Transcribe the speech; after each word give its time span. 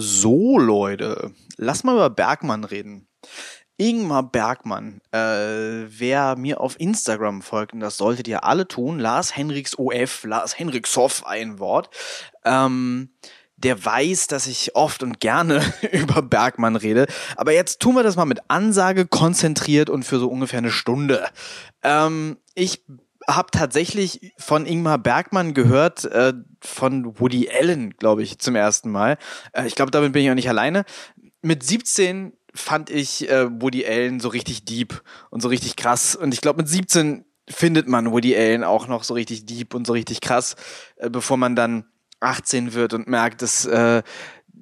So, 0.00 0.60
Leute, 0.60 1.32
lass 1.56 1.82
mal 1.82 1.96
über 1.96 2.08
Bergmann 2.08 2.62
reden. 2.62 3.08
Ingmar 3.78 4.22
Bergmann, 4.22 5.00
äh, 5.10 5.18
wer 5.88 6.36
mir 6.36 6.60
auf 6.60 6.78
Instagram 6.78 7.42
folgt, 7.42 7.72
und 7.72 7.80
das 7.80 7.96
solltet 7.96 8.28
ihr 8.28 8.44
alle 8.44 8.68
tun, 8.68 9.00
Lars 9.00 9.36
Henriks 9.36 9.76
OF, 9.76 10.22
Lars 10.22 10.56
Henrikshoff, 10.56 11.26
ein 11.26 11.58
Wort, 11.58 11.90
ähm, 12.44 13.10
der 13.56 13.84
weiß, 13.84 14.28
dass 14.28 14.46
ich 14.46 14.76
oft 14.76 15.02
und 15.02 15.18
gerne 15.18 15.62
über 15.92 16.22
Bergmann 16.22 16.76
rede. 16.76 17.08
Aber 17.36 17.52
jetzt 17.52 17.80
tun 17.80 17.96
wir 17.96 18.04
das 18.04 18.14
mal 18.14 18.24
mit 18.24 18.38
Ansage, 18.46 19.04
konzentriert 19.04 19.90
und 19.90 20.04
für 20.04 20.20
so 20.20 20.28
ungefähr 20.28 20.58
eine 20.58 20.70
Stunde. 20.70 21.26
Ähm, 21.82 22.36
ich 22.54 22.84
habe 23.28 23.50
tatsächlich 23.50 24.32
von 24.38 24.66
Ingmar 24.66 24.98
Bergmann 24.98 25.54
gehört, 25.54 26.04
äh, 26.06 26.32
von 26.60 27.20
Woody 27.20 27.50
Allen, 27.50 27.90
glaube 27.96 28.22
ich, 28.22 28.38
zum 28.38 28.56
ersten 28.56 28.90
Mal. 28.90 29.18
Äh, 29.52 29.66
ich 29.66 29.74
glaube, 29.74 29.90
damit 29.90 30.12
bin 30.12 30.24
ich 30.24 30.30
auch 30.30 30.34
nicht 30.34 30.48
alleine. 30.48 30.84
Mit 31.42 31.62
17 31.62 32.32
fand 32.54 32.90
ich 32.90 33.28
äh, 33.30 33.48
Woody 33.60 33.86
Allen 33.86 34.20
so 34.20 34.28
richtig 34.28 34.64
deep 34.64 35.02
und 35.30 35.42
so 35.42 35.48
richtig 35.48 35.76
krass. 35.76 36.16
Und 36.16 36.32
ich 36.32 36.40
glaube, 36.40 36.62
mit 36.62 36.68
17 36.68 37.24
findet 37.48 37.86
man 37.86 38.10
Woody 38.12 38.34
Allen 38.34 38.64
auch 38.64 38.88
noch 38.88 39.04
so 39.04 39.14
richtig 39.14 39.46
deep 39.46 39.74
und 39.74 39.86
so 39.86 39.92
richtig 39.92 40.20
krass, 40.20 40.56
äh, 40.96 41.10
bevor 41.10 41.36
man 41.36 41.54
dann 41.54 41.84
18 42.20 42.74
wird 42.74 42.94
und 42.94 43.06
merkt, 43.06 43.42
dass 43.42 43.64
äh, 43.66 44.02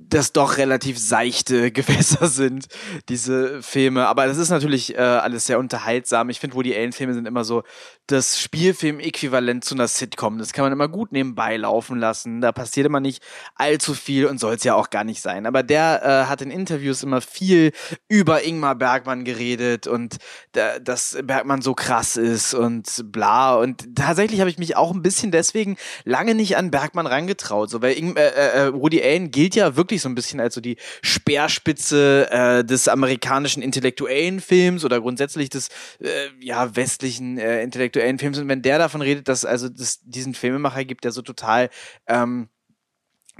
das 0.08 0.32
doch 0.32 0.56
relativ 0.56 0.98
seichte 0.98 1.70
Gewässer 1.72 2.28
sind, 2.28 2.66
diese 3.08 3.62
Filme. 3.62 4.06
Aber 4.06 4.26
das 4.26 4.38
ist 4.38 4.50
natürlich 4.50 4.94
äh, 4.94 4.98
alles 4.98 5.46
sehr 5.46 5.58
unterhaltsam. 5.58 6.30
Ich 6.30 6.40
finde, 6.40 6.56
Woody 6.56 6.74
Allen-Filme 6.74 7.14
sind 7.14 7.26
immer 7.26 7.44
so 7.44 7.62
das 8.06 8.40
Spielfilm-Äquivalent 8.40 9.64
zu 9.64 9.74
einer 9.74 9.88
Sitcom. 9.88 10.38
Das 10.38 10.52
kann 10.52 10.64
man 10.64 10.72
immer 10.72 10.88
gut 10.88 11.10
nebenbei 11.10 11.56
laufen 11.56 11.98
lassen. 11.98 12.40
Da 12.40 12.52
passiert 12.52 12.86
immer 12.86 13.00
nicht 13.00 13.22
allzu 13.56 13.94
viel 13.94 14.26
und 14.26 14.38
soll 14.38 14.54
es 14.54 14.64
ja 14.64 14.74
auch 14.74 14.90
gar 14.90 15.02
nicht 15.02 15.20
sein. 15.20 15.44
Aber 15.46 15.62
der 15.62 16.02
äh, 16.04 16.28
hat 16.28 16.40
in 16.40 16.50
Interviews 16.50 17.02
immer 17.02 17.20
viel 17.20 17.72
über 18.08 18.44
Ingmar 18.44 18.76
Bergmann 18.76 19.24
geredet 19.24 19.86
und 19.86 20.16
da, 20.52 20.78
dass 20.78 21.18
Bergmann 21.24 21.62
so 21.62 21.74
krass 21.74 22.16
ist 22.16 22.54
und 22.54 23.04
bla. 23.12 23.56
Und 23.56 23.96
tatsächlich 23.96 24.40
habe 24.40 24.50
ich 24.50 24.58
mich 24.58 24.76
auch 24.76 24.94
ein 24.94 25.02
bisschen 25.02 25.32
deswegen 25.32 25.76
lange 26.04 26.34
nicht 26.34 26.56
an 26.56 26.70
Bergmann 26.70 27.06
rangetraut. 27.06 27.70
So, 27.70 27.82
weil 27.82 27.98
Ing 27.98 28.14
äh, 28.16 28.66
äh, 28.66 28.72
Woody 28.72 29.02
Allen 29.02 29.32
gilt 29.32 29.56
ja 29.56 29.76
wirklich 29.76 29.95
so 30.00 30.08
ein 30.08 30.14
bisschen 30.14 30.40
als 30.40 30.54
so 30.54 30.60
die 30.60 30.76
Speerspitze 31.02 32.30
äh, 32.30 32.64
des 32.64 32.88
amerikanischen 32.88 33.62
intellektuellen 33.62 34.40
Films 34.40 34.84
oder 34.84 35.00
grundsätzlich 35.00 35.50
des 35.50 35.68
äh, 36.00 36.28
ja 36.40 36.74
westlichen 36.76 37.38
äh, 37.38 37.62
intellektuellen 37.62 38.06
aktuellen 38.06 38.18
Film 38.18 38.34
sind, 38.34 38.48
wenn 38.48 38.62
der 38.62 38.78
davon 38.78 39.02
redet, 39.02 39.28
dass 39.28 39.44
also 39.44 39.68
das 39.68 40.00
diesen 40.02 40.34
Filmemacher 40.34 40.84
gibt, 40.84 41.04
der 41.04 41.12
so 41.12 41.22
total 41.22 41.70
ähm, 42.06 42.48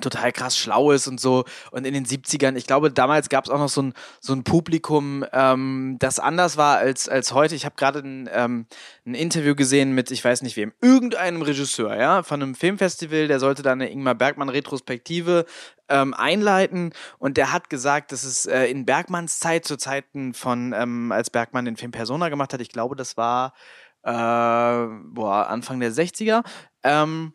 total 0.01 0.33
krass 0.33 0.59
schlau 0.59 0.91
ist 0.91 1.07
und 1.07 1.21
so. 1.21 1.45
Und 1.71 1.87
in 1.87 1.95
den 1.95 2.05
70ern, 2.05 2.57
ich 2.57 2.67
glaube, 2.67 2.91
damals 2.91 3.29
gab 3.29 3.45
es 3.45 3.51
auch 3.51 3.59
noch 3.59 3.69
so 3.69 3.83
ein, 3.83 3.95
so 4.21 4.33
ein 4.35 4.45
Publikum, 4.45 5.25
ähm, 5.33 5.97
das 5.99 6.19
anders 6.19 6.57
war 6.57 6.79
als, 6.79 7.09
als 7.09 7.33
heute. 7.33 7.55
Ich 7.55 7.65
habe 7.65 7.77
gerade 7.77 8.01
ein, 8.01 8.29
ähm, 8.33 8.67
ein 9.07 9.15
Interview 9.15 9.55
gesehen 9.55 9.93
mit, 9.93 10.11
ich 10.11 10.25
weiß 10.25 10.43
nicht 10.43 10.57
wem, 10.57 10.73
irgendeinem 10.83 11.43
Regisseur, 11.43 11.97
ja, 11.97 12.23
von 12.23 12.43
einem 12.43 12.55
Filmfestival, 12.55 13.29
der 13.29 13.41
sollte 13.41 13.63
da 13.63 13.73
eine 13.73 13.91
Ingmar 13.91 14.15
Bergmann-Retrospektive 14.15 15.47
ähm, 15.89 16.15
einleiten 16.15 16.93
und 17.19 17.37
der 17.37 17.53
hat 17.53 17.71
gesagt, 17.71 18.13
dass 18.13 18.25
es 18.25 18.47
äh, 18.47 18.65
in 18.67 18.85
Bergmanns 18.85 19.39
Zeit, 19.39 19.65
zu 19.65 19.77
Zeiten 19.77 20.35
von, 20.35 20.75
ähm, 20.77 21.13
als 21.13 21.31
Bergmann 21.31 21.65
den 21.65 21.77
Film 21.77 21.93
Persona 21.93 22.29
gemacht 22.29 22.53
hat, 22.53 22.61
ich 22.61 22.71
glaube, 22.71 22.97
das 22.97 23.17
war 23.17 23.55
äh, 24.07 24.87
boah, 25.05 25.49
Anfang 25.49 25.81
der 25.81 25.93
60er. 25.93 26.45
Ähm, 26.85 27.33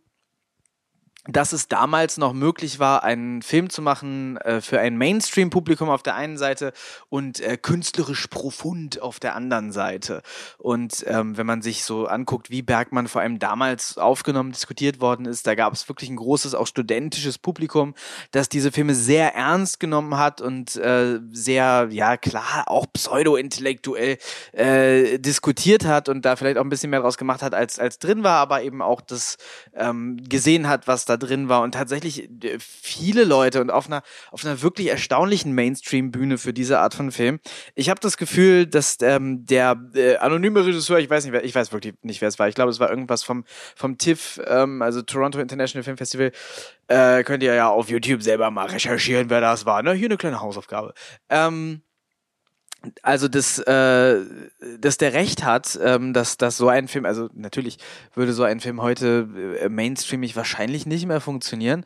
dass 1.28 1.54
es 1.54 1.68
damals 1.68 2.18
noch 2.18 2.34
möglich 2.34 2.80
war, 2.80 3.04
einen 3.04 3.44
Film 3.44 3.70
zu 3.70 3.84
machen 3.84 4.38
äh, 4.38 4.60
für 4.60 4.80
ein 4.80 4.98
Mainstream-Publikum 4.98 5.88
auf 5.88 6.02
der 6.02 6.16
einen 6.16 6.38
Seite 6.38 6.74
und 7.10 7.40
äh, 7.42 7.58
künstlerisch 7.58 8.26
profund 8.26 9.04
auf 9.04 9.20
der 9.20 9.36
anderen 9.36 9.72
Seite. 9.72 10.24
Und 10.58 11.06
ähm, 11.08 11.38
wenn 11.38 11.46
man 11.46 11.62
sich 11.62 11.84
so 11.84 12.08
anguckt, 12.08 12.50
wie 12.50 12.64
Bergmann 12.64 13.08
vor 13.08 13.22
allem 13.22 13.38
damals 13.38 14.00
aufgenommen, 14.00 14.52
diskutiert 14.52 15.00
worden 15.00 15.28
ist, 15.28 15.46
da 15.46 15.54
gab 15.54 15.74
es 15.74 15.88
wirklich 15.88 16.10
ein 16.10 16.16
großes, 16.16 16.56
auch 16.56 16.66
studentisches 16.66 17.38
Publikum, 17.38 17.94
das 18.32 18.50
diese 18.50 18.72
Filme 18.72 18.96
sehr 18.96 19.36
ernst 19.36 19.80
genommen 19.80 20.18
hat 20.18 20.42
und 20.42 20.76
äh, 20.76 21.20
sehr, 21.32 21.90
ja 21.92 22.18
klar, 22.18 22.64
auch 22.66 22.88
pseudo-intellektuell 22.92 24.18
äh, 24.54 25.20
diskutiert 25.20 25.86
hat 25.86 26.10
und 26.10 26.26
da 26.26 26.36
vielleicht 26.36 26.58
auch 26.58 26.64
ein 26.64 26.70
bisschen 26.70 26.90
mehr 26.90 27.02
draus 27.02 27.20
gemacht 27.20 27.44
hat, 27.44 27.54
als, 27.54 27.78
als 27.78 28.00
drin 28.00 28.24
war, 28.24 28.40
aber 28.40 28.64
eben 28.64 28.82
auch 28.82 29.02
das 29.02 29.38
ähm, 29.76 30.18
gesehen 30.28 30.68
hat, 30.68 30.88
was 30.88 31.06
da 31.06 31.11
drin 31.18 31.50
war 31.50 31.62
und 31.62 31.74
tatsächlich 31.74 32.30
äh, 32.44 32.58
viele 32.60 33.24
Leute 33.24 33.62
und 33.62 33.70
auf 33.70 33.88
einer, 33.88 34.04
auf 34.32 34.46
einer 34.46 34.62
wirklich 34.62 34.90
erstaunlichen 34.90 35.54
Mainstream-Bühne 35.54 36.38
für 36.38 36.54
diese 36.54 36.80
Art 36.80 36.94
von 36.94 37.12
Film. 37.12 37.40
Ich 37.76 37.90
habe 37.90 38.00
das 38.00 38.18
Gefühl, 38.18 38.68
dass 38.68 38.98
ähm, 39.02 39.46
der 39.46 39.80
äh, 39.96 40.18
anonyme 40.18 40.66
Regisseur, 40.66 41.00
ich 41.00 41.10
weiß 41.10 41.24
nicht, 41.24 41.34
wer, 41.34 41.44
ich 41.44 41.56
weiß 41.56 41.72
wirklich 41.72 41.96
nicht, 42.02 42.22
wer 42.22 42.28
es 42.28 42.40
war. 42.40 42.48
Ich 42.48 42.56
glaube, 42.56 42.72
es 42.72 42.80
war 42.80 42.90
irgendwas 42.90 43.24
vom, 43.24 43.44
vom 43.76 43.98
TIFF, 43.98 44.40
ähm, 44.46 44.82
also 44.82 45.02
Toronto 45.02 45.40
International 45.40 45.84
Film 45.84 45.98
Festival. 45.98 46.32
Äh, 46.88 47.24
könnt 47.24 47.44
ihr 47.44 47.54
ja 47.54 47.70
auf 47.70 47.90
YouTube 47.90 48.22
selber 48.22 48.52
mal 48.52 48.68
recherchieren, 48.68 49.30
wer 49.30 49.42
das 49.42 49.66
war. 49.66 49.84
Ne? 49.84 49.94
Hier 49.94 50.08
eine 50.08 50.18
kleine 50.18 50.42
Hausaufgabe. 50.42 50.94
Ähm, 51.30 51.82
also 53.04 53.28
dass, 53.28 53.60
äh, 53.60 54.22
dass 54.80 54.98
der 54.98 55.14
Recht 55.14 55.44
hat, 55.44 55.80
ähm, 55.84 56.14
dass, 56.14 56.38
dass 56.38 56.58
so 56.58 56.68
ein 56.68 56.88
Film, 56.88 57.06
also 57.06 57.30
natürlich 57.34 57.78
würde 58.14 58.34
so 58.34 58.44
ein 58.44 58.60
Film 58.60 58.82
heute 58.82 59.28
äh, 59.60 59.70
mainstreamig 59.70 60.36
wahrscheinlich 60.36 60.86
nicht 60.86 61.06
mehr 61.06 61.22
funktionieren. 61.22 61.86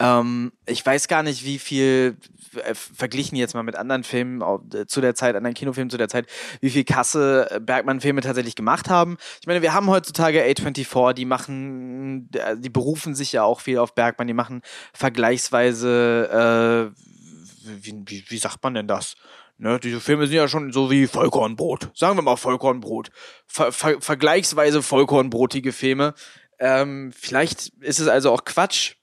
Ähm, 0.00 0.52
ich 0.66 0.84
weiß 0.84 1.08
gar 1.08 1.22
nicht, 1.22 1.44
wie 1.44 1.58
viel, 1.58 2.16
äh, 2.56 2.74
verglichen 2.74 3.36
jetzt 3.36 3.54
mal 3.54 3.62
mit 3.62 3.76
anderen 3.76 4.04
Filmen 4.04 4.42
äh, 4.72 4.86
zu 4.86 5.00
der 5.00 5.14
Zeit, 5.14 5.36
anderen 5.36 5.54
Kinofilmen 5.54 5.90
zu 5.90 5.96
der 5.96 6.08
Zeit, 6.08 6.26
wie 6.60 6.70
viel 6.70 6.84
Kasse 6.84 7.48
äh, 7.50 7.60
Bergmann-Filme 7.60 8.20
tatsächlich 8.20 8.56
gemacht 8.56 8.90
haben. 8.90 9.16
Ich 9.40 9.46
meine, 9.46 9.62
wir 9.62 9.72
haben 9.72 9.88
heutzutage 9.88 10.44
A24, 10.44 11.12
die 11.12 11.24
machen, 11.24 12.28
äh, 12.34 12.56
die 12.58 12.70
berufen 12.70 13.14
sich 13.14 13.32
ja 13.32 13.44
auch 13.44 13.60
viel 13.60 13.78
auf 13.78 13.94
Bergmann, 13.94 14.26
die 14.26 14.34
machen 14.34 14.62
vergleichsweise, 14.92 16.92
äh, 16.94 17.00
wie, 17.80 18.02
wie, 18.06 18.24
wie 18.28 18.38
sagt 18.38 18.62
man 18.62 18.74
denn 18.74 18.88
das? 18.88 19.14
Ne, 19.56 19.78
diese 19.78 20.00
Filme 20.00 20.26
sind 20.26 20.36
ja 20.36 20.48
schon 20.48 20.72
so 20.72 20.90
wie 20.90 21.06
Vollkornbrot. 21.06 21.90
Sagen 21.94 22.18
wir 22.18 22.22
mal 22.22 22.36
Vollkornbrot. 22.36 23.10
Ver 23.46 23.70
ver 23.70 24.00
vergleichsweise 24.00 24.82
vollkornbrotige 24.82 25.72
Filme. 25.72 26.14
Ähm, 26.58 27.12
vielleicht 27.16 27.68
ist 27.80 28.00
es 28.00 28.08
also 28.08 28.32
auch 28.32 28.44
Quatsch. 28.44 28.94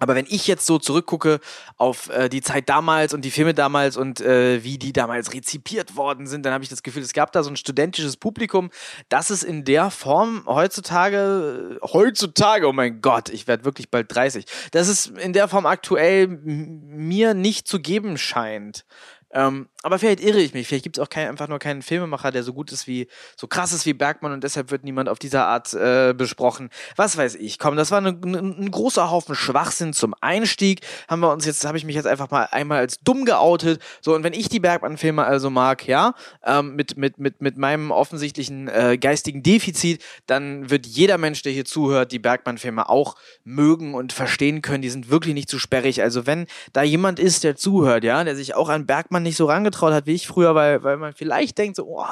Aber 0.00 0.14
wenn 0.14 0.26
ich 0.28 0.46
jetzt 0.46 0.66
so 0.66 0.78
zurückgucke 0.78 1.40
auf 1.76 2.08
äh, 2.10 2.28
die 2.28 2.40
Zeit 2.40 2.68
damals 2.68 3.14
und 3.14 3.24
die 3.24 3.30
Filme 3.30 3.52
damals 3.52 3.96
und 3.96 4.20
äh, 4.20 4.62
wie 4.62 4.78
die 4.78 4.92
damals 4.92 5.32
rezipiert 5.32 5.96
worden 5.96 6.26
sind, 6.26 6.44
dann 6.46 6.52
habe 6.52 6.62
ich 6.62 6.70
das 6.70 6.82
Gefühl, 6.82 7.02
es 7.02 7.12
gab 7.12 7.32
da 7.32 7.42
so 7.42 7.50
ein 7.50 7.56
studentisches 7.56 8.16
Publikum, 8.16 8.70
das 9.08 9.30
es 9.30 9.42
in 9.42 9.64
der 9.64 9.90
Form 9.90 10.44
heutzutage, 10.46 11.80
heutzutage, 11.82 12.68
oh 12.68 12.72
mein 12.72 13.00
Gott, 13.00 13.28
ich 13.28 13.48
werde 13.48 13.64
wirklich 13.64 13.90
bald 13.90 14.14
30, 14.14 14.44
dass 14.70 14.86
es 14.86 15.06
in 15.06 15.32
der 15.32 15.48
Form 15.48 15.66
aktuell 15.66 16.28
mir 16.28 17.34
nicht 17.34 17.66
zu 17.66 17.80
geben 17.80 18.18
scheint. 18.18 18.84
Ähm, 19.32 19.68
aber 19.84 19.98
vielleicht 20.00 20.20
irre 20.20 20.40
ich 20.40 20.54
mich. 20.54 20.66
Vielleicht 20.66 20.82
gibt 20.82 20.98
es 20.98 21.02
auch 21.02 21.08
kein, 21.08 21.28
einfach 21.28 21.46
nur 21.46 21.60
keinen 21.60 21.82
Filmemacher, 21.82 22.32
der 22.32 22.42
so 22.42 22.52
gut 22.52 22.72
ist 22.72 22.88
wie, 22.88 23.06
so 23.36 23.46
krass 23.46 23.72
ist 23.72 23.86
wie 23.86 23.92
Bergmann 23.92 24.32
und 24.32 24.42
deshalb 24.42 24.72
wird 24.72 24.82
niemand 24.82 25.08
auf 25.08 25.20
dieser 25.20 25.46
Art 25.46 25.72
äh, 25.72 26.14
besprochen. 26.14 26.70
Was 26.96 27.16
weiß 27.16 27.36
ich. 27.36 27.60
Komm, 27.60 27.76
das 27.76 27.92
war 27.92 28.00
ne, 28.00 28.12
ne, 28.12 28.38
ein 28.38 28.70
großer 28.72 29.08
Haufen 29.10 29.36
Schwachsinn 29.36 29.92
zum 29.92 30.14
Einstieg. 30.20 30.80
Haben 31.06 31.20
wir 31.20 31.32
uns 31.32 31.46
jetzt, 31.46 31.64
habe 31.64 31.78
ich 31.78 31.84
mich 31.84 31.94
jetzt 31.94 32.06
einfach 32.06 32.28
mal 32.30 32.48
einmal 32.50 32.78
als 32.78 32.98
dumm 33.00 33.24
geoutet. 33.24 33.80
So, 34.00 34.16
und 34.16 34.24
wenn 34.24 34.32
ich 34.32 34.48
die 34.48 34.58
Bergmann-Filme 34.58 35.24
also 35.24 35.48
mag, 35.48 35.86
ja, 35.86 36.14
ähm, 36.44 36.74
mit, 36.74 36.96
mit, 36.96 37.18
mit, 37.18 37.40
mit 37.40 37.56
meinem 37.56 37.92
offensichtlichen 37.92 38.66
äh, 38.66 38.98
geistigen 38.98 39.44
Defizit, 39.44 40.02
dann 40.26 40.70
wird 40.70 40.86
jeder 40.86 41.18
Mensch, 41.18 41.42
der 41.42 41.52
hier 41.52 41.64
zuhört, 41.64 42.10
die 42.10 42.18
Bergmann-Filme 42.18 42.88
auch 42.88 43.14
mögen 43.44 43.94
und 43.94 44.12
verstehen 44.12 44.60
können. 44.60 44.82
Die 44.82 44.90
sind 44.90 45.08
wirklich 45.08 45.34
nicht 45.34 45.48
zu 45.48 45.60
sperrig. 45.60 46.02
Also 46.02 46.26
wenn 46.26 46.46
da 46.72 46.82
jemand 46.82 47.20
ist, 47.20 47.44
der 47.44 47.54
zuhört, 47.54 48.02
ja, 48.02 48.24
der 48.24 48.34
sich 48.34 48.56
auch 48.56 48.68
an 48.68 48.84
Bergmann 48.84 49.22
nicht 49.22 49.36
so 49.36 49.46
rangetraut 49.68 49.92
hat 49.92 50.06
wie 50.06 50.14
ich 50.14 50.26
früher, 50.26 50.54
weil, 50.54 50.82
weil 50.82 50.96
man 50.96 51.12
vielleicht 51.12 51.58
denkt 51.58 51.76
so, 51.76 51.86
oh, 51.86 52.04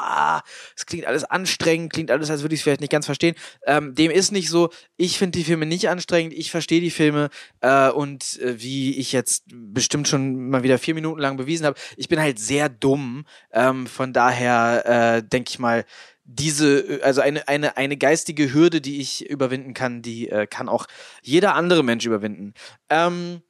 es 0.76 0.86
klingt 0.86 1.06
alles 1.06 1.24
anstrengend, 1.24 1.92
klingt 1.92 2.10
alles, 2.10 2.30
als 2.30 2.42
würde 2.42 2.54
ich 2.54 2.60
es 2.60 2.64
vielleicht 2.64 2.80
nicht 2.80 2.92
ganz 2.92 3.06
verstehen. 3.06 3.34
Ähm, 3.66 3.94
dem 3.94 4.10
ist 4.10 4.32
nicht 4.32 4.48
so. 4.48 4.70
Ich 4.96 5.18
finde 5.18 5.38
die 5.38 5.44
Filme 5.44 5.66
nicht 5.66 5.88
anstrengend, 5.88 6.32
ich 6.34 6.50
verstehe 6.50 6.80
die 6.80 6.90
Filme 6.90 7.30
äh, 7.60 7.90
und 7.90 8.40
äh, 8.40 8.60
wie 8.60 8.96
ich 8.98 9.12
jetzt 9.12 9.44
bestimmt 9.48 10.08
schon 10.08 10.50
mal 10.50 10.62
wieder 10.62 10.78
vier 10.78 10.94
Minuten 10.94 11.20
lang 11.20 11.36
bewiesen 11.36 11.66
habe, 11.66 11.78
ich 11.96 12.08
bin 12.08 12.20
halt 12.20 12.38
sehr 12.38 12.68
dumm. 12.68 13.24
Ähm, 13.52 13.86
von 13.86 14.12
daher 14.12 15.16
äh, 15.16 15.22
denke 15.22 15.50
ich 15.50 15.58
mal, 15.58 15.84
diese, 16.28 17.00
also 17.04 17.20
eine, 17.20 17.46
eine, 17.46 17.76
eine 17.76 17.96
geistige 17.96 18.52
Hürde, 18.52 18.80
die 18.80 19.00
ich 19.00 19.30
überwinden 19.30 19.74
kann, 19.74 20.02
die 20.02 20.28
äh, 20.28 20.48
kann 20.48 20.68
auch 20.68 20.86
jeder 21.22 21.54
andere 21.54 21.84
Mensch 21.84 22.04
überwinden. 22.04 22.52
Ähm, 22.90 23.42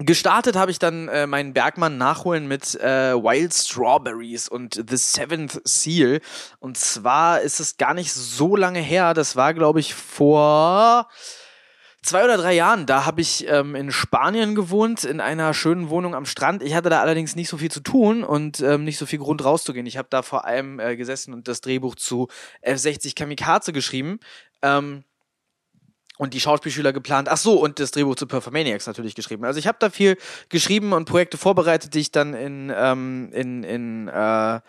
Gestartet 0.00 0.54
habe 0.54 0.70
ich 0.70 0.78
dann 0.78 1.08
äh, 1.08 1.26
meinen 1.26 1.52
Bergmann 1.52 1.98
nachholen 1.98 2.46
mit 2.46 2.76
äh, 2.76 3.14
Wild 3.14 3.52
Strawberries 3.52 4.48
und 4.48 4.74
The 4.88 4.96
Seventh 4.96 5.60
Seal. 5.64 6.20
Und 6.60 6.78
zwar 6.78 7.40
ist 7.40 7.58
es 7.58 7.76
gar 7.78 7.94
nicht 7.94 8.12
so 8.12 8.54
lange 8.54 8.80
her. 8.80 9.12
Das 9.12 9.34
war, 9.34 9.54
glaube 9.54 9.80
ich, 9.80 9.94
vor 9.94 11.08
zwei 12.02 12.24
oder 12.24 12.36
drei 12.36 12.54
Jahren, 12.54 12.86
da 12.86 13.04
habe 13.04 13.20
ich 13.20 13.46
ähm, 13.48 13.74
in 13.74 13.90
Spanien 13.90 14.54
gewohnt, 14.54 15.04
in 15.04 15.20
einer 15.20 15.52
schönen 15.52 15.90
Wohnung 15.90 16.14
am 16.14 16.26
Strand. 16.26 16.62
Ich 16.62 16.74
hatte 16.74 16.90
da 16.90 17.00
allerdings 17.00 17.36
nicht 17.36 17.48
so 17.48 17.58
viel 17.58 17.70
zu 17.70 17.80
tun 17.80 18.24
und 18.24 18.60
ähm, 18.60 18.84
nicht 18.84 18.98
so 18.98 19.06
viel 19.06 19.18
Grund 19.18 19.44
rauszugehen. 19.44 19.86
Ich 19.86 19.96
habe 19.98 20.08
da 20.10 20.22
vor 20.22 20.44
allem 20.44 20.78
äh, 20.80 20.96
gesessen 20.96 21.34
und 21.34 21.48
das 21.48 21.60
Drehbuch 21.60 21.96
zu 21.96 22.28
F60 22.64 23.14
Kamikaze 23.16 23.72
geschrieben. 23.72 24.20
Ähm, 24.62 25.04
und 26.18 26.34
die 26.34 26.40
Schauspielschüler 26.40 26.92
geplant. 26.92 27.28
Ach 27.30 27.38
so, 27.38 27.54
und 27.58 27.78
das 27.78 27.92
Drehbuch 27.92 28.16
zu 28.16 28.26
Performaniacs 28.26 28.86
natürlich 28.86 29.14
geschrieben. 29.14 29.44
Also 29.44 29.58
ich 29.58 29.66
habe 29.66 29.78
da 29.80 29.88
viel 29.88 30.18
geschrieben 30.50 30.92
und 30.92 31.06
Projekte 31.06 31.38
vorbereitet, 31.38 31.94
die 31.94 32.00
ich 32.00 32.12
dann 32.12 32.34
in, 32.34 32.70
ähm, 32.74 33.30
in, 33.32 33.62
in 33.62 34.08
äh, 34.08 34.60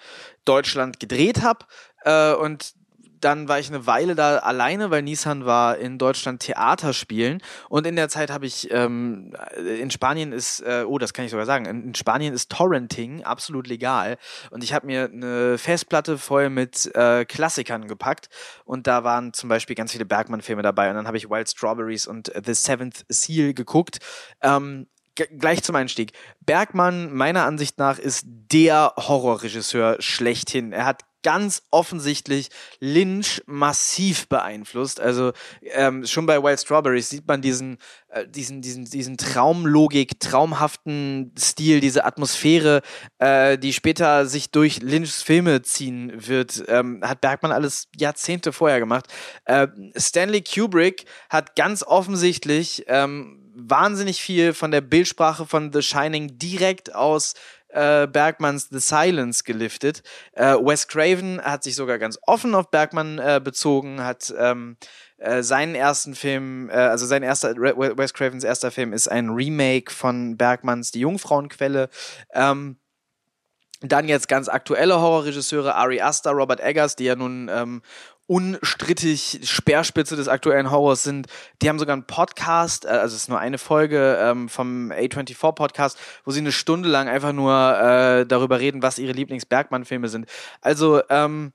Deutschland 0.45 0.99
gedreht 0.99 1.41
habe. 1.41 1.65
Äh, 2.05 2.33
und 2.33 2.73
dann 3.21 3.47
war 3.47 3.59
ich 3.59 3.69
eine 3.69 3.85
Weile 3.85 4.15
da 4.15 4.37
alleine, 4.37 4.91
weil 4.91 5.01
Nissan 5.01 5.45
war 5.45 5.77
in 5.77 5.97
Deutschland 5.97 6.41
Theater 6.41 6.93
spielen. 6.93 7.41
Und 7.69 7.85
in 7.85 7.95
der 7.95 8.09
Zeit 8.09 8.31
habe 8.31 8.45
ich 8.45 8.71
ähm, 8.71 9.33
in 9.57 9.91
Spanien 9.91 10.31
ist 10.31 10.61
äh, 10.61 10.83
oh 10.87 10.97
das 10.97 11.13
kann 11.13 11.25
ich 11.25 11.31
sogar 11.31 11.45
sagen 11.45 11.65
in, 11.65 11.95
Spanien 11.95 12.33
ist 12.33 12.51
Torrenting 12.51 13.23
absolut 13.23 13.67
legal. 13.67 14.17
Und 14.51 14.63
ich 14.63 14.73
habe 14.73 14.87
mir 14.87 15.09
eine 15.11 15.57
Festplatte 15.57 16.17
voll 16.17 16.49
mit 16.49 16.93
äh, 16.95 17.25
Klassikern 17.25 17.87
gepackt. 17.87 18.29
Und 18.65 18.87
da 18.87 19.03
waren 19.03 19.33
zum 19.33 19.49
Beispiel 19.49 19.75
ganz 19.75 19.91
viele 19.91 20.05
Bergmann-Filme 20.05 20.61
dabei. 20.61 20.89
Und 20.89 20.95
dann 20.95 21.07
habe 21.07 21.17
ich 21.17 21.29
Wild 21.29 21.49
Strawberries 21.49 22.07
und 22.07 22.31
The 22.45 22.53
Seventh 22.53 23.05
Seal 23.09 23.53
geguckt. 23.53 23.99
Ähm, 24.41 24.87
gleich 25.15 25.63
zum 25.63 25.75
Einstieg. 25.75 26.13
Bergmann, 26.41 27.13
meiner 27.13 27.45
Ansicht 27.45 27.77
nach, 27.77 27.99
ist 27.99 28.25
der 28.25 28.93
Horrorregisseur 28.97 29.97
schlechthin. 29.99 30.71
Er 30.71 30.85
hat 30.85 31.03
ganz 31.23 31.63
offensichtlich 31.71 32.49
Lynch 32.79 33.41
massiv 33.45 34.27
beeinflusst. 34.27 34.99
Also 34.99 35.33
ähm, 35.61 36.05
schon 36.05 36.25
bei 36.25 36.41
Wild 36.41 36.59
Strawberries 36.59 37.09
sieht 37.09 37.27
man 37.27 37.41
diesen, 37.41 37.77
äh, 38.09 38.27
diesen, 38.27 38.61
diesen, 38.61 38.85
diesen 38.85 39.17
Traumlogik, 39.17 40.19
traumhaften 40.19 41.33
Stil, 41.37 41.79
diese 41.79 42.05
Atmosphäre, 42.05 42.81
äh, 43.17 43.57
die 43.57 43.73
später 43.73 44.25
sich 44.25 44.51
durch 44.51 44.81
Lynchs 44.81 45.21
Filme 45.21 45.61
ziehen 45.61 46.11
wird. 46.27 46.63
Ähm, 46.67 47.01
hat 47.03 47.21
Bergmann 47.21 47.51
alles 47.51 47.87
Jahrzehnte 47.95 48.51
vorher 48.53 48.79
gemacht. 48.79 49.07
Äh, 49.45 49.67
Stanley 49.97 50.41
Kubrick 50.41 51.05
hat 51.29 51.55
ganz 51.55 51.83
offensichtlich 51.83 52.85
ähm, 52.87 53.39
wahnsinnig 53.59 54.21
viel 54.21 54.53
von 54.53 54.71
der 54.71 54.81
Bildsprache 54.81 55.45
von 55.45 55.73
The 55.73 55.81
Shining 55.81 56.37
direkt 56.37 56.95
aus 56.95 57.33
äh, 57.69 58.07
Bergmans 58.07 58.69
The 58.69 58.79
Silence 58.79 59.43
geliftet. 59.43 60.03
Äh, 60.33 60.55
Wes 60.55 60.87
Craven 60.87 61.41
hat 61.41 61.63
sich 61.63 61.75
sogar 61.75 61.99
ganz 61.99 62.19
offen 62.23 62.55
auf 62.55 62.69
Bergman 62.71 63.19
äh, 63.19 63.41
bezogen, 63.43 64.03
hat 64.03 64.33
ähm, 64.37 64.77
äh, 65.17 65.43
seinen 65.43 65.75
ersten 65.75 66.15
Film, 66.15 66.69
äh, 66.69 66.73
also 66.73 67.05
sein 67.05 67.23
erster, 67.23 67.55
Wes 67.55 68.13
Cravens 68.13 68.43
erster 68.43 68.71
Film 68.71 68.93
ist 68.93 69.07
ein 69.07 69.29
Remake 69.29 69.91
von 69.91 70.37
Bergmans 70.37 70.91
Die 70.91 71.01
Jungfrauenquelle. 71.01 71.89
Ähm, 72.33 72.77
dann 73.81 74.09
jetzt 74.09 74.27
ganz 74.27 74.49
aktuelle 74.49 74.99
Horrorregisseure, 74.99 75.75
Ari 75.75 76.01
Aster, 76.01 76.31
Robert 76.31 76.59
Eggers, 76.59 76.97
die 76.97 77.05
ja 77.05 77.15
nun 77.15 77.49
ähm, 77.49 77.81
unstrittig 78.29 79.39
Speerspitze 79.43 80.15
des 80.15 80.27
aktuellen 80.27 80.69
Horrors 80.69 81.01
sind. 81.01 81.25
Die 81.63 81.67
haben 81.67 81.79
sogar 81.79 81.93
einen 81.93 82.05
Podcast, 82.05 82.85
äh, 82.85 82.89
also 82.89 83.15
es 83.15 83.23
ist 83.23 83.27
nur 83.27 83.39
eine 83.39 83.57
Folge 83.57 84.19
ähm, 84.21 84.49
vom 84.49 84.91
A24 84.91 85.53
Podcast, 85.53 85.97
wo 86.25 86.31
sie 86.31 86.39
eine 86.39 86.51
Stunde 86.51 86.89
lang 86.89 87.07
einfach 87.09 87.33
nur 87.33 87.51
äh, 87.51 88.27
darüber 88.27 88.59
reden, 88.59 88.83
was 88.83 88.99
ihre 88.99 89.13
Lieblings-Bergmann-Filme 89.13 90.09
sind. 90.09 90.27
Also 90.61 91.01
ähm, 91.09 91.53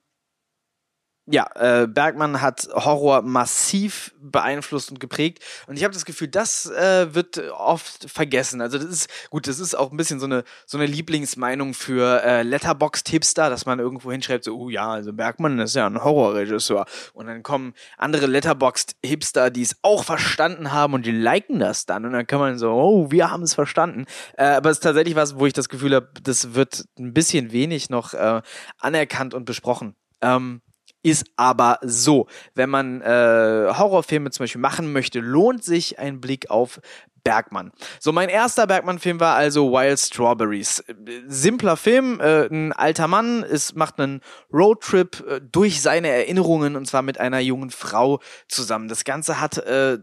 ja, 1.27 1.47
äh, 1.55 1.87
Bergmann 1.87 2.43
hat 2.43 2.69
Horror 2.75 3.23
massiv 3.23 4.15
beeinflusst 4.21 4.91
und 4.91 5.01
geprägt. 5.01 5.43
Und 5.67 5.77
ich 5.77 5.85
habe 5.85 5.95
das 5.95 6.05
Gefühl, 6.05 6.29
das 6.29 6.67
äh, 6.67 7.15
wird 7.15 7.39
oft 7.51 8.11
vergessen. 8.11 8.61
Also 8.61 8.77
das 8.77 8.87
ist 8.87 9.31
gut, 9.31 9.47
das 9.47 9.59
ist 9.59 9.75
auch 9.75 9.91
ein 9.91 9.97
bisschen 9.97 10.21
so 10.21 10.27
eine 10.27 10.45
so 10.67 10.77
eine 10.77 10.87
Lieblingsmeinung 10.87 11.73
für 11.73 12.23
äh, 12.23 12.43
Letterboxd-Hipster, 12.43 13.49
dass 13.49 13.65
man 13.65 13.79
irgendwo 13.79 14.13
hinschreibt, 14.13 14.45
so, 14.45 14.55
oh 14.55 14.69
ja, 14.69 14.91
also 14.91 15.15
Bergmann 15.15 15.59
ist 15.61 15.75
ja 15.75 15.87
ein 15.87 16.03
Horrorregisseur. 16.03 16.85
Und 17.15 17.27
dann 17.27 17.43
kommen 17.43 17.73
andere 17.97 18.27
Letterboxd-Hipster, 18.27 19.49
die 19.51 19.63
es 19.63 19.77
auch 19.81 20.05
verstanden 20.05 20.73
haben 20.73 20.93
und 20.93 21.07
die 21.07 21.11
liken 21.11 21.59
das 21.59 21.87
dann. 21.87 22.05
Und 22.05 22.13
dann 22.13 22.27
kann 22.27 22.39
man 22.39 22.59
so, 22.59 22.71
oh, 22.71 23.11
wir 23.11 23.31
haben 23.31 23.45
es 23.45 23.55
verstanden. 23.55 24.05
Äh, 24.37 24.45
aber 24.45 24.69
es 24.69 24.77
ist 24.77 24.83
tatsächlich 24.83 25.17
was, 25.17 25.39
wo 25.39 25.47
ich 25.47 25.55
das 25.55 25.71
Gefühl 25.71 25.95
habe, 25.95 26.11
das 26.23 26.53
wird 26.53 26.85
ein 26.99 27.15
bisschen 27.15 27.51
wenig 27.51 27.89
noch 27.89 28.13
äh, 28.13 28.43
anerkannt 28.79 29.33
und 29.33 29.47
besprochen. 29.47 29.95
Ähm, 30.21 30.61
ist 31.05 31.27
aber 31.37 31.79
so. 31.83 32.27
Wenn 32.55 32.71
man 32.71 33.01
äh, 33.03 33.73
Horrorfilme 33.77 34.31
zum 34.31 34.45
Beispiel 34.45 34.61
machen 34.61 34.93
möchte, 34.93 35.21
lohnt 35.21 35.63
sich 35.63 35.99
ein 35.99 36.21
Blick 36.21 36.51
auf 36.51 36.81
Bergmann. 37.25 37.73
So, 37.99 38.13
mein 38.13 38.29
erster 38.29 38.67
Bergmann-Film 38.67 39.19
war 39.19 39.35
also 39.35 39.73
Wild 39.73 39.99
Strawberries. 39.99 40.85
Simpler 41.27 41.77
Film, 41.77 42.21
äh, 42.21 42.47
ein 42.47 42.73
alter 42.73 43.09
Mann 43.09 43.43
ist, 43.43 43.75
macht 43.75 43.99
einen 43.99 44.21
Roadtrip 44.53 45.25
äh, 45.27 45.41
durch 45.41 45.81
seine 45.81 46.09
Erinnerungen 46.09 46.77
und 46.77 46.87
zwar 46.87 47.03
mit 47.03 47.19
einer 47.19 47.41
jungen 47.41 47.71
Frau 47.71 48.21
zusammen. 48.47 48.89
Das 48.89 49.05
Ganze 49.05 49.41
hat 49.41 49.57
äh, 49.59 49.99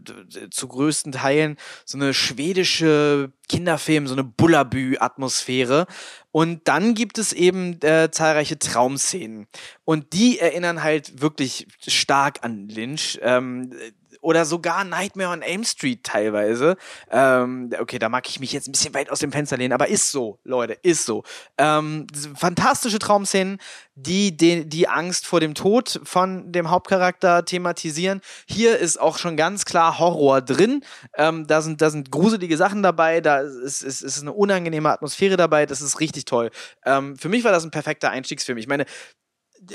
zu 0.50 0.68
größten 0.68 1.12
Teilen 1.12 1.58
so 1.86 1.98
eine 1.98 2.14
schwedische 2.14 3.32
Kinderfilm, 3.48 4.08
so 4.08 4.16
eine 4.16 4.24
Bullabü-Atmosphäre. 4.24 5.86
Und 6.32 6.68
dann 6.68 6.96
gibt 6.96 7.18
es 7.18 7.34
eben 7.34 7.80
äh, 7.82 8.10
zahlreiche 8.10 8.58
Traumszenen. 8.58 9.48
Und 9.84 10.14
die 10.14 10.40
erinnern 10.40 10.82
halt 10.82 11.22
wirklich 11.22 11.68
stark 11.86 12.40
an 12.44 12.68
Lynch. 12.68 13.20
Ähm, 13.22 13.74
oder 14.22 14.46
sogar 14.46 14.84
Nightmare 14.84 15.30
on 15.30 15.42
Elm 15.42 15.64
Street 15.64 16.04
teilweise. 16.04 16.78
Ähm, 17.10 17.72
okay, 17.80 18.00
da 18.00 18.08
mag 18.10 18.30
ich 18.30 18.40
mich 18.40 18.54
jetzt 18.54 18.68
ein 18.68 18.72
bisschen 18.72 18.94
weit 18.94 19.10
aus 19.10 19.20
dem 19.20 19.32
Fenster 19.32 19.58
lehnen, 19.58 19.74
aber 19.74 19.88
ist 19.88 20.12
so, 20.12 20.40
Leute, 20.44 20.74
ist 20.74 21.06
so. 21.06 21.24
Ähm, 21.58 22.08
fantastische 22.36 23.00
Traumszenen, 23.00 23.58
die, 23.96 24.36
die 24.38 24.68
die 24.68 24.88
Angst 24.88 25.26
vor 25.26 25.40
dem 25.40 25.54
Tod 25.54 26.00
von 26.04 26.52
dem 26.52 26.70
Hauptcharakter 26.70 27.44
thematisieren. 27.44 28.22
Hier 28.48 28.78
ist 28.78 29.00
auch 29.00 29.18
schon 29.18 29.36
ganz 29.36 29.66
klar 29.66 30.00
Horror 30.00 30.42
drin. 30.42 30.84
Ähm, 31.18 31.48
da 31.48 31.62
sind 31.62 31.82
da 31.82 31.90
sind 31.90 32.12
gruselige 32.12 32.58
Sachen 32.58 32.84
dabei, 32.84 33.22
da 33.22 33.40
ist, 33.40 33.82
ist, 33.82 34.02
ist 34.02 34.22
eine 34.22 34.34
unangenehme 34.34 34.90
Atmosphäre 34.90 35.36
dabei. 35.36 35.66
Das 35.66 35.82
ist 35.82 36.00
richtig 36.00 36.26
toll. 36.26 36.52
Ähm, 36.86 37.18
für 37.18 37.30
mich 37.30 37.44
war 37.44 37.52
das 37.52 37.64
ein 37.64 37.72
perfekter 37.72 38.12
Einstiegsfilm. 38.12 38.58
Ich 38.58 38.68
meine, 38.68 38.86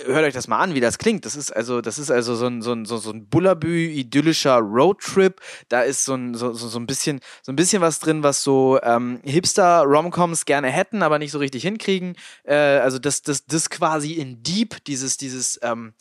hört 0.05 0.25
euch 0.25 0.35
das 0.35 0.49
mal 0.49 0.59
an, 0.59 0.75
wie 0.75 0.81
das 0.81 0.99
klingt. 0.99 1.25
Das 1.25 1.37
ist 1.37 1.51
also, 1.51 1.81
das 1.81 1.99
ist 1.99 2.11
also 2.11 2.35
so 2.35 2.47
ein, 2.47 2.63
so 2.63 2.73
ein, 2.73 2.85
so, 2.85 2.97
so 2.97 3.11
ein 3.11 3.27
Bullabü, 3.29 3.89
idyllischer 3.89 4.59
Roadtrip. 4.59 5.41
Da 5.69 5.83
ist 5.83 6.05
so 6.05 6.15
ein, 6.15 6.35
so, 6.35 6.53
so, 6.53 6.69
so 6.69 6.79
ein 6.79 6.87
bisschen, 6.87 7.21
so 7.43 7.53
ein 7.53 7.57
bisschen 7.57 7.83
was 7.83 7.99
drin, 7.99 8.23
was 8.23 8.43
so 8.43 8.81
ähm, 8.83 9.21
Hipster-Romcoms 9.25 10.45
gerne 10.45 10.69
hätten, 10.71 11.03
aber 11.03 11.19
nicht 11.19 11.31
so 11.31 11.39
richtig 11.39 11.63
hinkriegen. 11.63 12.17
Äh, 12.45 12.55
also 12.55 12.99
das, 12.99 13.23
das, 13.23 13.47
das 13.47 13.71
quasi 13.71 14.13
in 14.13 14.43
Deep, 14.43 14.85
dieses, 14.85 15.17
dieses, 15.17 15.59
ähm, 15.63 15.95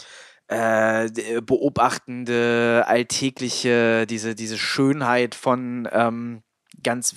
äh, 0.47 1.09
beobachtende, 1.41 2.83
alltägliche, 2.85 4.05
diese, 4.05 4.35
diese 4.35 4.57
Schönheit 4.57 5.33
von 5.33 5.87
ähm, 5.91 6.43
ganz 6.83 7.15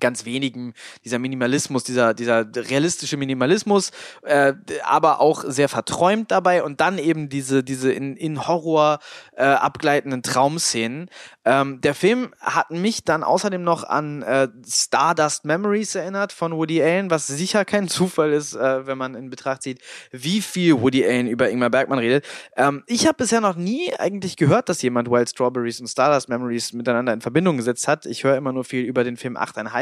ganz 0.00 0.24
wenigen, 0.24 0.74
dieser 1.04 1.18
Minimalismus, 1.18 1.84
dieser, 1.84 2.14
dieser 2.14 2.46
realistische 2.54 3.16
Minimalismus, 3.16 3.90
äh, 4.22 4.54
aber 4.84 5.20
auch 5.20 5.44
sehr 5.46 5.68
verträumt 5.68 6.30
dabei 6.30 6.62
und 6.62 6.80
dann 6.80 6.98
eben 6.98 7.28
diese, 7.28 7.62
diese 7.62 7.92
in, 7.92 8.16
in 8.16 8.46
Horror 8.46 8.98
äh, 9.36 9.44
abgleitenden 9.44 10.22
Traumszenen. 10.22 11.08
Ähm, 11.44 11.80
der 11.80 11.94
Film 11.94 12.32
hat 12.40 12.70
mich 12.70 13.04
dann 13.04 13.22
außerdem 13.22 13.62
noch 13.62 13.84
an 13.84 14.22
äh, 14.22 14.48
Stardust 14.66 15.44
Memories 15.44 15.94
erinnert 15.94 16.32
von 16.32 16.52
Woody 16.52 16.82
Allen, 16.82 17.10
was 17.10 17.26
sicher 17.26 17.64
kein 17.64 17.88
Zufall 17.92 18.32
ist, 18.32 18.54
äh, 18.54 18.86
wenn 18.86 18.98
man 18.98 19.14
in 19.14 19.30
Betracht 19.30 19.62
zieht, 19.62 19.80
wie 20.10 20.40
viel 20.40 20.80
Woody 20.80 21.04
Allen 21.04 21.26
über 21.26 21.50
Ingmar 21.50 21.70
Bergmann 21.70 21.98
redet. 21.98 22.24
Ähm, 22.56 22.84
ich 22.86 23.06
habe 23.06 23.16
bisher 23.18 23.40
noch 23.40 23.56
nie 23.56 23.92
eigentlich 23.98 24.36
gehört, 24.36 24.68
dass 24.68 24.82
jemand 24.82 25.10
Wild 25.10 25.28
Strawberries 25.28 25.80
und 25.80 25.88
Stardust 25.88 26.28
Memories 26.28 26.72
miteinander 26.72 27.12
in 27.12 27.20
Verbindung 27.20 27.56
gesetzt 27.56 27.88
hat. 27.88 28.06
Ich 28.06 28.24
höre 28.24 28.36
immer 28.36 28.52
nur 28.52 28.64
viel 28.64 28.84
über 28.84 29.04
den 29.04 29.16
Film 29.16 29.36
8,5. 29.36 29.81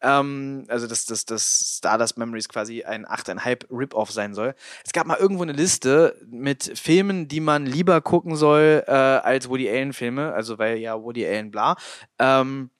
Ähm, 0.00 0.64
also, 0.68 0.86
dass 0.86 1.06
das, 1.06 1.24
das 1.24 1.76
Stardust 1.78 2.18
Memories 2.18 2.48
quasi 2.48 2.84
ein 2.84 3.06
8,5 3.06 3.66
Rip-Off 3.70 4.10
sein 4.10 4.34
soll. 4.34 4.54
Es 4.84 4.92
gab 4.92 5.06
mal 5.06 5.18
irgendwo 5.18 5.42
eine 5.42 5.52
Liste 5.52 6.16
mit 6.26 6.78
Filmen, 6.78 7.28
die 7.28 7.40
man 7.40 7.66
lieber 7.66 8.00
gucken 8.00 8.36
soll 8.36 8.84
äh, 8.86 8.90
als 8.92 9.48
Woody 9.48 9.68
Allen-Filme, 9.68 10.32
also 10.32 10.58
weil 10.58 10.78
ja 10.78 11.00
Woody 11.00 11.26
Allen 11.26 11.50
bla. 11.50 11.76
Ähm, 12.18 12.70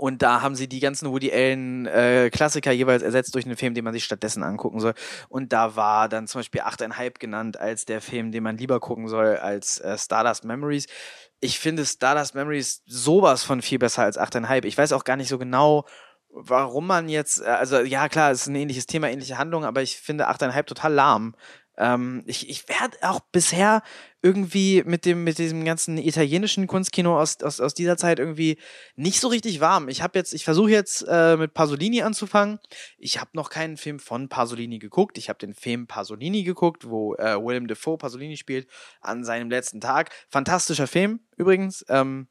und 0.00 0.22
da 0.22 0.40
haben 0.40 0.56
sie 0.56 0.66
die 0.66 0.80
ganzen 0.80 1.10
Woody 1.10 1.30
Allen 1.30 1.84
äh, 1.84 2.30
Klassiker 2.32 2.72
jeweils 2.72 3.02
ersetzt 3.02 3.34
durch 3.34 3.44
einen 3.44 3.58
Film, 3.58 3.74
den 3.74 3.84
man 3.84 3.92
sich 3.92 4.04
stattdessen 4.04 4.42
angucken 4.42 4.80
soll. 4.80 4.94
Und 5.28 5.52
da 5.52 5.76
war 5.76 6.08
dann 6.08 6.26
zum 6.26 6.38
Beispiel 6.38 6.62
8,5 6.62 7.18
genannt 7.18 7.60
als 7.60 7.84
der 7.84 8.00
Film, 8.00 8.32
den 8.32 8.42
man 8.42 8.56
lieber 8.56 8.80
gucken 8.80 9.08
soll 9.08 9.36
als 9.36 9.78
äh, 9.80 9.98
Stardust 9.98 10.46
Memories. 10.46 10.86
Ich 11.40 11.58
finde 11.58 11.86
Stardust 11.86 12.34
Memories 12.34 12.82
sowas 12.86 13.42
von 13.42 13.62
viel 13.62 13.78
besser 13.78 14.02
als 14.02 14.18
8,5. 14.18 14.64
Ich 14.64 14.76
weiß 14.76 14.92
auch 14.92 15.04
gar 15.04 15.16
nicht 15.16 15.28
so 15.28 15.38
genau, 15.38 15.86
warum 16.28 16.86
man 16.86 17.08
jetzt, 17.08 17.40
äh, 17.40 17.46
also 17.46 17.80
ja 17.80 18.08
klar, 18.08 18.30
es 18.30 18.42
ist 18.42 18.46
ein 18.48 18.54
ähnliches 18.54 18.86
Thema, 18.86 19.08
ähnliche 19.08 19.38
Handlung, 19.38 19.64
aber 19.64 19.82
ich 19.82 19.96
finde 19.96 20.28
8,5 20.28 20.64
total 20.64 20.92
lahm. 20.92 21.34
Ähm, 21.76 22.22
ich 22.26 22.48
ich 22.50 22.68
werde 22.68 22.96
auch 23.02 23.20
bisher 23.32 23.82
irgendwie 24.22 24.82
mit 24.84 25.04
dem, 25.04 25.24
mit 25.24 25.38
diesem 25.38 25.64
ganzen 25.64 25.96
italienischen 25.96 26.66
Kunstkino 26.66 27.18
aus, 27.18 27.40
aus, 27.42 27.60
aus 27.60 27.74
dieser 27.74 27.96
Zeit 27.96 28.18
irgendwie 28.18 28.58
nicht 28.96 29.20
so 29.20 29.28
richtig 29.28 29.60
warm. 29.60 29.88
Ich 29.88 30.02
habe 30.02 30.18
jetzt, 30.18 30.34
ich 30.34 30.44
versuche 30.44 30.70
jetzt 30.70 31.04
äh, 31.08 31.36
mit 31.36 31.54
Pasolini 31.54 32.02
anzufangen. 32.02 32.58
Ich 32.98 33.18
habe 33.18 33.30
noch 33.34 33.50
keinen 33.50 33.76
Film 33.76 33.98
von 33.98 34.28
Pasolini 34.28 34.78
geguckt. 34.78 35.16
Ich 35.16 35.28
habe 35.28 35.38
den 35.38 35.54
Film 35.54 35.86
Pasolini 35.86 36.42
geguckt, 36.42 36.88
wo 36.88 37.14
äh, 37.14 37.36
Willem 37.36 37.66
Dafoe 37.66 37.96
Pasolini 37.96 38.36
spielt 38.36 38.68
an 39.00 39.24
seinem 39.24 39.50
letzten 39.50 39.80
Tag. 39.80 40.10
Fantastischer 40.28 40.86
Film 40.86 41.20
übrigens. 41.36 41.84
Ähm, 41.88 42.28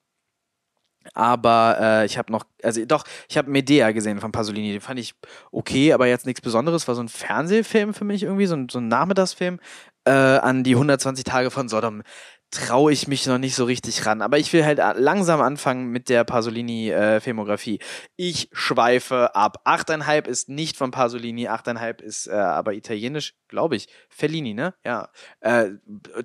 aber 1.13 1.77
äh, 1.79 2.05
ich 2.05 2.17
habe 2.17 2.31
noch, 2.31 2.45
also 2.61 2.83
doch, 2.85 3.05
ich 3.29 3.37
habe 3.37 3.49
Medea 3.49 3.91
gesehen 3.91 4.19
von 4.19 4.31
Pasolini. 4.31 4.71
Den 4.71 4.81
fand 4.81 4.99
ich 4.99 5.15
okay, 5.51 5.93
aber 5.93 6.07
jetzt 6.07 6.25
nichts 6.25 6.41
Besonderes. 6.41 6.87
War 6.87 6.95
so 6.95 7.01
ein 7.01 7.09
Fernsehfilm 7.09 7.93
für 7.93 8.05
mich 8.05 8.23
irgendwie, 8.23 8.45
so 8.45 8.55
ein, 8.55 8.69
so 8.69 8.79
ein 8.79 8.87
Nachmittagsfilm 8.87 9.59
äh, 10.05 10.11
an 10.11 10.63
die 10.63 10.73
120 10.73 11.23
Tage 11.23 11.51
von 11.51 11.69
Sodom 11.69 12.03
traue 12.51 12.91
ich 12.91 13.07
mich 13.07 13.27
noch 13.27 13.37
nicht 13.37 13.55
so 13.55 13.65
richtig 13.65 14.05
ran. 14.05 14.21
Aber 14.21 14.37
ich 14.37 14.51
will 14.53 14.65
halt 14.65 14.79
langsam 14.95 15.41
anfangen 15.41 15.89
mit 15.91 16.09
der 16.09 16.23
Pasolini-Filmografie. 16.23 17.75
Äh, 17.75 17.83
ich 18.15 18.49
schweife 18.51 19.35
ab. 19.35 19.61
Achteinhalb 19.65 20.27
ist 20.27 20.49
nicht 20.49 20.75
von 20.75 20.91
Pasolini, 20.91 21.47
achteinhalb 21.47 22.01
ist 22.01 22.27
äh, 22.27 22.31
aber 22.31 22.73
italienisch, 22.73 23.35
glaube 23.47 23.75
ich. 23.75 23.87
Fellini, 24.09 24.53
ne? 24.53 24.73
Ja. 24.83 25.09
Äh, 25.41 25.69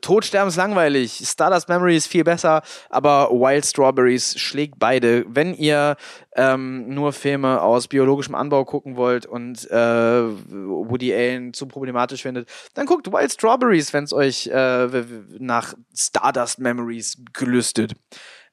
Todsterbenslangweilig. 0.01 1.23
Stardust 1.25 1.69
Memory 1.69 1.97
ist 1.97 2.07
viel 2.07 2.25
besser, 2.25 2.63
aber 2.89 3.29
Wild 3.31 3.67
Strawberries 3.67 4.39
schlägt 4.39 4.79
beide. 4.79 5.25
Wenn 5.29 5.53
ihr 5.55 5.97
ähm, 6.35 6.89
nur 6.89 7.13
Filme 7.13 7.63
aus 7.63 7.89
biologischem 7.89 8.35
Anbau 8.35 8.65
gucken 8.65 8.97
wollt 8.97 9.27
und 9.27 9.71
äh, 9.71 9.77
Woody 9.77 11.15
Allen 11.15 11.55
zu 11.55 11.67
problematisch 11.67 12.23
findet, 12.23 12.49
dann 12.75 12.87
guckt 12.87 13.11
Wild 13.13 13.33
Strawberries, 13.33 13.93
wenn 13.93 14.05
es 14.05 14.13
euch 14.13 14.49
äh, 14.49 15.05
nach 15.39 15.75
Stardust 15.97 16.59
Memories 16.59 17.19
gelüstet. 17.33 17.95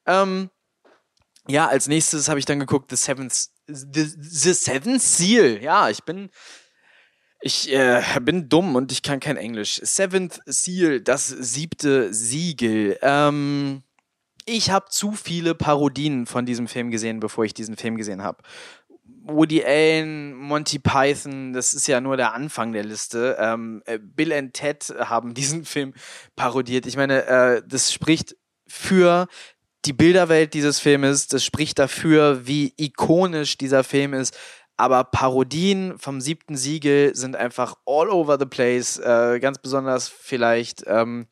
Ähm, 0.06 0.50
ja, 1.48 1.66
als 1.66 1.88
nächstes 1.88 2.28
habe 2.28 2.38
ich 2.38 2.46
dann 2.46 2.60
geguckt 2.60 2.90
The 2.90 2.96
Seventh, 2.96 3.48
The, 3.66 4.04
The 4.16 4.52
Seventh 4.52 5.02
Seal. 5.02 5.62
Ja, 5.62 5.88
ich 5.90 6.04
bin 6.04 6.30
ich 7.44 7.72
äh, 7.72 8.02
bin 8.20 8.48
dumm 8.48 8.76
und 8.76 8.92
ich 8.92 9.02
kann 9.02 9.18
kein 9.18 9.36
Englisch. 9.36 9.80
Seventh 9.82 10.40
Seal, 10.46 11.00
das 11.00 11.26
siebte 11.26 12.14
Siegel. 12.14 12.98
Ähm, 13.02 13.82
ich 14.44 14.70
habe 14.70 14.86
zu 14.88 15.12
viele 15.12 15.54
Parodien 15.54 16.26
von 16.26 16.46
diesem 16.46 16.68
Film 16.68 16.90
gesehen, 16.90 17.20
bevor 17.20 17.44
ich 17.44 17.54
diesen 17.54 17.76
Film 17.76 17.96
gesehen 17.96 18.22
habe. 18.22 18.42
Woody 19.24 19.64
Allen, 19.64 20.34
Monty 20.34 20.78
Python, 20.78 21.52
das 21.52 21.74
ist 21.74 21.86
ja 21.86 22.00
nur 22.00 22.16
der 22.16 22.34
Anfang 22.34 22.72
der 22.72 22.84
Liste. 22.84 23.36
Ähm, 23.38 23.82
äh, 23.86 23.98
Bill 23.98 24.32
and 24.32 24.54
Ted 24.54 24.92
haben 24.98 25.34
diesen 25.34 25.64
Film 25.64 25.94
parodiert. 26.36 26.86
Ich 26.86 26.96
meine, 26.96 27.24
äh, 27.26 27.62
das 27.66 27.92
spricht 27.92 28.36
für 28.66 29.28
die 29.84 29.92
Bilderwelt 29.92 30.54
dieses 30.54 30.78
Filmes, 30.78 31.26
das 31.26 31.44
spricht 31.44 31.78
dafür, 31.78 32.46
wie 32.46 32.72
ikonisch 32.76 33.58
dieser 33.58 33.84
Film 33.84 34.14
ist. 34.14 34.36
Aber 34.76 35.04
Parodien 35.04 35.98
vom 35.98 36.20
siebten 36.20 36.56
Siegel 36.56 37.14
sind 37.14 37.36
einfach 37.36 37.74
all 37.86 38.08
over 38.08 38.38
the 38.38 38.46
place. 38.46 38.98
Äh, 38.98 39.38
ganz 39.40 39.58
besonders 39.58 40.08
vielleicht 40.08 40.84
ähm, 40.86 41.26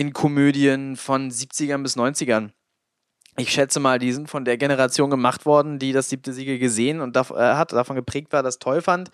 in 0.00 0.14
Komödien 0.14 0.96
von 0.96 1.30
70ern 1.30 1.82
bis 1.82 1.94
90ern. 1.94 2.52
Ich 3.36 3.52
schätze 3.52 3.80
mal, 3.80 3.98
die 3.98 4.14
sind 4.14 4.30
von 4.30 4.46
der 4.46 4.56
Generation 4.56 5.10
gemacht 5.10 5.44
worden, 5.44 5.78
die 5.78 5.92
das 5.92 6.08
siebte 6.08 6.32
Siegel 6.32 6.58
gesehen 6.58 7.02
und 7.02 7.16
dav 7.16 7.30
äh, 7.32 7.34
hat, 7.34 7.74
davon 7.74 7.96
geprägt 7.96 8.32
war, 8.32 8.42
das 8.42 8.58
toll 8.58 8.80
fand. 8.80 9.10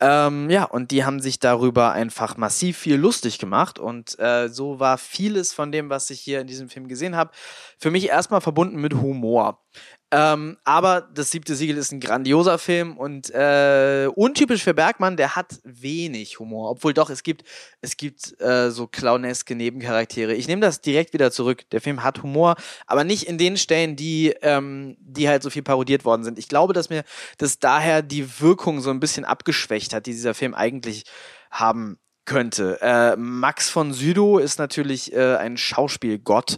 Ähm, 0.00 0.50
ja, 0.50 0.64
und 0.64 0.90
die 0.90 1.06
haben 1.06 1.20
sich 1.20 1.40
darüber 1.40 1.92
einfach 1.92 2.36
massiv 2.36 2.76
viel 2.76 2.96
lustig 2.96 3.38
gemacht. 3.38 3.78
Und 3.78 4.18
äh, 4.18 4.50
so 4.50 4.78
war 4.78 4.98
vieles 4.98 5.54
von 5.54 5.72
dem, 5.72 5.88
was 5.88 6.10
ich 6.10 6.20
hier 6.20 6.42
in 6.42 6.46
diesem 6.46 6.68
Film 6.68 6.88
gesehen 6.88 7.16
habe, 7.16 7.30
für 7.78 7.90
mich 7.90 8.08
erstmal 8.10 8.42
verbunden 8.42 8.82
mit 8.82 8.92
Humor. 8.92 9.64
Ähm, 10.10 10.56
aber 10.64 11.02
das 11.02 11.30
siebte 11.30 11.54
Siegel 11.54 11.76
ist 11.76 11.92
ein 11.92 12.00
grandioser 12.00 12.58
Film 12.58 12.96
und 12.96 13.28
äh, 13.30 14.08
untypisch 14.14 14.62
für 14.62 14.72
Bergmann, 14.72 15.18
der 15.18 15.36
hat 15.36 15.58
wenig 15.64 16.38
Humor. 16.38 16.70
Obwohl 16.70 16.94
doch, 16.94 17.10
es 17.10 17.22
gibt, 17.22 17.44
es 17.82 17.98
gibt 17.98 18.40
äh, 18.40 18.70
so 18.70 18.86
clowneske 18.86 19.54
Nebencharaktere. 19.54 20.34
Ich 20.34 20.48
nehme 20.48 20.62
das 20.62 20.80
direkt 20.80 21.12
wieder 21.12 21.30
zurück. 21.30 21.68
Der 21.72 21.82
Film 21.82 22.02
hat 22.02 22.22
Humor, 22.22 22.56
aber 22.86 23.04
nicht 23.04 23.24
in 23.24 23.36
den 23.36 23.58
Stellen, 23.58 23.96
die, 23.96 24.34
ähm, 24.40 24.96
die 25.00 25.28
halt 25.28 25.42
so 25.42 25.50
viel 25.50 25.62
parodiert 25.62 26.06
worden 26.06 26.24
sind. 26.24 26.38
Ich 26.38 26.48
glaube, 26.48 26.72
dass 26.72 26.88
mir 26.88 27.04
dass 27.36 27.58
daher 27.58 28.00
die 28.00 28.40
Wirkung 28.40 28.80
so 28.80 28.90
ein 28.90 29.00
bisschen 29.00 29.26
abgeschwächt 29.26 29.92
hat, 29.92 30.06
die 30.06 30.12
dieser 30.12 30.34
Film 30.34 30.54
eigentlich 30.54 31.04
haben 31.50 31.98
könnte. 32.24 32.78
Äh, 32.80 33.16
Max 33.16 33.68
von 33.68 33.92
Südow 33.92 34.40
ist 34.40 34.58
natürlich 34.58 35.12
äh, 35.12 35.36
ein 35.36 35.56
Schauspielgott. 35.56 36.56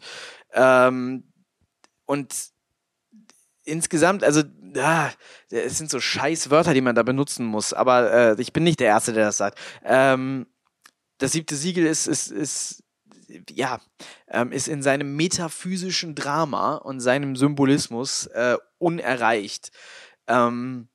Ähm, 0.52 1.32
und 2.06 2.34
insgesamt, 3.64 4.24
also 4.24 4.42
ja, 4.74 5.10
es 5.50 5.78
sind 5.78 5.90
so 5.90 6.00
scheiß 6.00 6.50
Wörter, 6.50 6.74
die 6.74 6.80
man 6.80 6.94
da 6.94 7.02
benutzen 7.02 7.44
muss, 7.46 7.72
aber 7.72 8.12
äh, 8.12 8.40
ich 8.40 8.52
bin 8.52 8.62
nicht 8.62 8.80
der 8.80 8.88
Erste, 8.88 9.12
der 9.12 9.26
das 9.26 9.36
sagt. 9.36 9.58
Ähm, 9.84 10.46
das 11.18 11.32
siebte 11.32 11.56
Siegel 11.56 11.86
ist, 11.86 12.06
ist, 12.06 12.30
ist 12.30 12.82
ja, 13.50 13.80
ähm, 14.28 14.52
ist 14.52 14.68
in 14.68 14.82
seinem 14.82 15.16
metaphysischen 15.16 16.14
Drama 16.14 16.76
und 16.76 17.00
seinem 17.00 17.36
Symbolismus 17.36 18.26
äh, 18.26 18.56
unerreicht. 18.78 19.70
Ähm, 20.26 20.89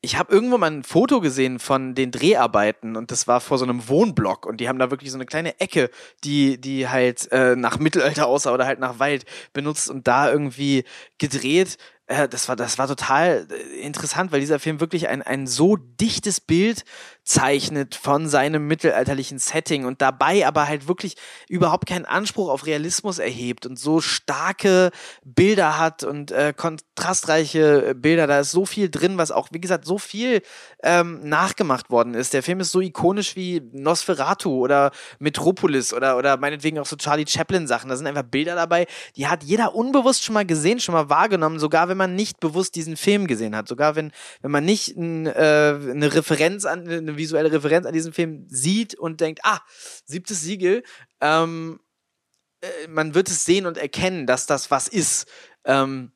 ich 0.00 0.16
habe 0.16 0.32
irgendwo 0.32 0.58
mal 0.58 0.70
ein 0.70 0.84
Foto 0.84 1.20
gesehen 1.20 1.58
von 1.58 1.94
den 1.94 2.12
Dreharbeiten 2.12 2.96
und 2.96 3.10
das 3.10 3.26
war 3.26 3.40
vor 3.40 3.58
so 3.58 3.64
einem 3.64 3.88
Wohnblock 3.88 4.46
und 4.46 4.60
die 4.60 4.68
haben 4.68 4.78
da 4.78 4.90
wirklich 4.90 5.10
so 5.10 5.16
eine 5.16 5.26
kleine 5.26 5.58
Ecke, 5.58 5.90
die 6.22 6.60
die 6.60 6.88
halt 6.88 7.30
äh, 7.32 7.56
nach 7.56 7.78
Mittelalter 7.78 8.26
aussah 8.26 8.52
oder 8.52 8.66
halt 8.66 8.78
nach 8.78 9.00
Wald 9.00 9.24
benutzt 9.52 9.90
und 9.90 10.06
da 10.06 10.30
irgendwie 10.30 10.84
gedreht. 11.18 11.78
Äh, 12.06 12.28
das 12.28 12.48
war 12.48 12.54
das 12.54 12.78
war 12.78 12.86
total 12.86 13.48
äh, 13.50 13.80
interessant, 13.80 14.30
weil 14.30 14.40
dieser 14.40 14.60
Film 14.60 14.78
wirklich 14.78 15.08
ein 15.08 15.22
ein 15.22 15.48
so 15.48 15.76
dichtes 15.76 16.40
Bild 16.40 16.84
zeichnet 17.28 17.94
von 17.94 18.26
seinem 18.26 18.66
mittelalterlichen 18.66 19.38
Setting 19.38 19.84
und 19.84 20.00
dabei 20.00 20.46
aber 20.46 20.66
halt 20.66 20.88
wirklich 20.88 21.14
überhaupt 21.48 21.86
keinen 21.86 22.06
Anspruch 22.06 22.48
auf 22.48 22.64
Realismus 22.64 23.18
erhebt 23.18 23.66
und 23.66 23.78
so 23.78 24.00
starke 24.00 24.90
Bilder 25.24 25.78
hat 25.78 26.04
und 26.04 26.30
äh, 26.30 26.54
kontrastreiche 26.56 27.94
Bilder. 27.94 28.26
Da 28.26 28.40
ist 28.40 28.50
so 28.50 28.64
viel 28.64 28.88
drin, 28.88 29.18
was 29.18 29.30
auch, 29.30 29.48
wie 29.52 29.60
gesagt, 29.60 29.84
so 29.84 29.98
viel 29.98 30.40
ähm, 30.82 31.20
nachgemacht 31.28 31.90
worden 31.90 32.14
ist. 32.14 32.32
Der 32.32 32.42
Film 32.42 32.60
ist 32.60 32.72
so 32.72 32.80
ikonisch 32.80 33.36
wie 33.36 33.60
Nosferatu 33.72 34.64
oder 34.64 34.90
Metropolis 35.18 35.92
oder, 35.92 36.16
oder 36.16 36.38
meinetwegen 36.38 36.78
auch 36.78 36.86
so 36.86 36.96
Charlie 36.96 37.26
Chaplin 37.26 37.66
Sachen. 37.66 37.90
Da 37.90 37.96
sind 37.96 38.06
einfach 38.06 38.22
Bilder 38.22 38.54
dabei, 38.54 38.86
die 39.16 39.26
hat 39.26 39.44
jeder 39.44 39.74
unbewusst 39.74 40.24
schon 40.24 40.32
mal 40.32 40.46
gesehen, 40.46 40.80
schon 40.80 40.94
mal 40.94 41.10
wahrgenommen, 41.10 41.58
sogar 41.58 41.90
wenn 41.90 41.98
man 41.98 42.14
nicht 42.14 42.40
bewusst 42.40 42.74
diesen 42.74 42.96
Film 42.96 43.26
gesehen 43.26 43.54
hat. 43.54 43.68
Sogar 43.68 43.96
wenn, 43.96 44.12
wenn 44.40 44.50
man 44.50 44.64
nicht 44.64 44.96
ein, 44.96 45.26
äh, 45.26 45.30
eine 45.90 46.14
Referenz 46.14 46.64
an, 46.64 46.88
eine 46.88 47.17
visuelle 47.18 47.52
Referenz 47.52 47.86
an 47.86 47.92
diesem 47.92 48.12
Film 48.12 48.46
sieht 48.48 48.94
und 48.94 49.20
denkt, 49.20 49.40
ah, 49.44 49.60
siebtes 50.04 50.40
Siegel, 50.40 50.82
ähm, 51.20 51.80
äh, 52.60 52.88
man 52.88 53.14
wird 53.14 53.28
es 53.28 53.44
sehen 53.44 53.66
und 53.66 53.76
erkennen, 53.76 54.26
dass 54.26 54.46
das 54.46 54.70
was 54.70 54.88
ist. 54.88 55.26
Ähm, 55.64 56.12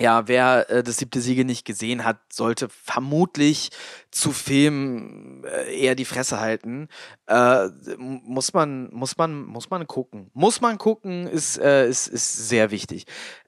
ja, 0.00 0.26
wer 0.26 0.70
äh, 0.70 0.82
das 0.82 0.96
siebte 0.96 1.20
Siegel 1.20 1.44
nicht 1.44 1.66
gesehen 1.66 2.04
hat, 2.04 2.18
sollte 2.32 2.68
vermutlich 2.70 3.70
zu 4.10 4.32
Filmen 4.32 5.44
äh, 5.44 5.78
eher 5.78 5.94
die 5.94 6.06
Fresse 6.06 6.40
halten. 6.40 6.88
Äh, 7.26 7.68
muss 7.98 8.54
man, 8.54 8.88
muss 8.92 9.18
man, 9.18 9.44
muss 9.44 9.68
man 9.68 9.86
gucken. 9.86 10.30
Muss 10.32 10.62
man 10.62 10.78
gucken, 10.78 11.26
ist, 11.26 11.58
äh, 11.58 11.86
ist, 11.88 12.08
ist 12.08 12.48
sehr 12.48 12.70
wichtig. 12.70 13.04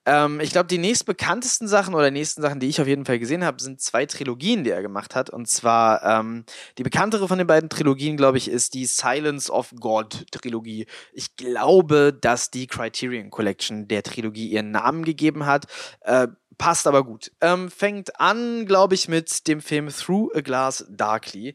Ähm, 0.07 0.41
ich 0.41 0.51
glaube, 0.51 0.67
die 0.67 0.79
nächstbekanntesten 0.79 1.69
Sachen 1.69 1.95
oder 1.95 2.11
nächsten 2.11 2.43
Sachen, 2.43 2.61
die 2.61 2.69
ich 2.69 2.81
auf 2.81 2.87
jeden 2.87 3.05
Fall 3.05 3.19
gesehen 3.19 3.45
habe, 3.45 3.63
sind 3.63 3.81
zwei 3.81 4.07
Trilogien, 4.07 4.65
die 4.65 4.71
er 4.71 4.83
gemacht 4.83 5.15
hat. 5.15 5.31
Und 5.31 5.49
zwar 5.49 6.03
ähm, 6.03 6.45
die 6.79 6.83
bekanntere 6.83 7.29
von 7.29 7.39
den 7.39 7.47
beiden 7.47 7.71
Trilogien, 7.71 8.17
glaube 8.17 8.39
ich, 8.39 8.49
ist 8.49 8.75
die 8.75 8.87
Silence 8.87 9.51
of 9.51 9.73
God 9.81 10.27
Trilogie. 10.31 10.87
Ich 11.13 11.37
glaube, 11.37 12.17
dass 12.19 12.51
die 12.51 12.67
Criterion 12.67 13.31
Collection 13.31 13.89
der 13.89 14.03
Trilogie 14.03 14.49
ihren 14.49 14.71
Namen 14.71 15.05
gegeben 15.05 15.47
hat. 15.47 15.67
Äh, 16.01 16.29
passt 16.59 16.87
aber 16.87 17.05
gut. 17.05 17.33
Ähm, 17.41 17.71
fängt 17.71 18.21
an, 18.21 18.67
glaube 18.67 18.95
ich, 18.95 19.09
mit 19.09 19.47
dem 19.49 19.61
Film 19.61 19.89
Through 19.89 20.33
a 20.35 20.41
Glass 20.41 20.87
Darkly. 20.89 21.55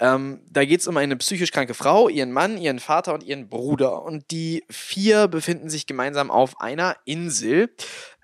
Ähm, 0.00 0.40
da 0.50 0.64
geht 0.64 0.80
es 0.80 0.86
um 0.86 0.96
eine 0.96 1.16
psychisch 1.16 1.52
kranke 1.52 1.74
Frau, 1.74 2.08
ihren 2.08 2.32
Mann, 2.32 2.56
ihren 2.56 2.78
Vater 2.78 3.12
und 3.12 3.22
ihren 3.22 3.48
Bruder. 3.48 4.02
Und 4.02 4.30
die 4.30 4.64
vier 4.70 5.28
befinden 5.28 5.68
sich 5.68 5.86
gemeinsam 5.86 6.30
auf 6.30 6.60
einer 6.60 6.96
Insel. 7.04 7.68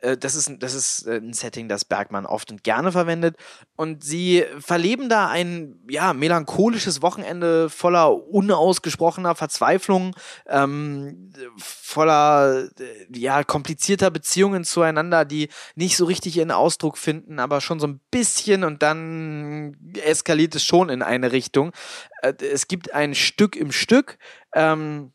Äh, 0.01 0.17
das 0.17 0.35
ist, 0.35 0.51
das 0.61 0.75
ist 0.75 1.07
äh, 1.07 1.17
ein 1.17 1.33
Setting, 1.33 1.69
das 1.69 1.85
Bergmann 1.85 2.27
oft 2.27 2.51
und 2.51 2.65
gerne 2.65 2.93
verwendet. 2.93 3.37
Und 3.77 4.05
sie 4.05 4.45
verleben 4.59 5.09
da 5.09 5.29
ein 5.29 5.77
ja, 5.89 6.13
melancholisches 6.13 7.03
Wochenende 7.03 7.69
voller 7.71 8.15
unausgesprochener 8.15 9.35
Verzweiflung, 9.35 10.15
ähm, 10.49 11.33
voller 11.59 12.69
äh, 12.79 13.19
ja, 13.19 13.45
komplizierter 13.45 14.11
Beziehungen 14.11 14.65
zueinander, 14.65 15.25
die 15.25 15.49
nicht 15.75 15.97
so 15.97 16.05
richtig 16.05 16.37
ihren 16.37 16.51
Ausdruck 16.51 16.99
finden, 16.99 17.39
aber 17.39 17.61
schon 17.61 17.81
so 17.81 17.87
ein 17.87 18.01
bisschen 18.11 18.65
und 18.65 18.83
dann 18.83 19.77
eskaliert 20.03 20.55
es 20.55 20.65
schon 20.65 20.89
in 20.89 21.03
eine 21.03 21.33
Richtung. 21.33 21.66
Es 22.21 22.69
gibt 22.69 22.93
ein 22.93 23.15
Stück 23.15 23.57
im 23.57 23.73
Stück. 23.73 24.19
Ähm, 24.55 25.13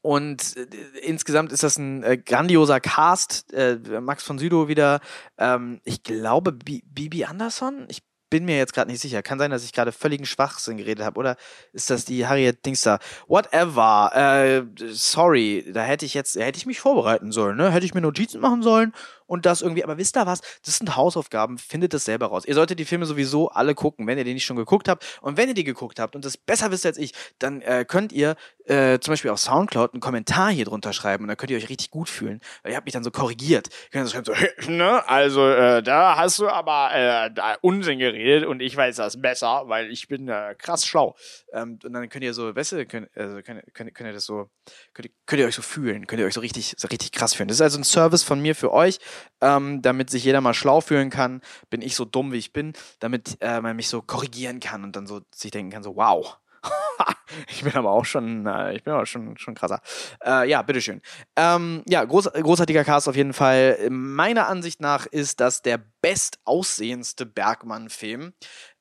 Und 0.00 0.56
äh, 0.56 0.98
insgesamt 1.02 1.52
ist 1.52 1.62
das 1.62 1.76
ein 1.76 2.02
äh, 2.02 2.16
grandioser 2.18 2.80
Cast. 2.80 3.52
Äh, 3.52 3.78
Max 4.00 4.22
von 4.22 4.38
Südow 4.38 4.68
wieder. 4.68 5.00
Ähm, 5.38 5.80
ich 5.84 6.02
glaube, 6.02 6.52
Bibi 6.52 7.24
Anderson. 7.24 7.86
Ich 7.88 8.02
bin 8.30 8.44
mir 8.44 8.58
jetzt 8.58 8.74
gerade 8.74 8.90
nicht 8.90 9.00
sicher. 9.00 9.22
Kann 9.22 9.38
sein, 9.38 9.50
dass 9.50 9.64
ich 9.64 9.72
gerade 9.72 9.90
völligen 9.90 10.26
Schwachsinn 10.26 10.76
geredet 10.76 11.04
habe. 11.04 11.18
Oder 11.18 11.36
ist 11.72 11.90
das 11.90 12.04
die 12.04 12.26
Harriet 12.26 12.64
Dingster? 12.64 12.98
Whatever. 13.26 14.12
Äh, 14.14 14.62
sorry, 14.90 15.64
da 15.72 15.82
hätte 15.82 16.04
ich 16.06 16.14
jetzt, 16.14 16.36
hätte 16.36 16.58
ich 16.58 16.66
mich 16.66 16.78
vorbereiten 16.80 17.32
sollen, 17.32 17.56
ne? 17.56 17.70
Hätte 17.72 17.86
ich 17.86 17.94
mir 17.94 18.02
Notizen 18.02 18.40
machen 18.40 18.62
sollen 18.62 18.92
und 19.28 19.46
das 19.46 19.62
irgendwie, 19.62 19.84
aber 19.84 19.98
wisst 19.98 20.16
ihr 20.16 20.26
was? 20.26 20.40
Das 20.64 20.78
sind 20.78 20.96
Hausaufgaben, 20.96 21.58
findet 21.58 21.94
es 21.94 22.04
selber 22.04 22.26
raus. 22.26 22.44
Ihr 22.44 22.54
solltet 22.54 22.80
die 22.80 22.84
Filme 22.84 23.06
sowieso 23.06 23.50
alle 23.50 23.74
gucken, 23.74 24.06
wenn 24.06 24.18
ihr 24.18 24.24
die 24.24 24.34
nicht 24.34 24.44
schon 24.44 24.56
geguckt 24.56 24.88
habt. 24.88 25.20
Und 25.20 25.36
wenn 25.36 25.48
ihr 25.48 25.54
die 25.54 25.64
geguckt 25.64 26.00
habt 26.00 26.16
und 26.16 26.24
das 26.24 26.36
besser 26.36 26.70
wisst 26.72 26.86
als 26.86 26.98
ich, 26.98 27.12
dann 27.38 27.60
äh, 27.62 27.84
könnt 27.86 28.12
ihr 28.12 28.34
äh, 28.64 28.98
zum 28.98 29.12
Beispiel 29.12 29.30
auf 29.30 29.38
Soundcloud 29.38 29.94
einen 29.94 30.00
Kommentar 30.00 30.50
hier 30.50 30.64
drunter 30.64 30.92
schreiben 30.92 31.24
und 31.24 31.28
dann 31.28 31.36
könnt 31.36 31.50
ihr 31.50 31.56
euch 31.56 31.68
richtig 31.68 31.90
gut 31.90 32.08
fühlen, 32.08 32.40
weil 32.62 32.72
ihr 32.72 32.76
habt 32.76 32.86
mich 32.86 32.92
dann 32.92 33.04
so 33.04 33.10
korrigiert. 33.10 33.68
Ihr 33.68 33.90
könnt 33.90 34.08
so 34.08 34.12
schreiben, 34.12 34.52
so, 34.60 34.70
ne, 34.70 35.08
also 35.08 35.48
äh, 35.48 35.82
da 35.82 36.16
hast 36.16 36.38
du 36.38 36.48
aber 36.48 36.90
äh, 36.94 37.30
da 37.32 37.56
Unsinn 37.60 37.98
geredet 37.98 38.46
und 38.46 38.60
ich 38.60 38.76
weiß 38.76 38.96
das 38.96 39.20
besser, 39.20 39.64
weil 39.66 39.90
ich 39.90 40.08
bin 40.08 40.28
äh, 40.28 40.54
krass 40.58 40.86
schlau. 40.86 41.16
Ähm, 41.52 41.78
und 41.82 41.92
dann 41.92 42.08
könnt 42.08 42.24
ihr 42.24 42.34
so, 42.34 42.54
weißt 42.54 42.72
du, 42.72 42.86
könnt, 42.86 43.08
also 43.16 43.42
könnt, 43.42 43.62
könnt, 43.74 43.94
könnt 43.94 44.08
ihr 44.08 44.12
das 44.12 44.24
so, 44.24 44.50
könnt 44.94 45.08
könnt 45.26 45.40
ihr 45.40 45.46
euch 45.46 45.54
so 45.54 45.62
fühlen, 45.62 46.06
könnt 46.06 46.20
ihr 46.20 46.26
euch 46.26 46.34
so 46.34 46.40
richtig, 46.40 46.74
so 46.76 46.88
richtig 46.88 47.12
krass 47.12 47.34
fühlen. 47.34 47.48
Das 47.48 47.56
ist 47.58 47.62
also 47.62 47.78
ein 47.78 47.84
Service 47.84 48.22
von 48.22 48.40
mir 48.40 48.54
für 48.54 48.72
euch 48.72 48.98
ähm, 49.40 49.82
damit 49.82 50.10
sich 50.10 50.24
jeder 50.24 50.40
mal 50.40 50.54
schlau 50.54 50.80
fühlen 50.80 51.10
kann, 51.10 51.40
bin 51.70 51.82
ich 51.82 51.94
so 51.94 52.04
dumm, 52.04 52.32
wie 52.32 52.38
ich 52.38 52.52
bin, 52.52 52.72
damit 52.98 53.38
äh, 53.40 53.60
man 53.60 53.76
mich 53.76 53.88
so 53.88 54.02
korrigieren 54.02 54.60
kann 54.60 54.84
und 54.84 54.96
dann 54.96 55.06
so 55.06 55.20
sich 55.34 55.50
denken 55.50 55.72
kann, 55.72 55.82
so 55.82 55.96
wow. 55.96 56.38
ich 57.48 57.62
bin 57.62 57.74
aber 57.74 57.90
auch 57.90 58.04
schon, 58.04 58.46
äh, 58.46 58.74
ich 58.74 58.82
bin 58.82 58.92
aber 58.92 59.06
schon, 59.06 59.36
schon 59.38 59.54
krasser. 59.54 59.80
Äh, 60.24 60.48
ja, 60.48 60.62
bitteschön. 60.62 61.00
Ähm, 61.36 61.82
ja, 61.88 62.04
groß, 62.04 62.32
großartiger 62.32 62.84
Cast 62.84 63.08
auf 63.08 63.16
jeden 63.16 63.32
Fall. 63.32 63.88
Meiner 63.90 64.48
Ansicht 64.48 64.80
nach 64.80 65.06
ist 65.06 65.40
das 65.40 65.62
der 65.62 65.80
bestaussehendste 66.02 67.26
Bergmann-Film. 67.26 68.32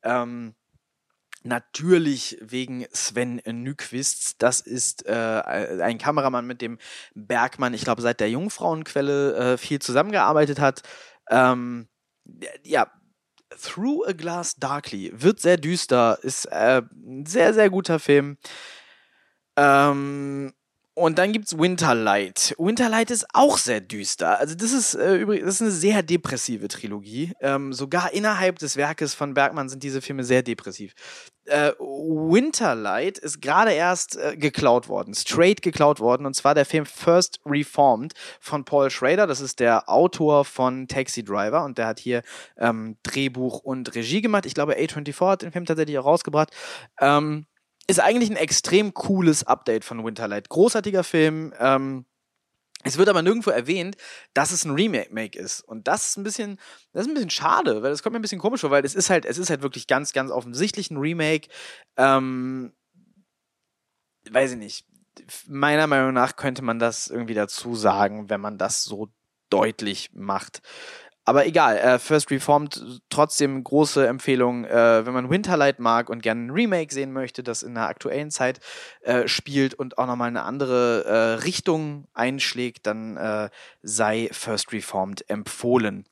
Ähm, 0.04 0.56
Natürlich 1.44 2.38
wegen 2.42 2.86
Sven 2.92 3.42
Nyquist. 3.46 4.42
Das 4.42 4.60
ist 4.60 5.06
äh, 5.06 5.12
ein 5.12 5.98
Kameramann, 5.98 6.46
mit 6.46 6.62
dem 6.62 6.78
Bergmann, 7.16 7.74
ich 7.74 7.84
glaube, 7.84 8.02
seit 8.02 8.20
der 8.20 8.30
Jungfrauenquelle 8.30 9.54
äh, 9.54 9.58
viel 9.58 9.80
zusammengearbeitet 9.80 10.60
hat. 10.60 10.84
Ähm, 11.30 11.88
ja, 12.64 12.92
Through 13.62 14.06
a 14.08 14.12
Glass 14.12 14.56
Darkly 14.56 15.12
wird 15.14 15.40
sehr 15.40 15.58
düster, 15.58 16.20
ist 16.22 16.46
äh, 16.46 16.82
ein 16.92 17.26
sehr, 17.26 17.54
sehr 17.54 17.70
guter 17.70 18.00
Film. 18.00 18.38
Ähm, 19.56 20.54
und 20.98 21.20
dann 21.20 21.32
gibt's 21.32 21.56
Winterlight. 21.56 22.56
Winterlight 22.58 23.12
ist 23.12 23.28
auch 23.34 23.60
sehr 23.60 23.82
düster. 23.82 24.40
Also 24.40 24.56
das 24.56 24.72
ist 24.72 24.96
äh, 24.96 25.18
übrigens 25.18 25.62
eine 25.62 25.70
sehr 25.70 26.02
depressive 26.02 26.68
Trilogie. 26.70 27.34
Ähm, 27.40 27.72
sogar 27.72 28.14
innerhalb 28.14 28.58
des 28.58 28.78
Werkes 28.78 29.14
von 29.14 29.36
Bergmann 29.36 29.70
sind 29.70 29.84
diese 29.84 30.02
Filme 30.02 30.24
sehr 30.24 30.42
depressiv. 30.42 30.96
Äh, 31.46 31.74
Winterlight 31.78 33.20
ist 33.20 33.44
gerade 33.44 33.74
erst 33.74 34.18
äh, 34.18 34.38
geklaut 34.38 34.90
worden, 34.90 35.14
straight 35.14 35.62
geklaut 35.62 36.00
worden, 36.00 36.26
und 36.26 36.34
zwar 36.34 36.56
der 36.56 36.66
Film 36.66 36.88
First 36.88 37.42
Reformed 37.46 38.14
von 38.40 38.66
Paul 38.66 38.90
Schrader. 38.90 39.28
Das 39.28 39.40
ist 39.40 39.60
der 39.60 39.88
Autor 39.88 40.46
von 40.46 40.88
Taxi 40.88 41.24
Driver 41.24 41.64
und 41.64 41.78
der 41.78 41.86
hat 41.86 42.00
hier 42.00 42.24
ähm, 42.58 42.98
Drehbuch 43.04 43.60
und 43.60 43.94
Regie 43.94 44.22
gemacht. 44.22 44.48
Ich 44.48 44.56
glaube, 44.56 44.76
A24 44.76 45.30
hat 45.30 45.42
den 45.44 45.52
Film 45.52 45.66
tatsächlich 45.66 46.00
auch 46.00 46.06
rausgebracht. 46.06 46.50
Ähm, 47.00 47.46
ist 47.88 48.00
eigentlich 48.00 48.30
ein 48.30 48.36
extrem 48.36 48.94
cooles 48.94 49.46
Update 49.46 49.86
von 49.86 50.04
Winterlight. 50.04 50.50
Großartiger 50.50 51.04
Film. 51.04 51.54
Ähm, 51.58 52.06
es 52.84 52.98
wird 52.98 53.10
aber 53.10 53.22
nirgendwo 53.22 53.50
erwähnt, 53.50 53.98
dass 54.34 54.52
es 54.52 54.64
ein 54.64 54.72
Remake 54.72 55.38
ist. 55.38 55.62
Und 55.62 55.88
das 55.88 56.08
ist 56.08 56.18
ein 56.18 56.24
bisschen, 56.24 56.60
das 56.94 57.04
ist 57.04 57.08
ein 57.10 57.14
bisschen 57.16 57.30
schade, 57.30 57.82
weil 57.82 57.90
das 57.90 58.04
kommt 58.04 58.14
mir 58.14 58.20
ein 58.20 58.22
bisschen 58.22 58.40
komisch 58.40 58.62
vor, 58.62 58.72
weil 58.72 58.86
es 58.86 58.96
ist 58.96 59.10
halt, 59.10 59.26
es 59.26 59.38
ist 59.38 59.50
halt 59.50 59.62
wirklich 59.62 59.88
ganz, 59.88 60.14
ganz 60.14 60.32
offensichtlich 60.32 60.92
ein 60.92 60.98
Remake. 60.98 61.50
Ähm, 61.98 62.74
weiß 64.30 64.52
ich 64.52 64.58
nicht. 64.58 64.86
Meiner 65.48 65.88
Meinung 65.88 66.14
nach 66.14 66.36
könnte 66.36 66.62
man 66.62 66.78
das 66.78 67.08
irgendwie 67.08 67.34
dazu 67.34 67.76
sagen, 67.76 68.30
wenn 68.30 68.40
man 68.40 68.58
das 68.58 68.84
so 68.84 69.10
deutlich 69.50 70.12
macht. 70.14 70.62
Aber 71.28 71.46
egal, 71.46 71.78
äh, 71.78 72.00
First 72.00 72.32
Reformed 72.32 73.02
trotzdem 73.10 73.62
große 73.62 74.08
Empfehlung, 74.08 74.64
äh, 74.64 75.06
wenn 75.06 75.14
man 75.14 75.30
Winterlight 75.30 75.78
mag 75.78 76.10
und 76.10 76.24
gerne 76.24 76.46
ein 76.46 76.52
Remake 76.52 76.94
sehen 76.94 77.12
möchte, 77.12 77.44
das 77.44 77.64
in 77.64 77.76
der 77.76 77.90
aktuellen 77.90 78.32
Zeit 78.32 78.62
äh, 79.02 79.28
spielt 79.28 79.74
und 79.74 79.98
auch 79.98 80.08
nochmal 80.08 80.30
eine 80.30 80.44
andere 80.44 81.04
äh, 81.04 81.44
Richtung 81.44 82.08
einschlägt, 82.14 82.88
dann 82.88 83.18
äh, 83.18 83.50
sei 83.82 84.30
First 84.32 84.72
Reformed 84.72 85.30
empfohlen. 85.30 86.06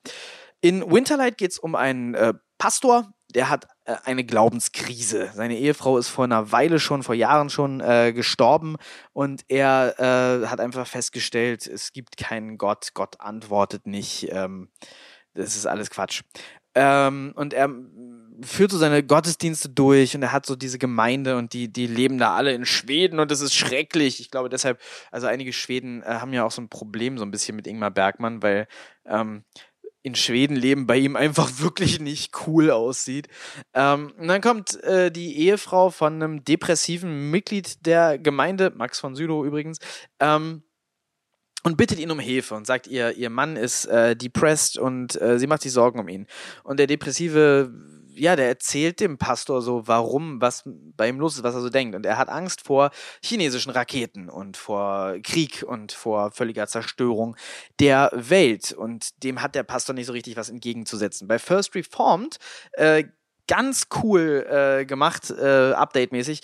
In 0.59 0.81
Winterlight 0.91 1.37
geht 1.37 1.51
es 1.51 1.59
um 1.59 1.75
einen 1.75 2.13
äh, 2.15 2.33
Pastor, 2.57 3.13
der 3.33 3.49
hat 3.49 3.67
eine 3.85 4.23
Glaubenskrise. 4.23 5.31
Seine 5.33 5.57
Ehefrau 5.57 5.97
ist 5.97 6.09
vor 6.09 6.25
einer 6.25 6.51
Weile 6.51 6.79
schon, 6.79 7.03
vor 7.03 7.15
Jahren 7.15 7.49
schon 7.49 7.81
äh, 7.81 8.13
gestorben 8.13 8.77
und 9.13 9.45
er 9.47 9.95
äh, 9.99 10.47
hat 10.47 10.59
einfach 10.59 10.87
festgestellt, 10.87 11.67
es 11.67 11.93
gibt 11.93 12.17
keinen 12.17 12.57
Gott, 12.57 12.91
Gott 12.93 13.19
antwortet 13.19 13.85
nicht. 13.87 14.27
Ähm, 14.31 14.69
das 15.33 15.55
ist 15.55 15.65
alles 15.65 15.89
Quatsch. 15.89 16.23
Ähm, 16.73 17.31
und 17.35 17.53
er 17.53 17.69
führt 18.41 18.71
so 18.71 18.77
seine 18.77 19.01
Gottesdienste 19.01 19.69
durch 19.69 20.13
und 20.15 20.23
er 20.23 20.33
hat 20.33 20.45
so 20.45 20.57
diese 20.57 20.77
Gemeinde 20.77 21.37
und 21.37 21.53
die, 21.53 21.71
die 21.71 21.87
leben 21.87 22.17
da 22.17 22.35
alle 22.35 22.53
in 22.53 22.65
Schweden 22.65 23.19
und 23.19 23.31
das 23.31 23.39
ist 23.39 23.53
schrecklich. 23.53 24.19
Ich 24.19 24.29
glaube 24.29 24.49
deshalb, 24.49 24.81
also 25.09 25.27
einige 25.27 25.53
Schweden 25.53 26.03
äh, 26.03 26.05
haben 26.05 26.33
ja 26.33 26.43
auch 26.43 26.51
so 26.51 26.61
ein 26.61 26.69
Problem 26.69 27.17
so 27.17 27.23
ein 27.23 27.31
bisschen 27.31 27.55
mit 27.55 27.65
Ingmar 27.65 27.91
Bergmann, 27.91 28.43
weil 28.43 28.67
ähm, 29.05 29.45
in 30.05 30.13
Schweden 30.13 30.55
leben 30.55 30.85
bei 30.85 30.97
ihm 30.97 31.15
einfach 31.15 31.49
wirklich 31.59 31.99
nicht 31.99 32.31
cool 32.45 32.69
aussieht. 32.69 33.27
Ähm, 33.73 34.13
und 34.17 34.27
dann 34.27 34.39
kommt 34.39 34.81
äh, 34.83 35.11
die 35.11 35.37
Ehefrau 35.39 35.89
von 35.89 36.13
einem 36.13 36.43
depressiven 36.43 37.31
Mitglied 37.31 37.85
der 37.87 38.19
Gemeinde, 38.19 38.71
Max 38.75 38.99
von 38.99 39.15
Südow 39.15 39.43
übrigens, 39.43 39.79
ähm, 40.19 40.61
und 41.63 41.77
bittet 41.77 41.97
ihn 41.97 42.11
um 42.11 42.19
Hilfe 42.19 42.53
und 42.53 42.67
sagt 42.67 42.85
ihr, 42.85 43.17
ihr 43.17 43.31
Mann 43.31 43.55
ist 43.55 43.85
äh, 43.85 44.15
depressed 44.15 44.77
und 44.77 45.19
äh, 45.19 45.39
sie 45.39 45.47
macht 45.47 45.63
sich 45.63 45.71
Sorgen 45.71 45.99
um 45.99 46.07
ihn. 46.07 46.27
Und 46.63 46.77
der 46.79 46.85
Depressive, 46.85 47.73
ja, 48.15 48.35
der 48.35 48.47
erzählt 48.47 48.99
dem 48.99 49.17
Pastor 49.17 49.61
so, 49.61 49.87
warum, 49.87 50.41
was 50.41 50.63
bei 50.65 51.09
ihm 51.09 51.19
los 51.19 51.35
ist, 51.35 51.43
was 51.43 51.55
er 51.55 51.61
so 51.61 51.69
denkt. 51.69 51.95
Und 51.95 52.05
er 52.05 52.17
hat 52.17 52.29
Angst 52.29 52.61
vor 52.61 52.91
chinesischen 53.23 53.71
Raketen 53.71 54.29
und 54.29 54.57
vor 54.57 55.15
Krieg 55.23 55.63
und 55.67 55.91
vor 55.91 56.31
völliger 56.31 56.67
Zerstörung 56.67 57.35
der 57.79 58.11
Welt. 58.13 58.71
Und 58.71 59.23
dem 59.23 59.41
hat 59.41 59.55
der 59.55 59.63
Pastor 59.63 59.93
nicht 59.93 60.07
so 60.07 60.13
richtig 60.13 60.37
was 60.37 60.49
entgegenzusetzen. 60.49 61.27
Bei 61.27 61.39
First 61.39 61.75
Reformed 61.75 62.37
äh, 62.73 63.05
ganz 63.47 63.87
cool 64.01 64.45
äh, 64.49 64.85
gemacht, 64.85 65.29
äh, 65.29 65.73
update-mäßig, 65.73 66.41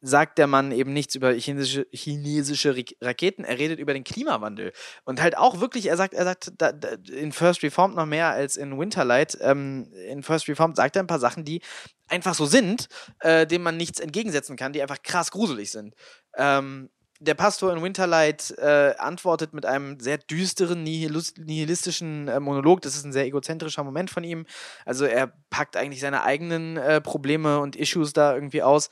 sagt 0.00 0.38
der 0.38 0.46
Mann 0.46 0.72
eben 0.72 0.92
nichts 0.92 1.14
über 1.14 1.32
chinesische, 1.32 1.86
chinesische 1.92 2.74
Raketen, 3.00 3.44
er 3.44 3.58
redet 3.58 3.78
über 3.78 3.94
den 3.94 4.04
Klimawandel. 4.04 4.72
Und 5.04 5.20
halt 5.20 5.36
auch 5.36 5.60
wirklich, 5.60 5.86
er 5.86 5.96
sagt, 5.96 6.14
er 6.14 6.24
sagt 6.24 6.52
da, 6.58 6.72
da, 6.72 6.90
in 7.12 7.32
First 7.32 7.62
Reformed 7.62 7.96
noch 7.96 8.06
mehr 8.06 8.28
als 8.28 8.56
in 8.56 8.78
Winterlight. 8.78 9.36
Ähm, 9.40 9.92
in 10.08 10.22
First 10.22 10.48
Reformed 10.48 10.76
sagt 10.76 10.96
er 10.96 11.02
ein 11.02 11.08
paar 11.08 11.18
Sachen, 11.18 11.44
die 11.44 11.60
einfach 12.08 12.34
so 12.34 12.46
sind, 12.46 12.88
äh, 13.20 13.46
denen 13.46 13.64
man 13.64 13.76
nichts 13.76 14.00
entgegensetzen 14.00 14.56
kann, 14.56 14.72
die 14.72 14.82
einfach 14.82 15.02
krass 15.02 15.30
gruselig 15.30 15.70
sind. 15.70 15.94
Ähm, 16.36 16.90
der 17.20 17.34
Pastor 17.34 17.72
in 17.72 17.82
Winterlight 17.82 18.54
äh, 18.58 18.94
antwortet 18.98 19.52
mit 19.52 19.66
einem 19.66 19.98
sehr 19.98 20.18
düsteren, 20.18 20.84
nihilistischen 20.84 22.28
äh, 22.28 22.38
Monolog. 22.38 22.80
Das 22.82 22.94
ist 22.94 23.04
ein 23.04 23.12
sehr 23.12 23.26
egozentrischer 23.26 23.82
Moment 23.82 24.10
von 24.10 24.22
ihm. 24.22 24.46
Also 24.84 25.04
er 25.04 25.32
packt 25.50 25.76
eigentlich 25.76 26.00
seine 26.00 26.22
eigenen 26.22 26.76
äh, 26.76 27.00
Probleme 27.00 27.58
und 27.58 27.74
Issues 27.74 28.12
da 28.12 28.34
irgendwie 28.34 28.62
aus. 28.62 28.90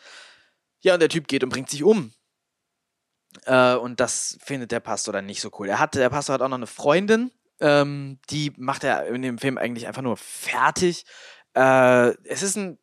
Ja, 0.81 0.95
und 0.95 1.01
der 1.01 1.09
Typ 1.09 1.29
geht 1.29 1.43
und 1.43 1.51
bringt 1.51 1.71
sich 1.71 1.83
um. 1.83 2.13
Äh, 3.45 3.75
und 3.75 4.01
das 4.01 4.39
findet 4.43 4.73
der 4.73 4.81
Pastor 4.81 5.13
dann 5.13 5.27
nicht 5.27 5.41
so 5.41 5.51
cool. 5.59 5.69
Er 5.69 5.79
hat, 5.79 5.95
der 5.95 6.11
Pastor 6.11 6.35
hat 6.35 6.43
auch 6.43 6.49
noch 6.49 6.57
eine 6.57 6.67
Freundin, 6.67 7.31
ähm, 7.61 8.19
die 8.31 8.53
macht 8.57 8.85
er 8.85 9.07
in 9.07 9.23
dem 9.23 9.39
Film 9.39 9.59
eigentlich 9.59 9.87
einfach 9.87 10.03
nur 10.03 10.17
fertig. 10.17 11.05
Äh, 11.55 12.11
es 12.25 12.43
ist 12.43 12.57
ein 12.57 12.79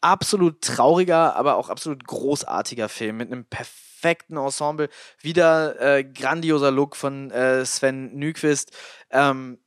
absolut 0.00 0.62
trauriger, 0.62 1.36
aber 1.36 1.56
auch 1.56 1.68
absolut 1.68 2.04
großartiger 2.06 2.88
Film 2.88 3.18
mit 3.18 3.32
einem 3.32 3.46
perfekten 3.46 4.36
Ensemble. 4.36 4.88
Wieder 5.20 5.80
äh, 5.80 6.04
grandioser 6.04 6.70
Look 6.70 6.96
von 6.96 7.30
äh, 7.30 7.64
Sven 7.64 8.14
Nyquist. 8.14 8.72
Ähm, 9.10 9.63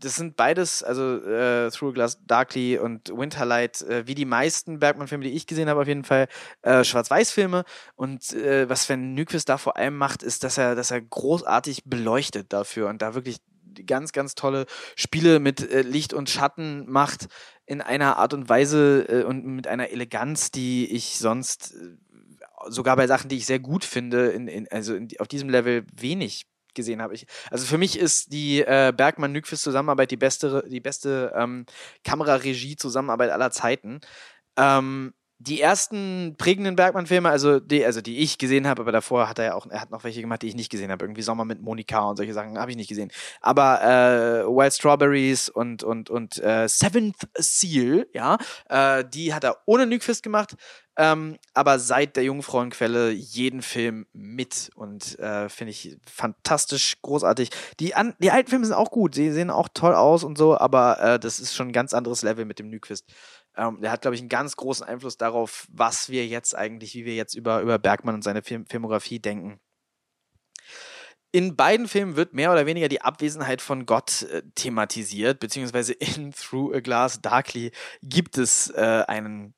das 0.00 0.16
sind 0.16 0.36
beides, 0.36 0.82
also 0.82 1.16
äh, 1.24 1.70
Through 1.70 1.92
Glass 1.92 2.18
Darkly 2.26 2.78
und 2.78 3.10
Winterlight, 3.10 3.82
äh, 3.82 4.06
wie 4.06 4.14
die 4.14 4.24
meisten 4.24 4.78
Bergmann-Filme, 4.78 5.24
die 5.24 5.32
ich 5.32 5.46
gesehen 5.46 5.68
habe, 5.68 5.80
auf 5.80 5.88
jeden 5.88 6.04
Fall 6.04 6.28
äh, 6.62 6.84
Schwarz-Weiß-Filme. 6.84 7.64
Und 7.96 8.32
äh, 8.32 8.68
was 8.68 8.84
Sven 8.84 9.14
Nyquist 9.14 9.48
da 9.48 9.58
vor 9.58 9.76
allem 9.76 9.96
macht, 9.96 10.22
ist, 10.22 10.44
dass 10.44 10.58
er, 10.58 10.74
dass 10.74 10.90
er 10.90 11.00
großartig 11.00 11.84
beleuchtet 11.84 12.52
dafür 12.52 12.88
und 12.88 13.02
da 13.02 13.14
wirklich 13.14 13.38
ganz, 13.86 14.12
ganz 14.12 14.34
tolle 14.34 14.66
Spiele 14.96 15.40
mit 15.40 15.60
äh, 15.70 15.82
Licht 15.82 16.12
und 16.12 16.30
Schatten 16.30 16.90
macht 16.90 17.28
in 17.66 17.80
einer 17.80 18.16
Art 18.16 18.34
und 18.34 18.48
Weise 18.48 19.06
äh, 19.08 19.24
und 19.24 19.44
mit 19.44 19.66
einer 19.66 19.90
Eleganz, 19.90 20.50
die 20.50 20.86
ich 20.86 21.18
sonst 21.18 21.74
äh, 21.74 21.96
sogar 22.68 22.96
bei 22.96 23.06
Sachen, 23.06 23.28
die 23.28 23.36
ich 23.36 23.46
sehr 23.46 23.60
gut 23.60 23.84
finde, 23.84 24.28
in, 24.28 24.48
in, 24.48 24.68
also 24.70 24.94
in, 24.94 25.08
auf 25.18 25.28
diesem 25.28 25.48
Level 25.48 25.84
wenig 25.94 26.46
gesehen 26.74 27.02
habe. 27.02 27.14
Ich, 27.14 27.26
also 27.50 27.66
für 27.66 27.78
mich 27.78 27.98
ist 27.98 28.32
die 28.32 28.60
äh, 28.60 28.92
Bergmann-Nykvist-Zusammenarbeit 28.96 30.10
die 30.10 30.16
beste, 30.16 30.64
die 30.68 30.80
beste 30.80 31.32
ähm, 31.36 31.66
Kameraregie-Zusammenarbeit 32.04 33.30
aller 33.30 33.50
Zeiten. 33.50 34.00
Ähm, 34.56 35.14
die 35.40 35.60
ersten 35.60 36.34
prägenden 36.36 36.74
Bergmann-Filme, 36.74 37.28
also 37.28 37.60
die, 37.60 37.84
also 37.84 38.00
die 38.00 38.18
ich 38.18 38.38
gesehen 38.38 38.66
habe, 38.66 38.82
aber 38.82 38.90
davor 38.90 39.28
hat 39.28 39.38
er 39.38 39.44
ja 39.44 39.54
auch, 39.54 39.66
er 39.66 39.80
hat 39.80 39.90
noch 39.90 40.02
welche 40.02 40.20
gemacht, 40.20 40.42
die 40.42 40.48
ich 40.48 40.56
nicht 40.56 40.70
gesehen 40.70 40.90
habe. 40.90 41.04
Irgendwie 41.04 41.22
Sommer 41.22 41.44
mit 41.44 41.62
Monika 41.62 42.00
und 42.00 42.16
solche 42.16 42.34
Sachen 42.34 42.58
habe 42.58 42.72
ich 42.72 42.76
nicht 42.76 42.88
gesehen. 42.88 43.12
Aber 43.40 43.80
äh, 43.82 44.46
Wild 44.46 44.74
Strawberries 44.74 45.48
und 45.48 45.84
und 45.84 46.10
und 46.10 46.42
äh, 46.42 46.68
Seventh 46.68 47.28
Seal, 47.36 48.08
ja, 48.12 48.36
äh, 48.68 49.04
die 49.04 49.32
hat 49.32 49.44
er 49.44 49.58
ohne 49.66 49.86
Nykvist 49.86 50.24
gemacht. 50.24 50.56
Ähm, 51.00 51.38
aber 51.54 51.78
seit 51.78 52.16
der 52.16 52.24
Jungfrauenquelle 52.24 53.10
jeden 53.12 53.62
Film 53.62 54.06
mit 54.12 54.72
und 54.74 55.16
äh, 55.20 55.48
finde 55.48 55.70
ich 55.70 55.96
fantastisch 56.04 57.00
großartig. 57.02 57.50
Die, 57.78 57.94
an, 57.94 58.16
die 58.18 58.32
alten 58.32 58.50
Filme 58.50 58.66
sind 58.66 58.74
auch 58.74 58.90
gut, 58.90 59.14
sie 59.14 59.30
sehen 59.30 59.50
auch 59.50 59.68
toll 59.72 59.94
aus 59.94 60.24
und 60.24 60.36
so, 60.36 60.58
aber 60.58 61.00
äh, 61.00 61.20
das 61.20 61.38
ist 61.38 61.54
schon 61.54 61.68
ein 61.68 61.72
ganz 61.72 61.94
anderes 61.94 62.22
Level 62.22 62.46
mit 62.46 62.58
dem 62.58 62.68
Nyquist. 62.68 63.04
Ähm, 63.58 63.80
der 63.80 63.90
hat, 63.90 64.02
glaube 64.02 64.14
ich, 64.14 64.20
einen 64.20 64.28
ganz 64.28 64.56
großen 64.56 64.86
Einfluss 64.86 65.18
darauf, 65.18 65.66
was 65.70 66.08
wir 66.08 66.26
jetzt 66.26 66.54
eigentlich, 66.54 66.94
wie 66.94 67.04
wir 67.04 67.16
jetzt 67.16 67.34
über, 67.34 67.60
über 67.60 67.78
Bergmann 67.78 68.14
und 68.14 68.22
seine 68.22 68.42
Film 68.42 68.64
Filmografie 68.66 69.18
denken. 69.18 69.60
In 71.32 71.56
beiden 71.56 71.88
Filmen 71.88 72.16
wird 72.16 72.32
mehr 72.32 72.52
oder 72.52 72.64
weniger 72.64 72.88
die 72.88 73.02
Abwesenheit 73.02 73.60
von 73.60 73.84
Gott 73.84 74.22
äh, 74.22 74.42
thematisiert, 74.54 75.40
beziehungsweise 75.40 75.92
in 75.92 76.32
Through 76.32 76.76
a 76.76 76.80
Glass 76.80 77.20
Darkly 77.20 77.72
gibt 78.02 78.38
es 78.38 78.70
äh, 78.70 79.04
einen 79.06 79.54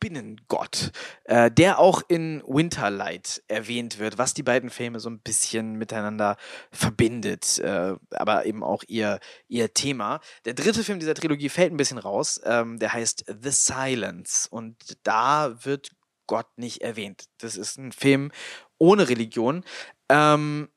Spinnengott, 0.00 0.92
äh, 1.24 1.50
der 1.50 1.78
auch 1.78 2.02
in 2.08 2.42
Winterlight 2.46 3.42
erwähnt 3.48 3.98
wird, 3.98 4.16
was 4.16 4.32
die 4.32 4.42
beiden 4.42 4.70
Filme 4.70 4.98
so 4.98 5.10
ein 5.10 5.20
bisschen 5.20 5.74
miteinander 5.74 6.38
verbindet, 6.72 7.58
äh, 7.58 7.96
aber 8.12 8.46
eben 8.46 8.64
auch 8.64 8.82
ihr, 8.88 9.20
ihr 9.48 9.74
Thema. 9.74 10.20
Der 10.46 10.54
dritte 10.54 10.84
Film 10.84 11.00
dieser 11.00 11.14
Trilogie 11.14 11.50
fällt 11.50 11.72
ein 11.72 11.76
bisschen 11.76 11.98
raus, 11.98 12.40
ähm, 12.44 12.78
der 12.78 12.94
heißt 12.94 13.26
The 13.42 13.50
Silence 13.50 14.48
und 14.50 14.76
da 15.02 15.54
wird 15.64 15.90
Gott 16.26 16.48
nicht 16.56 16.80
erwähnt. 16.80 17.26
Das 17.38 17.56
ist 17.56 17.76
ein 17.76 17.92
Film 17.92 18.30
ohne 18.78 19.08
Religion. 19.08 19.64
Ähm, 20.08 20.70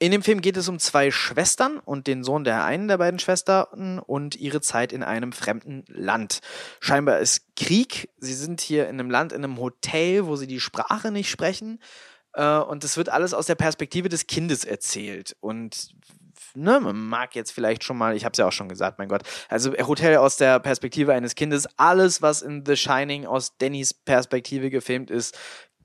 in 0.00 0.12
dem 0.12 0.22
Film 0.22 0.40
geht 0.40 0.56
es 0.56 0.66
um 0.68 0.78
zwei 0.78 1.10
Schwestern 1.10 1.78
und 1.78 2.06
den 2.06 2.24
Sohn 2.24 2.42
der 2.42 2.64
einen 2.64 2.88
der 2.88 2.96
beiden 2.96 3.20
Schwestern 3.20 3.98
und 3.98 4.34
ihre 4.34 4.62
Zeit 4.62 4.94
in 4.94 5.02
einem 5.02 5.32
fremden 5.32 5.84
Land. 5.88 6.40
Scheinbar 6.80 7.18
ist 7.18 7.54
Krieg. 7.54 8.08
Sie 8.16 8.32
sind 8.32 8.62
hier 8.62 8.88
in 8.88 8.98
einem 8.98 9.10
Land, 9.10 9.32
in 9.32 9.44
einem 9.44 9.58
Hotel, 9.58 10.24
wo 10.24 10.36
sie 10.36 10.46
die 10.46 10.58
Sprache 10.58 11.12
nicht 11.12 11.28
sprechen. 11.28 11.80
Äh, 12.32 12.58
und 12.58 12.82
es 12.82 12.96
wird 12.96 13.10
alles 13.10 13.34
aus 13.34 13.44
der 13.44 13.56
Perspektive 13.56 14.08
des 14.08 14.26
Kindes 14.26 14.64
erzählt. 14.64 15.36
Und 15.40 15.94
ne, 16.54 16.80
man 16.80 16.96
mag 16.96 17.34
jetzt 17.34 17.52
vielleicht 17.52 17.84
schon 17.84 17.98
mal, 17.98 18.16
ich 18.16 18.24
habe 18.24 18.32
es 18.32 18.38
ja 18.38 18.46
auch 18.46 18.52
schon 18.52 18.70
gesagt, 18.70 18.98
mein 18.98 19.08
Gott, 19.08 19.22
also 19.50 19.72
Hotel 19.72 20.16
aus 20.16 20.38
der 20.38 20.60
Perspektive 20.60 21.12
eines 21.12 21.34
Kindes, 21.34 21.68
alles, 21.76 22.22
was 22.22 22.40
in 22.40 22.64
The 22.64 22.76
Shining 22.76 23.26
aus 23.26 23.58
Dannys 23.58 23.92
Perspektive 23.92 24.70
gefilmt 24.70 25.10
ist, 25.10 25.38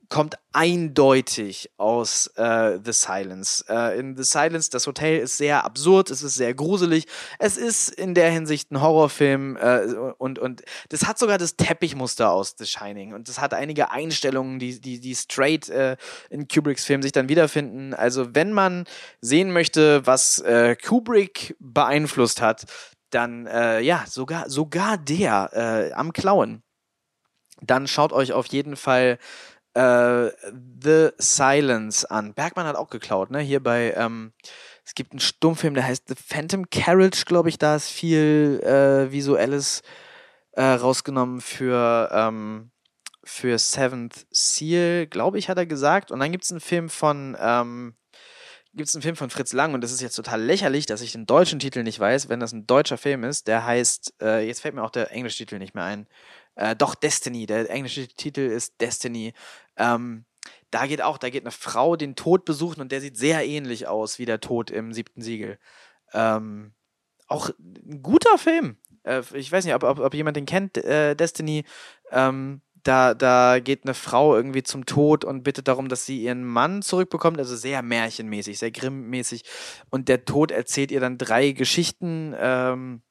kommt 0.08 0.36
eindeutig 0.52 1.70
aus 1.76 2.28
äh, 2.36 2.78
The 2.82 2.92
Silence. 2.92 3.64
Äh, 3.68 3.98
in 3.98 4.16
The 4.16 4.24
Silence, 4.24 4.70
das 4.70 4.86
Hotel 4.86 5.18
ist 5.18 5.36
sehr 5.36 5.64
absurd, 5.64 6.10
es 6.10 6.22
ist 6.22 6.34
sehr 6.34 6.54
gruselig, 6.54 7.06
es 7.38 7.56
ist 7.56 7.90
in 7.90 8.14
der 8.14 8.30
Hinsicht 8.30 8.70
ein 8.70 8.80
Horrorfilm 8.80 9.56
äh, 9.56 9.82
und, 10.18 10.38
und 10.38 10.62
das 10.88 11.06
hat 11.06 11.18
sogar 11.18 11.38
das 11.38 11.56
Teppichmuster 11.56 12.30
aus 12.30 12.54
The 12.58 12.66
Shining 12.66 13.14
und 13.14 13.28
das 13.28 13.40
hat 13.40 13.54
einige 13.54 13.90
Einstellungen, 13.90 14.58
die, 14.58 14.80
die, 14.80 15.00
die 15.00 15.14
straight 15.14 15.68
äh, 15.68 15.96
in 16.30 16.48
Kubricks 16.48 16.84
Film 16.84 17.02
sich 17.02 17.12
dann 17.12 17.28
wiederfinden. 17.28 17.94
Also 17.94 18.34
wenn 18.34 18.52
man 18.52 18.84
sehen 19.20 19.52
möchte, 19.52 20.06
was 20.06 20.38
äh, 20.40 20.76
Kubrick 20.76 21.56
beeinflusst 21.58 22.40
hat, 22.40 22.64
dann 23.10 23.46
äh, 23.46 23.80
ja, 23.80 24.04
sogar, 24.06 24.50
sogar 24.50 24.98
der 24.98 25.50
äh, 25.52 25.92
am 25.92 26.12
Klauen. 26.12 26.62
Dann 27.62 27.86
schaut 27.88 28.12
euch 28.12 28.32
auf 28.32 28.46
jeden 28.46 28.76
Fall 28.76 29.18
äh, 29.76 30.30
The 30.82 31.10
Silence 31.18 32.10
an. 32.10 32.32
Bergmann 32.32 32.66
hat 32.66 32.76
auch 32.76 32.88
geklaut, 32.88 33.30
ne? 33.30 33.40
Hier 33.40 33.62
bei, 33.62 33.92
ähm, 33.94 34.32
es 34.84 34.94
gibt 34.94 35.12
einen 35.12 35.20
Stummfilm, 35.20 35.74
der 35.74 35.86
heißt 35.86 36.04
The 36.08 36.14
Phantom 36.14 36.70
Carriage, 36.70 37.24
glaube 37.26 37.50
ich, 37.50 37.58
da 37.58 37.76
ist 37.76 37.90
viel 37.90 38.60
äh, 38.64 39.12
Visuelles 39.12 39.82
äh, 40.52 40.62
rausgenommen 40.62 41.42
für, 41.42 42.08
ähm, 42.10 42.70
für 43.22 43.58
Seventh 43.58 44.26
Seal, 44.30 45.06
glaube 45.08 45.38
ich, 45.38 45.50
hat 45.50 45.58
er 45.58 45.66
gesagt. 45.66 46.10
Und 46.10 46.20
dann 46.20 46.32
gibt 46.32 46.44
es 46.44 46.50
einen 46.50 46.60
Film 46.60 46.88
von, 46.88 47.36
ähm, 47.38 47.96
gibt 48.72 48.88
es 48.88 48.94
einen 48.94 49.02
Film 49.02 49.16
von 49.16 49.28
Fritz 49.28 49.52
Lang 49.52 49.74
und 49.74 49.82
das 49.82 49.92
ist 49.92 50.00
jetzt 50.00 50.16
total 50.16 50.42
lächerlich, 50.42 50.86
dass 50.86 51.02
ich 51.02 51.12
den 51.12 51.26
deutschen 51.26 51.58
Titel 51.58 51.82
nicht 51.82 52.00
weiß, 52.00 52.30
wenn 52.30 52.40
das 52.40 52.52
ein 52.52 52.66
deutscher 52.66 52.96
Film 52.96 53.24
ist. 53.24 53.46
Der 53.46 53.66
heißt, 53.66 54.14
äh, 54.22 54.46
jetzt 54.46 54.60
fällt 54.60 54.74
mir 54.74 54.84
auch 54.84 54.90
der 54.90 55.10
englische 55.12 55.38
Titel 55.38 55.58
nicht 55.58 55.74
mehr 55.74 55.84
ein. 55.84 56.06
Äh, 56.56 56.74
doch, 56.74 56.94
Destiny. 56.94 57.46
Der 57.46 57.70
englische 57.70 58.08
Titel 58.08 58.40
ist 58.40 58.80
Destiny. 58.80 59.34
Ähm, 59.76 60.24
da 60.70 60.86
geht 60.86 61.02
auch, 61.02 61.18
da 61.18 61.30
geht 61.30 61.44
eine 61.44 61.52
Frau 61.52 61.96
den 61.96 62.16
Tod 62.16 62.44
besuchen 62.44 62.80
und 62.80 62.92
der 62.92 63.00
sieht 63.00 63.16
sehr 63.16 63.46
ähnlich 63.46 63.86
aus 63.86 64.18
wie 64.18 64.26
der 64.26 64.40
Tod 64.40 64.70
im 64.70 64.92
siebten 64.92 65.22
Siegel. 65.22 65.58
Ähm, 66.12 66.74
auch 67.28 67.50
ein 67.58 68.02
guter 68.02 68.38
Film. 68.38 68.76
Äh, 69.04 69.22
ich 69.34 69.50
weiß 69.50 69.64
nicht, 69.64 69.74
ob, 69.74 69.84
ob, 69.84 69.98
ob 69.98 70.14
jemand 70.14 70.36
den 70.36 70.46
kennt, 70.46 70.76
äh, 70.78 71.14
Destiny. 71.14 71.64
Ähm, 72.10 72.62
da, 72.82 73.14
da 73.14 73.58
geht 73.58 73.84
eine 73.84 73.94
Frau 73.94 74.36
irgendwie 74.36 74.62
zum 74.62 74.86
Tod 74.86 75.24
und 75.24 75.42
bittet 75.42 75.66
darum, 75.66 75.88
dass 75.88 76.06
sie 76.06 76.22
ihren 76.22 76.44
Mann 76.44 76.82
zurückbekommt. 76.82 77.38
Also 77.38 77.56
sehr 77.56 77.82
märchenmäßig, 77.82 78.58
sehr 78.58 78.70
grimmmäßig. 78.70 79.42
Und 79.90 80.08
der 80.08 80.24
Tod 80.24 80.52
erzählt 80.52 80.92
ihr 80.92 81.00
dann 81.00 81.18
drei 81.18 81.50
Geschichten. 81.50 82.34
Ähm, 82.38 83.02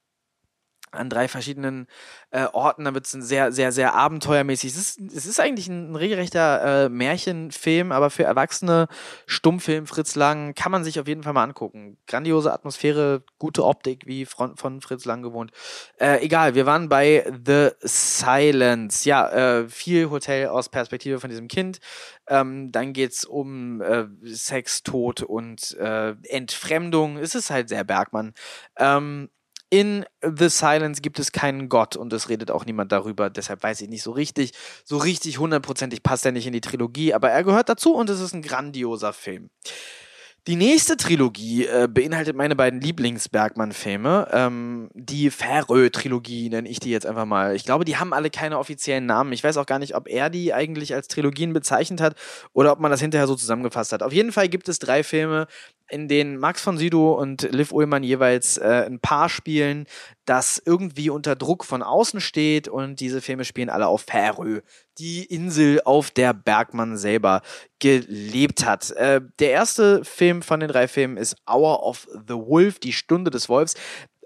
an 0.96 1.10
drei 1.10 1.28
verschiedenen 1.28 1.88
äh, 2.32 2.46
Orten. 2.54 2.86
Da 2.86 2.94
wird 2.94 3.06
es 3.06 3.12
sehr, 3.12 3.52
sehr, 3.52 3.72
sehr 3.72 3.94
abenteuermäßig. 3.94 4.72
Es 4.72 4.78
ist, 4.78 5.00
es 5.14 5.26
ist 5.26 5.40
eigentlich 5.40 5.68
ein, 5.68 5.96
regelrechter 5.96 6.86
äh, 6.86 6.90
Märchenfilm, 6.90 7.92
aber 7.92 8.10
für 8.10 8.24
Erwachsene, 8.24 8.88
Stummfilm, 9.26 9.88
Fritz 9.88 10.16
Lang, 10.16 10.54
kann 10.54 10.72
man 10.72 10.84
sich 10.84 11.00
auf 11.00 11.08
jeden 11.08 11.24
Fall 11.24 11.34
mal 11.34 11.44
angucken. 11.44 11.98
Grandiose 12.08 12.52
Atmosphäre, 12.52 13.24
gute 13.40 13.66
Optik, 13.66 14.06
wie 14.06 14.26
von, 14.26 14.58
von 14.58 14.82
Fritz 14.82 15.06
Lang 15.06 15.22
gewohnt. 15.22 15.52
Äh, 16.00 16.24
egal, 16.24 16.56
wir 16.56 16.66
waren 16.66 16.90
bei 16.90 17.32
The 17.46 17.70
Silence. 17.82 19.08
Ja, 19.08 19.30
äh, 19.30 19.70
viel 19.70 20.10
Hotel 20.10 20.48
aus 20.48 20.70
Perspektive 20.70 21.20
von 21.20 21.30
diesem 21.30 21.48
Kind. 21.48 21.80
Ähm, 22.28 22.72
dann 22.72 22.94
geht's 22.94 23.24
um 23.24 23.82
äh, 23.82 24.06
Sex, 24.24 24.84
Tod 24.84 25.22
und 25.22 25.78
äh, 25.78 26.16
Entfremdung. 26.30 27.18
Es 27.18 27.36
ist 27.36 27.50
halt 27.50 27.70
sehr 27.70 27.84
Bergmann. 27.84 28.34
Ähm, 28.78 29.30
in 29.70 30.06
The 30.22 30.50
Silence 30.50 31.02
gibt 31.02 31.20
es 31.20 31.32
keinen 31.32 31.70
Gott 31.70 31.96
und 31.96 32.14
es 32.14 32.30
redet 32.30 32.52
auch 32.52 32.66
niemand 32.66 32.92
darüber. 32.92 33.30
Deshalb 33.30 33.64
weiß 33.64 33.82
ich 33.82 33.90
nicht 33.90 34.04
so 34.04 34.12
richtig, 34.12 34.52
so 34.84 34.98
richtig 34.98 35.40
hundertprozentig 35.40 36.04
passt 36.04 36.26
er 36.26 36.32
nicht 36.32 36.48
in 36.48 36.54
die 36.54 36.62
Trilogie, 36.62 37.14
aber 37.14 37.32
er 37.32 37.44
gehört 37.44 37.70
dazu 37.70 37.96
und 37.96 38.10
es 38.10 38.20
ist 38.20 38.34
ein 38.34 38.42
grandioser 38.42 39.14
Film. 39.14 39.50
Die 40.48 40.58
nächste 40.58 40.96
Trilogie 40.96 41.66
äh, 41.66 41.88
beinhaltet 41.92 42.36
meine 42.36 42.56
beiden 42.56 42.80
Lieblings-Bergmann-Filme. 42.80 44.28
Ähm, 44.32 44.90
die 44.94 45.32
Färö-Trilogie 45.32 46.50
nenne 46.50 46.70
ich 46.70 46.80
die 46.80 46.92
jetzt 46.92 47.08
einfach 47.08 47.26
mal. 47.26 47.56
Ich 47.56 47.66
glaube, 47.66 47.84
die 47.84 47.98
haben 47.98 48.14
alle 48.14 48.30
keine 48.30 48.60
offiziellen 48.60 49.08
Namen. 49.08 49.34
Ich 49.34 49.44
weiß 49.44 49.58
auch 49.58 49.66
gar 49.66 49.80
nicht, 49.80 49.96
ob 49.96 50.08
er 50.08 50.30
die 50.30 50.54
eigentlich 50.54 50.94
als 50.94 51.08
Trilogien 51.08 51.52
bezeichnet 51.52 52.00
hat 52.00 52.16
oder 52.54 52.74
ob 52.74 52.80
man 52.80 52.92
das 52.92 53.02
hinterher 53.02 53.26
so 53.26 53.34
zusammengefasst 53.34 53.92
hat. 53.92 54.04
Auf 54.04 54.14
jeden 54.14 54.32
Fall 54.32 54.48
gibt 54.48 54.70
es 54.70 54.78
drei 54.78 55.04
Filme, 55.04 55.48
in 55.90 56.08
denen 56.08 56.38
Max 56.38 56.62
von 56.62 56.78
Sydow 56.78 57.14
und 57.14 57.42
Liv 57.52 57.72
Ullmann 57.72 58.04
jeweils 58.04 58.58
äh, 58.58 58.86
ein 58.86 59.00
Paar 59.00 59.30
spielen, 59.30 59.88
das 60.26 60.62
irgendwie 60.64 61.10
unter 61.10 61.36
Druck 61.36 61.66
von 61.66 61.84
außen 61.84 62.20
steht 62.20 62.68
und 62.68 63.00
diese 63.00 63.22
Filme 63.22 63.46
spielen 63.46 63.70
alle 63.70 63.88
auf 63.88 64.02
Färö, 64.02 64.62
die 64.98 65.24
Insel, 65.24 65.82
auf 65.86 66.12
der 66.12 66.34
Bergmann 66.34 66.98
selber 66.98 67.42
gelebt 67.80 68.66
hat. 68.66 68.92
Äh, 68.92 69.22
der 69.40 69.52
erste 69.52 70.04
Film 70.04 70.42
von 70.42 70.60
den 70.60 70.70
drei 70.70 70.88
Filmen 70.88 71.18
ist 71.18 71.36
Hour 71.50 71.84
of 71.84 72.08
the 72.28 72.34
Wolf, 72.34 72.80
die 72.80 72.94
Stunde 72.94 73.32
des 73.32 73.50
Wolfs. 73.50 73.76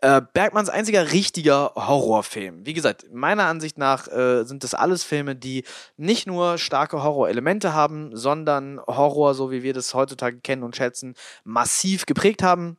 Äh, 0.01 0.21
Bergmanns 0.33 0.69
einziger 0.69 1.11
richtiger 1.11 1.73
Horrorfilm. 1.75 2.65
Wie 2.65 2.73
gesagt, 2.73 3.07
meiner 3.11 3.45
Ansicht 3.45 3.77
nach 3.77 4.07
äh, 4.07 4.45
sind 4.45 4.63
das 4.63 4.73
alles 4.73 5.03
Filme, 5.03 5.35
die 5.35 5.65
nicht 5.97 6.25
nur 6.25 6.57
starke 6.57 7.03
Horrorelemente 7.03 7.73
haben, 7.73 8.15
sondern 8.15 8.79
Horror, 8.87 9.33
so 9.33 9.51
wie 9.51 9.61
wir 9.61 9.73
das 9.73 9.93
heutzutage 9.93 10.39
kennen 10.39 10.63
und 10.63 10.77
schätzen, 10.77 11.15
massiv 11.43 12.05
geprägt 12.05 12.43
haben. 12.43 12.77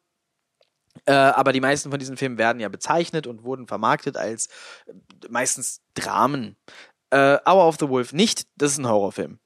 Äh, 1.11 1.13
aber 1.13 1.53
die 1.53 1.61
meisten 1.61 1.91
von 1.91 1.99
diesen 1.99 2.17
Filmen 2.17 2.39
werden 2.39 2.61
ja 2.61 2.69
bezeichnet 2.69 3.27
und 3.27 3.43
wurden 3.43 3.67
vermarktet 3.67 4.17
als 4.17 4.47
äh, 4.87 4.93
meistens 5.29 5.81
Dramen. 5.95 6.57
Äh, 7.11 7.39
Hour 7.45 7.67
of 7.67 7.79
the 7.81 7.89
Wolf 7.89 8.13
nicht, 8.13 8.47
das 8.57 8.73
ist 8.73 8.79
ein 8.79 8.87
Horrorfilm. 8.87 9.41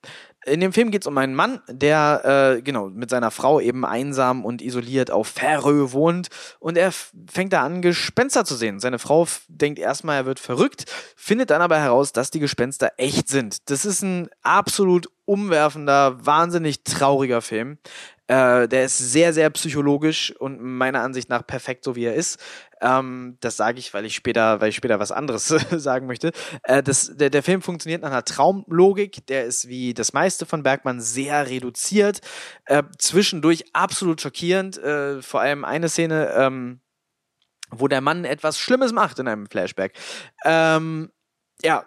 In 0.44 0.60
dem 0.60 0.74
Film 0.74 0.90
geht 0.90 1.04
es 1.04 1.06
um 1.06 1.16
einen 1.16 1.34
Mann, 1.34 1.62
der 1.70 2.56
äh, 2.58 2.60
genau 2.60 2.90
mit 2.90 3.08
seiner 3.08 3.30
Frau 3.30 3.60
eben 3.60 3.86
einsam 3.86 4.44
und 4.44 4.60
isoliert 4.60 5.10
auf 5.10 5.28
Färö 5.28 5.92
wohnt 5.92 6.28
und 6.60 6.76
er 6.76 6.92
fängt 6.92 7.54
da 7.54 7.62
an, 7.62 7.80
Gespenster 7.80 8.44
zu 8.44 8.56
sehen. 8.56 8.78
Seine 8.78 8.98
Frau 8.98 9.26
denkt 9.48 9.78
erstmal, 9.78 10.16
er 10.16 10.26
wird 10.26 10.40
verrückt, 10.40 10.84
findet 11.16 11.48
dann 11.48 11.62
aber 11.62 11.78
heraus, 11.78 12.12
dass 12.12 12.30
die 12.30 12.40
Gespenster 12.40 12.92
echt 12.98 13.28
sind. 13.28 13.70
Das 13.70 13.86
ist 13.86 14.02
ein 14.02 14.28
absolut 14.42 15.08
umwerfender, 15.24 16.18
wahnsinnig 16.26 16.84
trauriger 16.84 17.40
Film. 17.40 17.78
Äh, 18.26 18.68
der 18.68 18.86
ist 18.86 18.98
sehr, 18.98 19.34
sehr 19.34 19.50
psychologisch 19.50 20.34
und 20.38 20.60
meiner 20.60 21.02
Ansicht 21.02 21.28
nach 21.28 21.46
perfekt, 21.46 21.84
so 21.84 21.94
wie 21.94 22.04
er 22.04 22.14
ist. 22.14 22.38
Ähm, 22.80 23.36
das 23.40 23.56
sage 23.56 23.78
ich, 23.78 23.92
weil 23.92 24.06
ich 24.06 24.14
später, 24.14 24.60
weil 24.60 24.70
ich 24.70 24.76
später 24.76 24.98
was 24.98 25.12
anderes 25.12 25.48
sagen 25.70 26.06
möchte. 26.06 26.32
Äh, 26.62 26.82
das, 26.82 27.14
der, 27.14 27.28
der 27.28 27.42
Film 27.42 27.60
funktioniert 27.60 28.02
nach 28.02 28.10
einer 28.10 28.24
Traumlogik. 28.24 29.26
Der 29.26 29.44
ist 29.44 29.68
wie 29.68 29.92
das 29.92 30.14
meiste 30.14 30.46
von 30.46 30.62
Bergmann 30.62 31.00
sehr 31.00 31.48
reduziert. 31.48 32.20
Äh, 32.64 32.82
zwischendurch 32.98 33.64
absolut 33.74 34.22
schockierend. 34.22 34.78
Äh, 34.78 35.20
vor 35.20 35.40
allem 35.40 35.64
eine 35.64 35.90
Szene, 35.90 36.32
ähm, 36.34 36.80
wo 37.70 37.88
der 37.88 38.00
Mann 38.00 38.24
etwas 38.24 38.58
Schlimmes 38.58 38.92
macht 38.92 39.18
in 39.18 39.28
einem 39.28 39.46
Flashback. 39.46 39.98
Ähm, 40.44 41.10
ja, 41.62 41.84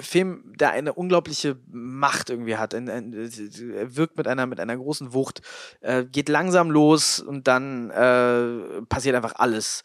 Film, 0.00 0.52
der 0.56 0.70
eine 0.70 0.92
unglaubliche 0.92 1.58
Macht 1.68 2.30
irgendwie 2.30 2.56
hat. 2.56 2.74
Er 2.74 3.96
wirkt 3.96 4.16
mit 4.16 4.28
einer, 4.28 4.46
mit 4.46 4.60
einer 4.60 4.76
großen 4.76 5.12
Wucht, 5.12 5.42
äh, 5.80 6.04
geht 6.04 6.28
langsam 6.28 6.70
los 6.70 7.20
und 7.20 7.46
dann 7.48 7.90
äh, 7.90 8.82
passiert 8.88 9.16
einfach 9.16 9.34
alles. 9.36 9.82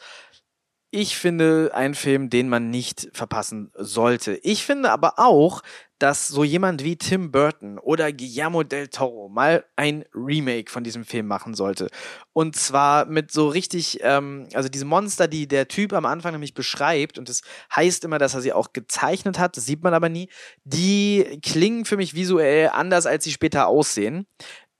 Ich 0.89 1.17
finde 1.17 1.71
ein 1.73 1.95
Film, 1.95 2.29
den 2.29 2.49
man 2.49 2.69
nicht 2.69 3.09
verpassen 3.13 3.71
sollte. 3.75 4.33
Ich 4.43 4.65
finde 4.65 4.91
aber 4.91 5.19
auch, 5.19 5.61
dass 6.01 6.27
so 6.27 6.43
jemand 6.43 6.83
wie 6.83 6.95
Tim 6.95 7.31
Burton 7.31 7.77
oder 7.77 8.11
Guillermo 8.11 8.63
del 8.63 8.87
Toro 8.87 9.29
mal 9.29 9.63
ein 9.75 10.03
Remake 10.15 10.71
von 10.71 10.83
diesem 10.83 11.05
Film 11.05 11.27
machen 11.27 11.53
sollte. 11.53 11.89
Und 12.33 12.55
zwar 12.55 13.05
mit 13.05 13.31
so 13.31 13.47
richtig, 13.47 13.99
ähm, 14.01 14.47
also 14.53 14.67
diese 14.67 14.85
Monster, 14.85 15.27
die 15.27 15.47
der 15.47 15.67
Typ 15.67 15.93
am 15.93 16.05
Anfang 16.05 16.31
nämlich 16.31 16.55
beschreibt, 16.55 17.19
und 17.19 17.29
das 17.29 17.41
heißt 17.75 18.03
immer, 18.03 18.17
dass 18.17 18.33
er 18.33 18.41
sie 18.41 18.53
auch 18.53 18.73
gezeichnet 18.73 19.37
hat, 19.37 19.57
das 19.57 19.65
sieht 19.65 19.83
man 19.83 19.93
aber 19.93 20.09
nie, 20.09 20.29
die 20.63 21.39
klingen 21.43 21.85
für 21.85 21.97
mich 21.97 22.15
visuell 22.15 22.69
anders, 22.69 23.05
als 23.05 23.23
sie 23.23 23.31
später 23.31 23.67
aussehen. 23.67 24.25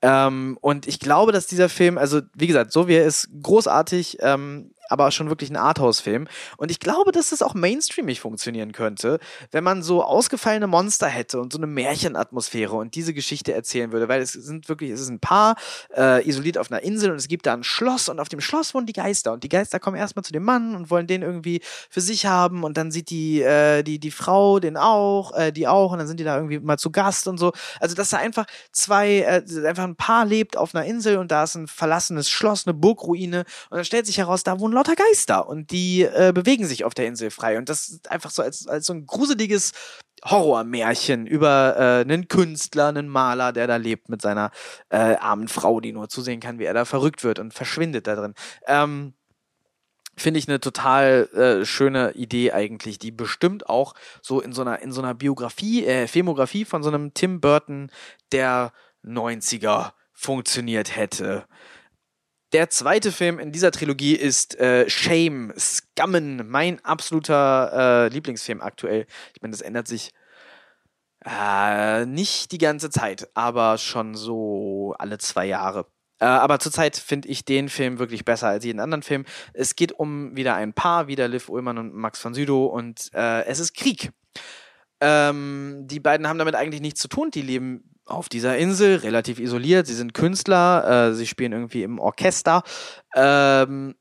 Ähm, 0.02 0.58
und 0.60 0.88
ich 0.88 0.98
glaube, 0.98 1.30
dass 1.30 1.46
dieser 1.46 1.68
Film, 1.68 1.96
also 1.96 2.20
wie 2.34 2.48
gesagt, 2.48 2.72
so 2.72 2.88
wie 2.88 2.94
er 2.94 3.06
ist, 3.06 3.28
großartig, 3.40 4.18
ähm, 4.20 4.72
aber 4.92 5.10
schon 5.10 5.28
wirklich 5.28 5.50
ein 5.50 5.56
Arthouse-Film. 5.56 6.28
Und 6.56 6.70
ich 6.70 6.78
glaube, 6.78 7.12
dass 7.12 7.30
das 7.30 7.42
auch 7.42 7.54
mainstreamig 7.54 8.20
funktionieren 8.20 8.72
könnte, 8.72 9.18
wenn 9.50 9.64
man 9.64 9.82
so 9.82 10.04
ausgefallene 10.04 10.66
Monster 10.66 11.08
hätte 11.08 11.40
und 11.40 11.52
so 11.52 11.58
eine 11.58 11.66
Märchenatmosphäre 11.66 12.74
und 12.76 12.94
diese 12.94 13.14
Geschichte 13.14 13.52
erzählen 13.52 13.90
würde, 13.92 14.08
weil 14.08 14.20
es 14.20 14.32
sind 14.32 14.68
wirklich, 14.68 14.90
es 14.90 15.00
ist 15.00 15.08
ein 15.08 15.20
Paar 15.20 15.56
äh, 15.96 16.26
isoliert 16.28 16.58
auf 16.58 16.70
einer 16.70 16.82
Insel 16.82 17.10
und 17.10 17.16
es 17.16 17.28
gibt 17.28 17.46
da 17.46 17.54
ein 17.54 17.64
Schloss 17.64 18.08
und 18.08 18.20
auf 18.20 18.28
dem 18.28 18.40
Schloss 18.40 18.74
wohnen 18.74 18.86
die 18.86 18.92
Geister 18.92 19.32
und 19.32 19.42
die 19.42 19.48
Geister 19.48 19.80
kommen 19.80 19.96
erstmal 19.96 20.24
zu 20.24 20.32
dem 20.32 20.44
Mann 20.44 20.76
und 20.76 20.90
wollen 20.90 21.06
den 21.06 21.22
irgendwie 21.22 21.60
für 21.88 22.00
sich 22.00 22.26
haben 22.26 22.64
und 22.64 22.76
dann 22.76 22.90
sieht 22.90 23.10
die, 23.10 23.42
äh, 23.42 23.82
die, 23.82 23.98
die 23.98 24.10
Frau 24.10 24.60
den 24.60 24.76
auch, 24.76 25.32
äh, 25.34 25.52
die 25.52 25.66
auch 25.66 25.92
und 25.92 25.98
dann 25.98 26.06
sind 26.06 26.20
die 26.20 26.24
da 26.24 26.36
irgendwie 26.36 26.58
mal 26.58 26.78
zu 26.78 26.90
Gast 26.90 27.28
und 27.28 27.38
so. 27.38 27.52
Also, 27.80 27.94
dass 27.94 28.10
da 28.10 28.18
einfach 28.18 28.46
zwei, 28.72 29.20
äh, 29.20 29.66
einfach 29.66 29.84
ein 29.84 29.96
Paar 29.96 30.26
lebt 30.26 30.56
auf 30.56 30.74
einer 30.74 30.84
Insel 30.84 31.18
und 31.18 31.30
da 31.30 31.44
ist 31.44 31.54
ein 31.54 31.66
verlassenes 31.66 32.28
Schloss, 32.28 32.66
eine 32.66 32.74
Burgruine 32.74 33.44
und 33.70 33.76
dann 33.76 33.84
stellt 33.84 34.06
sich 34.06 34.18
heraus, 34.18 34.42
da 34.42 34.60
wohnen 34.60 34.74
lauter 34.82 34.96
Geister 34.96 35.48
und 35.48 35.70
die 35.70 36.02
äh, 36.02 36.32
bewegen 36.34 36.66
sich 36.66 36.84
auf 36.84 36.94
der 36.94 37.06
Insel 37.06 37.30
frei. 37.30 37.56
Und 37.56 37.68
das 37.68 37.88
ist 37.88 38.10
einfach 38.10 38.30
so 38.30 38.42
als, 38.42 38.66
als 38.66 38.86
so 38.86 38.92
ein 38.92 39.06
gruseliges 39.06 39.72
Horrormärchen 40.24 41.26
über 41.26 41.76
äh, 41.76 42.00
einen 42.00 42.26
Künstler, 42.26 42.88
einen 42.88 43.08
Maler, 43.08 43.52
der 43.52 43.68
da 43.68 43.76
lebt 43.76 44.08
mit 44.08 44.22
seiner 44.22 44.50
äh, 44.90 44.96
armen 44.96 45.48
Frau, 45.48 45.80
die 45.80 45.92
nur 45.92 46.08
zusehen 46.08 46.40
kann, 46.40 46.58
wie 46.58 46.64
er 46.64 46.74
da 46.74 46.84
verrückt 46.84 47.22
wird 47.22 47.38
und 47.38 47.54
verschwindet 47.54 48.06
da 48.06 48.16
drin. 48.16 48.34
Ähm, 48.66 49.14
Finde 50.14 50.38
ich 50.38 50.46
eine 50.46 50.60
total 50.60 51.28
äh, 51.32 51.64
schöne 51.64 52.12
Idee 52.12 52.52
eigentlich, 52.52 52.98
die 52.98 53.10
bestimmt 53.10 53.68
auch 53.70 53.94
so 54.20 54.40
in 54.40 54.52
so 54.52 54.60
einer, 54.60 54.82
in 54.82 54.92
so 54.92 55.00
einer 55.00 55.14
Biografie, 55.14 55.86
äh, 55.86 56.06
Filmografie 56.06 56.66
von 56.66 56.82
so 56.82 56.90
einem 56.90 57.14
Tim 57.14 57.40
Burton 57.40 57.90
der 58.30 58.72
90er 59.04 59.92
funktioniert 60.12 60.96
hätte. 60.96 61.46
Der 62.52 62.68
zweite 62.68 63.12
Film 63.12 63.38
in 63.38 63.50
dieser 63.50 63.70
Trilogie 63.70 64.14
ist 64.14 64.60
äh, 64.60 64.88
Shame, 64.88 65.54
Scammen, 65.58 66.50
mein 66.50 66.84
absoluter 66.84 67.72
äh, 67.72 68.08
Lieblingsfilm 68.08 68.60
aktuell. 68.60 69.06
Ich 69.34 69.40
meine, 69.40 69.52
das 69.52 69.62
ändert 69.62 69.88
sich 69.88 70.12
äh, 71.24 72.04
nicht 72.04 72.52
die 72.52 72.58
ganze 72.58 72.90
Zeit, 72.90 73.30
aber 73.32 73.78
schon 73.78 74.14
so 74.14 74.94
alle 74.98 75.16
zwei 75.16 75.46
Jahre. 75.46 75.86
Äh, 76.18 76.26
aber 76.26 76.58
zurzeit 76.58 76.96
finde 76.98 77.28
ich 77.28 77.46
den 77.46 77.70
Film 77.70 77.98
wirklich 77.98 78.26
besser 78.26 78.48
als 78.48 78.66
jeden 78.66 78.80
anderen 78.80 79.02
Film. 79.02 79.24
Es 79.54 79.74
geht 79.74 79.92
um 79.92 80.36
wieder 80.36 80.54
ein 80.54 80.74
Paar, 80.74 81.06
wieder 81.06 81.28
Liv 81.28 81.48
Ullmann 81.48 81.78
und 81.78 81.94
Max 81.94 82.20
von 82.20 82.34
Sydow 82.34 82.66
und 82.66 83.08
äh, 83.14 83.44
es 83.46 83.60
ist 83.60 83.74
Krieg. 83.74 84.12
Ähm, 85.04 85.82
die 85.88 85.98
beiden 85.98 86.28
haben 86.28 86.38
damit 86.38 86.54
eigentlich 86.54 86.80
nichts 86.80 87.00
zu 87.00 87.08
tun. 87.08 87.32
Die 87.32 87.42
leben 87.42 87.82
auf 88.06 88.28
dieser 88.28 88.56
Insel, 88.56 88.96
relativ 88.96 89.40
isoliert. 89.40 89.88
Sie 89.88 89.94
sind 89.94 90.14
Künstler, 90.14 91.08
äh, 91.08 91.14
sie 91.14 91.26
spielen 91.26 91.50
irgendwie 91.50 91.82
im 91.82 91.98
Orchester. 91.98 92.62
Ähm, 93.16 93.96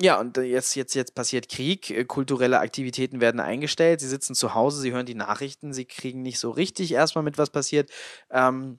ja, 0.00 0.20
und 0.20 0.36
jetzt, 0.36 0.76
jetzt, 0.76 0.94
jetzt 0.94 1.16
passiert 1.16 1.48
Krieg, 1.48 2.06
kulturelle 2.06 2.60
Aktivitäten 2.60 3.20
werden 3.20 3.40
eingestellt, 3.40 4.00
sie 4.00 4.08
sitzen 4.08 4.34
zu 4.34 4.54
Hause, 4.54 4.80
sie 4.80 4.92
hören 4.92 5.06
die 5.06 5.14
Nachrichten, 5.14 5.72
sie 5.72 5.86
kriegen 5.86 6.22
nicht 6.22 6.38
so 6.38 6.50
richtig 6.50 6.92
erstmal 6.92 7.24
mit, 7.24 7.38
was 7.38 7.50
passiert. 7.50 7.90
Ähm, 8.30 8.78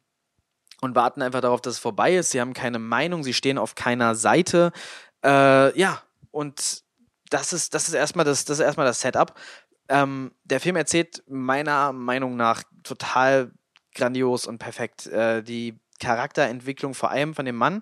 und 0.79 0.95
warten 0.95 1.21
einfach 1.23 1.41
darauf, 1.41 1.59
dass 1.59 1.73
es 1.73 1.79
vorbei 1.79 2.15
ist. 2.15 2.31
Sie 2.31 2.39
haben 2.39 2.53
keine 2.53 2.79
Meinung, 2.79 3.23
sie 3.23 3.33
stehen 3.33 3.57
auf 3.57 3.75
keiner 3.75 4.15
Seite. 4.15 4.71
Äh, 5.25 5.77
ja, 5.77 6.01
und 6.31 6.83
das 7.29 7.51
ist, 7.51 7.73
das 7.73 7.87
ist 7.87 7.93
erstmal 7.93 8.25
das, 8.25 8.45
das 8.45 8.59
ist 8.59 8.63
erstmal 8.63 8.85
das 8.85 9.01
Setup. 9.01 9.33
Ähm, 9.89 10.31
der 10.43 10.59
Film 10.59 10.75
erzählt 10.75 11.23
meiner 11.27 11.93
Meinung 11.93 12.35
nach 12.35 12.63
total 12.83 13.51
grandios 13.93 14.47
und 14.47 14.59
perfekt. 14.59 15.07
Äh, 15.07 15.43
die 15.43 15.79
Charakterentwicklung 15.99 16.93
vor 16.93 17.11
allem 17.11 17.33
von 17.33 17.45
dem 17.45 17.55
Mann. 17.55 17.81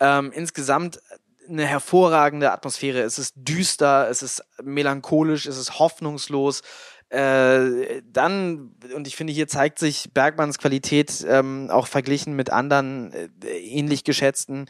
Ähm, 0.00 0.32
insgesamt 0.32 1.00
eine 1.48 1.66
hervorragende 1.66 2.52
Atmosphäre. 2.52 3.00
Es 3.02 3.18
ist 3.18 3.34
düster, 3.36 4.08
es 4.08 4.22
ist 4.22 4.42
melancholisch, 4.62 5.46
es 5.46 5.58
ist 5.58 5.78
hoffnungslos. 5.78 6.62
Äh, 7.10 8.02
dann, 8.10 8.74
und 8.94 9.06
ich 9.06 9.14
finde, 9.14 9.32
hier 9.32 9.46
zeigt 9.46 9.78
sich 9.78 10.12
Bergmanns 10.14 10.58
Qualität 10.58 11.24
ähm, 11.28 11.68
auch 11.70 11.86
verglichen 11.86 12.34
mit 12.34 12.50
anderen 12.50 13.12
äh, 13.12 13.28
ähnlich 13.46 14.04
geschätzten 14.04 14.66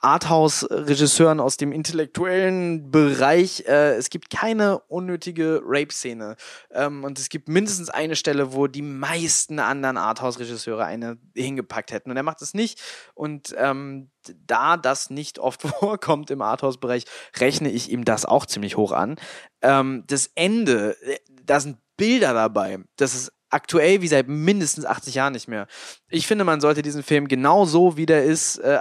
Arthouse-Regisseuren 0.00 1.40
aus 1.40 1.56
dem 1.56 1.72
intellektuellen 1.72 2.90
Bereich. 2.90 3.64
Äh, 3.66 3.94
es 3.94 4.10
gibt 4.10 4.30
keine 4.30 4.80
unnötige 4.88 5.60
Rape-Szene. 5.64 6.36
Ähm, 6.70 7.04
und 7.04 7.18
es 7.18 7.28
gibt 7.28 7.48
mindestens 7.48 7.90
eine 7.90 8.16
Stelle, 8.16 8.52
wo 8.52 8.66
die 8.66 8.82
meisten 8.82 9.58
anderen 9.58 9.96
Arthouse-Regisseure 9.96 10.84
eine 10.84 11.18
hingepackt 11.34 11.92
hätten. 11.92 12.10
Und 12.10 12.16
er 12.16 12.22
macht 12.22 12.42
es 12.42 12.54
nicht. 12.54 12.80
Und 13.14 13.54
ähm, 13.56 14.10
da 14.46 14.76
das 14.76 15.10
nicht 15.10 15.38
oft 15.38 15.62
vorkommt 15.80 16.30
im 16.30 16.42
Arthouse-Bereich, 16.42 17.04
rechne 17.38 17.70
ich 17.70 17.90
ihm 17.90 18.04
das 18.04 18.24
auch 18.24 18.46
ziemlich 18.46 18.76
hoch 18.76 18.92
an. 18.92 19.16
Ähm, 19.62 20.04
das 20.06 20.30
Ende, 20.34 20.96
äh, 21.02 21.18
da 21.44 21.60
sind 21.60 21.78
Bilder 21.96 22.34
dabei. 22.34 22.78
Das 22.96 23.14
ist 23.14 23.32
aktuell 23.50 24.02
wie 24.02 24.08
seit 24.08 24.28
mindestens 24.28 24.84
80 24.84 25.14
Jahren 25.14 25.32
nicht 25.32 25.48
mehr. 25.48 25.66
Ich 26.08 26.26
finde, 26.26 26.44
man 26.44 26.60
sollte 26.60 26.82
diesen 26.82 27.02
Film 27.02 27.28
genauso 27.28 27.96
wie 27.96 28.06
der 28.06 28.24
ist, 28.24 28.58
äh, 28.58 28.78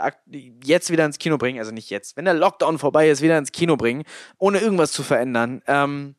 jetzt 0.63 0.89
wieder 0.89 1.06
ins 1.06 1.19
Kino 1.19 1.38
bringen. 1.38 1.60
Also 1.60 1.71
nicht 1.71 1.89
jetzt, 1.89 2.17
wenn 2.17 2.25
der 2.25 2.34
Lockdown 2.34 2.80
vorbei 2.80 3.10
ist, 3.10 3.21
wieder 3.21 3.38
ins 3.38 3.51
Kino 3.51 3.78
bringen, 3.78 4.04
ohne 4.38 4.60
irgendwas 4.60 4.91
zu 4.91 5.04
verändern. 5.04 5.62
Ähm, 5.67 6.15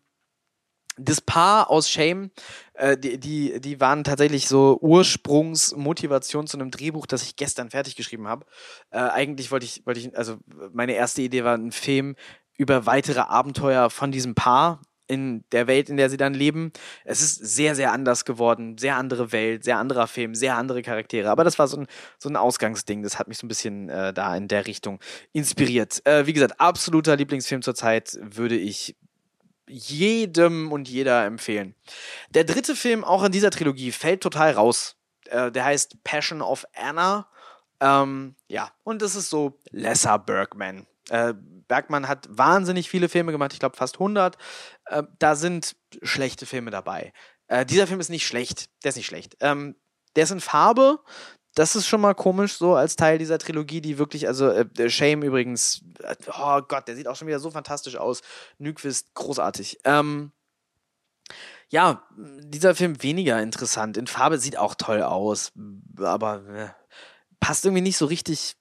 das 0.99 1.21
Paar 1.21 1.71
aus 1.71 1.91
Shame, 1.91 2.31
äh, 2.75 2.97
die, 2.97 3.19
die, 3.19 3.61
die 3.61 3.81
waren 3.81 4.03
tatsächlich 4.03 4.49
so 4.49 4.79
Ursprungsmotivation 4.81 6.47
zu 6.47 6.59
einem 6.59 6.71
Drehbuch, 6.71 7.07
das 7.07 7.23
ich 7.23 7.37
gestern 7.37 7.71
fertig 7.71 7.97
geschrieben 7.97 8.29
habe. 8.29 8.47
Äh, 8.91 8.99
eigentlich 8.99 9.51
wollte 9.51 9.67
ich, 9.67 9.85
wollte 9.85 10.01
ich, 10.01 10.17
also 10.17 10.39
meine 10.73 10.95
erste 10.95 11.23
Idee 11.23 11.45
war 11.45 11.57
ein 11.57 11.73
Film 11.73 12.17
über 12.57 12.87
weitere 12.87 13.21
Abenteuer 13.21 13.91
von 13.91 14.11
diesem 14.11 14.35
Paar, 14.35 14.81
in 15.09 15.45
der 15.53 15.67
Welt, 15.67 15.89
in 15.89 15.97
der 15.97 16.11
sie 16.11 16.17
dann 16.17 16.35
leben. 16.35 16.73
Es 17.05 17.21
ist 17.21 17.37
sehr, 17.37 17.75
sehr 17.75 17.93
anders 17.93 18.25
geworden. 18.25 18.79
Sehr 18.79 18.97
andere 18.97 19.33
Welt, 19.33 19.65
sehr 19.65 19.79
anderer 19.79 20.07
Film, 20.07 20.35
sehr 20.35 20.57
andere 20.57 20.83
Charaktere. 20.83 21.31
Aber 21.31 21.45
das 21.45 21.59
war 21.59 21.69
so 21.69 21.79
ein, 21.79 21.87
so 22.19 22.29
ein 22.29 22.37
Ausgangsding. 22.37 23.03
Das 23.03 23.19
hat 23.19 23.29
mich 23.29 23.39
so 23.39 23.47
ein 23.47 23.49
bisschen 23.49 23.89
äh, 23.89 24.13
da 24.13 24.37
in 24.37 24.49
der 24.49 24.67
Richtung 24.67 25.01
inspiriert. 25.33 26.05
Äh, 26.07 26.27
wie 26.27 26.33
gesagt, 26.33 26.61
absoluter 26.61 27.17
Lieblingsfilm 27.17 27.63
zurzeit 27.63 28.19
würde 28.21 28.57
ich 28.57 28.97
jedem 29.69 30.71
und 30.73 30.89
jeder 30.89 31.25
empfehlen. 31.25 31.75
Der 32.31 32.45
dritte 32.45 32.77
Film 32.77 33.05
auch 33.05 33.25
in 33.25 33.33
dieser 33.33 33.51
Trilogie 33.51 33.93
fällt 33.93 34.23
total 34.23 34.53
raus. 34.53 34.97
Äh, 35.27 35.51
der 35.51 35.65
heißt 35.65 36.03
Passion 36.05 36.43
of 36.43 36.65
Anna. 36.75 37.29
Ähm, 37.81 38.37
ja, 38.49 38.71
und 38.85 39.03
das 39.03 39.15
ist 39.15 39.31
so 39.31 39.59
Lesser 39.71 40.19
Bergman. 40.19 40.87
Äh, 41.11 41.35
Bergmann 41.69 42.09
hat 42.09 42.27
wahnsinnig 42.31 42.89
viele 42.89 43.09
Filme 43.09 43.33
gemacht, 43.33 43.53
ich 43.53 43.59
glaube 43.61 43.77
fast 43.77 43.97
100. 43.97 44.37
Äh, 44.87 45.03
da 45.19 45.35
sind 45.37 45.77
schlechte 46.03 46.47
Filme 46.47 46.71
dabei. 46.71 47.13
Äh, 47.49 47.67
dieser 47.67 47.87
Film 47.87 48.01
ist 48.01 48.09
nicht 48.09 48.27
schlecht, 48.27 48.67
der 48.83 48.91
ist 48.91 48.97
nicht 48.97 49.07
schlecht. 49.07 49.37
Ähm, 49.41 49.77
Der 50.15 50.25
ist 50.25 50.31
in 50.31 50.41
Farbe. 50.41 51.01
Das 51.55 51.75
ist 51.75 51.87
schon 51.87 52.03
mal 52.03 52.15
komisch, 52.15 52.55
so 52.59 52.75
als 52.75 52.97
Teil 52.97 53.17
dieser 53.19 53.39
Trilogie, 53.39 53.81
die 53.81 53.97
wirklich, 53.99 54.29
also 54.29 54.51
äh, 54.51 54.91
Shame 54.91 55.23
übrigens, 55.23 55.83
äh, 56.01 56.15
oh 56.39 56.61
Gott, 56.63 56.87
der 56.87 56.97
sieht 56.97 57.09
auch 57.09 57.17
schon 57.17 57.29
wieder 57.29 57.41
so 57.41 57.51
fantastisch 57.51 57.97
aus. 57.97 58.21
Nyquist, 58.59 59.15
großartig. 59.15 59.79
Ähm, 59.85 60.33
ja, 61.69 62.07
dieser 62.17 62.75
Film 62.75 63.03
weniger 63.03 63.43
interessant. 63.43 63.97
In 63.97 64.07
Farbe 64.07 64.39
sieht 64.39 64.59
auch 64.59 64.75
toll 64.75 65.03
aus, 65.03 65.53
aber 65.99 66.47
äh, 66.47 66.69
passt 67.41 67.65
irgendwie 67.65 67.83
nicht 67.83 67.97
so 67.97 68.07
richtig 68.07 68.57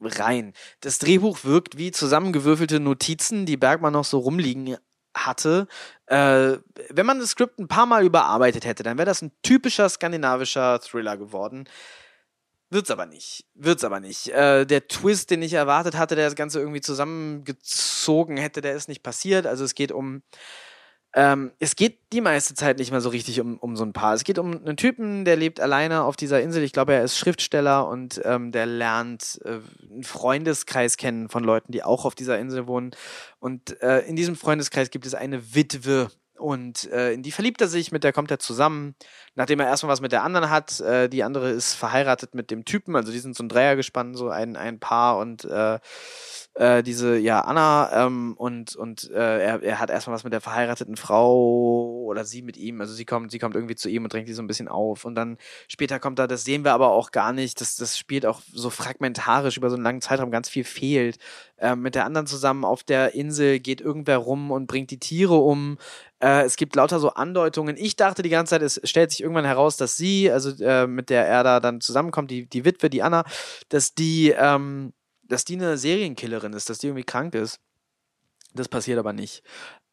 rein. 0.00 0.52
Das 0.80 0.98
Drehbuch 0.98 1.44
wirkt 1.44 1.78
wie 1.78 1.90
zusammengewürfelte 1.90 2.80
Notizen, 2.80 3.46
die 3.46 3.56
Bergmann 3.56 3.92
noch 3.92 4.04
so 4.04 4.18
rumliegen 4.18 4.76
hatte. 5.16 5.66
Äh, 6.06 6.58
wenn 6.90 7.06
man 7.06 7.18
das 7.18 7.30
Skript 7.30 7.58
ein 7.58 7.68
paar 7.68 7.86
Mal 7.86 8.04
überarbeitet 8.04 8.64
hätte, 8.64 8.82
dann 8.82 8.98
wäre 8.98 9.06
das 9.06 9.22
ein 9.22 9.32
typischer 9.42 9.88
skandinavischer 9.88 10.80
Thriller 10.80 11.16
geworden. 11.16 11.68
Wird's 12.70 12.90
aber 12.90 13.06
nicht. 13.06 13.46
Wird's 13.54 13.84
aber 13.84 13.98
nicht. 13.98 14.28
Äh, 14.28 14.66
der 14.66 14.88
Twist, 14.88 15.30
den 15.30 15.42
ich 15.42 15.54
erwartet 15.54 15.96
hatte, 15.96 16.16
der 16.16 16.26
das 16.26 16.36
Ganze 16.36 16.60
irgendwie 16.60 16.82
zusammengezogen 16.82 18.36
hätte, 18.36 18.60
der 18.60 18.74
ist 18.74 18.88
nicht 18.88 19.02
passiert. 19.02 19.46
Also 19.46 19.64
es 19.64 19.74
geht 19.74 19.90
um 19.90 20.22
ähm, 21.14 21.52
es 21.58 21.74
geht 21.74 21.98
die 22.12 22.20
meiste 22.20 22.54
Zeit 22.54 22.78
nicht 22.78 22.90
mehr 22.90 23.00
so 23.00 23.08
richtig 23.08 23.40
um, 23.40 23.58
um 23.58 23.76
so 23.76 23.84
ein 23.84 23.92
Paar. 23.92 24.14
Es 24.14 24.24
geht 24.24 24.38
um 24.38 24.52
einen 24.52 24.76
Typen, 24.76 25.24
der 25.24 25.36
lebt 25.36 25.58
alleine 25.60 26.04
auf 26.04 26.16
dieser 26.16 26.40
Insel. 26.42 26.62
Ich 26.62 26.72
glaube, 26.72 26.92
er 26.92 27.02
ist 27.02 27.16
Schriftsteller 27.16 27.88
und 27.88 28.20
ähm, 28.24 28.52
der 28.52 28.66
lernt 28.66 29.40
äh, 29.44 29.60
einen 29.90 30.04
Freundeskreis 30.04 30.96
kennen 30.96 31.28
von 31.28 31.44
Leuten, 31.44 31.72
die 31.72 31.82
auch 31.82 32.04
auf 32.04 32.14
dieser 32.14 32.38
Insel 32.38 32.66
wohnen. 32.66 32.90
Und 33.38 33.80
äh, 33.82 34.00
in 34.00 34.16
diesem 34.16 34.36
Freundeskreis 34.36 34.90
gibt 34.90 35.06
es 35.06 35.14
eine 35.14 35.54
Witwe, 35.54 36.10
und 36.38 36.88
äh, 36.92 37.12
in 37.12 37.22
die 37.22 37.32
verliebt 37.32 37.60
er 37.60 37.68
sich, 37.68 37.90
mit 37.90 38.04
der 38.04 38.12
kommt 38.12 38.30
er 38.30 38.38
zusammen, 38.38 38.94
nachdem 39.34 39.58
er 39.60 39.66
erstmal 39.66 39.92
was 39.92 40.00
mit 40.00 40.12
der 40.12 40.22
anderen 40.22 40.50
hat. 40.50 40.80
Äh, 40.80 41.08
die 41.08 41.24
andere 41.24 41.50
ist 41.50 41.74
verheiratet 41.74 42.34
mit 42.34 42.50
dem 42.50 42.64
Typen, 42.64 42.94
also 42.94 43.10
die 43.10 43.18
sind 43.18 43.36
so 43.36 43.42
ein 43.42 43.48
Dreier 43.48 43.76
gespannt, 43.76 44.16
so 44.16 44.28
ein, 44.28 44.56
ein 44.56 44.78
Paar 44.78 45.18
und 45.18 45.44
äh, 46.58 46.82
diese, 46.82 47.16
ja, 47.16 47.42
Anna 47.42 48.06
ähm, 48.06 48.34
und, 48.36 48.74
und 48.74 49.08
äh, 49.12 49.44
er, 49.44 49.62
er 49.62 49.78
hat 49.78 49.90
erstmal 49.90 50.16
was 50.16 50.24
mit 50.24 50.32
der 50.32 50.40
verheirateten 50.40 50.96
Frau 50.96 52.02
oder 52.04 52.24
sie 52.24 52.42
mit 52.42 52.56
ihm, 52.56 52.80
also 52.80 52.92
sie 52.92 53.04
kommt, 53.04 53.30
sie 53.30 53.38
kommt 53.38 53.54
irgendwie 53.54 53.76
zu 53.76 53.88
ihm 53.88 54.02
und 54.02 54.12
drängt 54.12 54.26
die 54.26 54.32
so 54.32 54.42
ein 54.42 54.48
bisschen 54.48 54.66
auf 54.66 55.04
und 55.04 55.14
dann 55.14 55.38
später 55.68 56.00
kommt 56.00 56.18
da, 56.18 56.26
das 56.26 56.44
sehen 56.44 56.64
wir 56.64 56.72
aber 56.72 56.90
auch 56.90 57.12
gar 57.12 57.32
nicht, 57.32 57.60
das, 57.60 57.76
das 57.76 57.96
spielt 57.96 58.26
auch 58.26 58.40
so 58.52 58.70
fragmentarisch 58.70 59.56
über 59.56 59.70
so 59.70 59.76
einen 59.76 59.84
langen 59.84 60.00
Zeitraum, 60.00 60.32
ganz 60.32 60.48
viel 60.48 60.64
fehlt. 60.64 61.18
Äh, 61.58 61.76
mit 61.76 61.94
der 61.94 62.04
anderen 62.04 62.26
zusammen 62.26 62.64
auf 62.64 62.82
der 62.82 63.14
Insel 63.14 63.60
geht 63.60 63.80
irgendwer 63.80 64.16
rum 64.18 64.50
und 64.50 64.66
bringt 64.66 64.90
die 64.90 64.98
Tiere 64.98 65.36
um. 65.36 65.78
Äh, 66.20 66.42
es 66.42 66.56
gibt 66.56 66.74
lauter 66.74 66.98
so 66.98 67.10
Andeutungen. 67.10 67.76
Ich 67.76 67.94
dachte 67.94 68.22
die 68.22 68.30
ganze 68.30 68.50
Zeit, 68.50 68.62
es 68.62 68.80
stellt 68.82 69.12
sich 69.12 69.22
irgendwann 69.22 69.44
heraus, 69.44 69.76
dass 69.76 69.96
sie, 69.96 70.30
also 70.30 70.50
äh, 70.62 70.88
mit 70.88 71.08
der 71.10 71.26
er 71.26 71.44
da 71.44 71.60
dann 71.60 71.80
zusammenkommt, 71.80 72.30
die, 72.32 72.46
die 72.46 72.64
Witwe, 72.64 72.90
die 72.90 73.02
Anna, 73.02 73.24
dass 73.68 73.94
die, 73.94 74.34
ähm, 74.36 74.92
dass 75.28 75.44
die 75.44 75.54
eine 75.54 75.78
Serienkillerin 75.78 76.52
ist, 76.52 76.70
dass 76.70 76.78
die 76.78 76.88
irgendwie 76.88 77.04
krank 77.04 77.34
ist. 77.34 77.60
Das 78.54 78.68
passiert 78.68 78.98
aber 78.98 79.12
nicht. 79.12 79.42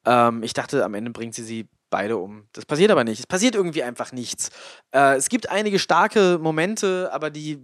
Ähm, 0.06 0.43
ich 0.43 0.54
dachte, 0.54 0.84
am 0.84 0.93
Ende 0.93 1.12
bringt 1.12 1.36
sie 1.36 1.43
sie 1.43 1.67
beide 1.89 2.17
um. 2.17 2.48
Das 2.54 2.65
passiert 2.65 2.91
aber 2.91 3.04
nicht. 3.04 3.19
Es 3.19 3.28
passiert 3.28 3.56
irgendwie 3.56 3.84
einfach 3.84 4.12
nichts. 4.12 4.50
Äh, 4.91 5.15
es 5.15 5.30
gibt 5.30 5.50
einige 5.50 5.80
starke 5.80 6.39
Momente, 6.41 7.10
aber 7.12 7.30
die 7.30 7.60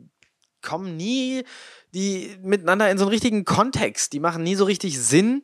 kommen 0.61 0.95
nie 0.95 1.43
die 1.93 2.37
miteinander 2.41 2.89
in 2.89 2.97
so 2.97 3.03
einen 3.03 3.11
richtigen 3.11 3.45
Kontext. 3.45 4.13
Die 4.13 4.19
machen 4.19 4.43
nie 4.43 4.55
so 4.55 4.63
richtig 4.63 4.99
Sinn. 4.99 5.43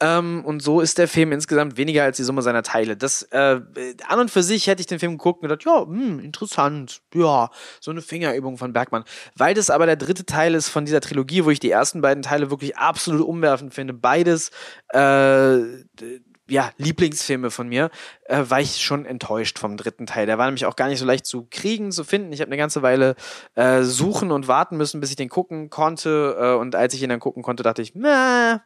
Ähm, 0.00 0.44
und 0.44 0.62
so 0.62 0.80
ist 0.80 0.98
der 0.98 1.08
Film 1.08 1.32
insgesamt 1.32 1.76
weniger 1.76 2.04
als 2.04 2.16
die 2.16 2.22
Summe 2.22 2.42
seiner 2.42 2.62
Teile. 2.62 2.96
Das 2.96 3.22
äh, 3.30 3.60
an 4.06 4.20
und 4.20 4.30
für 4.30 4.42
sich 4.42 4.66
hätte 4.68 4.80
ich 4.80 4.86
den 4.86 5.00
Film 5.00 5.12
geguckt 5.12 5.42
und 5.42 5.48
gedacht, 5.48 5.64
ja, 5.64 5.84
hm, 5.84 6.20
interessant, 6.20 7.00
ja, 7.14 7.50
so 7.80 7.90
eine 7.90 8.02
Fingerübung 8.02 8.58
von 8.58 8.72
Bergmann. 8.72 9.04
Weil 9.34 9.54
das 9.54 9.70
aber 9.70 9.86
der 9.86 9.96
dritte 9.96 10.24
Teil 10.24 10.54
ist 10.54 10.68
von 10.68 10.84
dieser 10.84 11.00
Trilogie, 11.00 11.44
wo 11.44 11.50
ich 11.50 11.60
die 11.60 11.70
ersten 11.70 12.00
beiden 12.00 12.22
Teile 12.22 12.50
wirklich 12.50 12.76
absolut 12.76 13.26
umwerfend 13.26 13.74
finde. 13.74 13.92
Beides 13.92 14.50
äh, 14.90 15.58
ja, 16.50 16.70
Lieblingsfilme 16.78 17.50
von 17.50 17.68
mir, 17.68 17.90
äh, 18.24 18.44
war 18.48 18.60
ich 18.60 18.82
schon 18.82 19.04
enttäuscht 19.04 19.58
vom 19.58 19.76
dritten 19.76 20.06
Teil. 20.06 20.26
Der 20.26 20.38
war 20.38 20.46
nämlich 20.46 20.66
auch 20.66 20.76
gar 20.76 20.88
nicht 20.88 20.98
so 20.98 21.04
leicht 21.04 21.26
zu 21.26 21.46
kriegen, 21.50 21.92
zu 21.92 22.04
finden. 22.04 22.32
Ich 22.32 22.40
habe 22.40 22.48
eine 22.48 22.56
ganze 22.56 22.82
Weile 22.82 23.16
äh, 23.54 23.82
suchen 23.82 24.32
und 24.32 24.48
warten 24.48 24.76
müssen, 24.76 25.00
bis 25.00 25.10
ich 25.10 25.16
den 25.16 25.28
gucken 25.28 25.70
konnte. 25.70 26.36
Äh, 26.40 26.54
und 26.54 26.74
als 26.74 26.94
ich 26.94 27.02
ihn 27.02 27.10
dann 27.10 27.20
gucken 27.20 27.42
konnte, 27.42 27.62
dachte 27.62 27.82
ich, 27.82 27.92
na, 27.94 28.62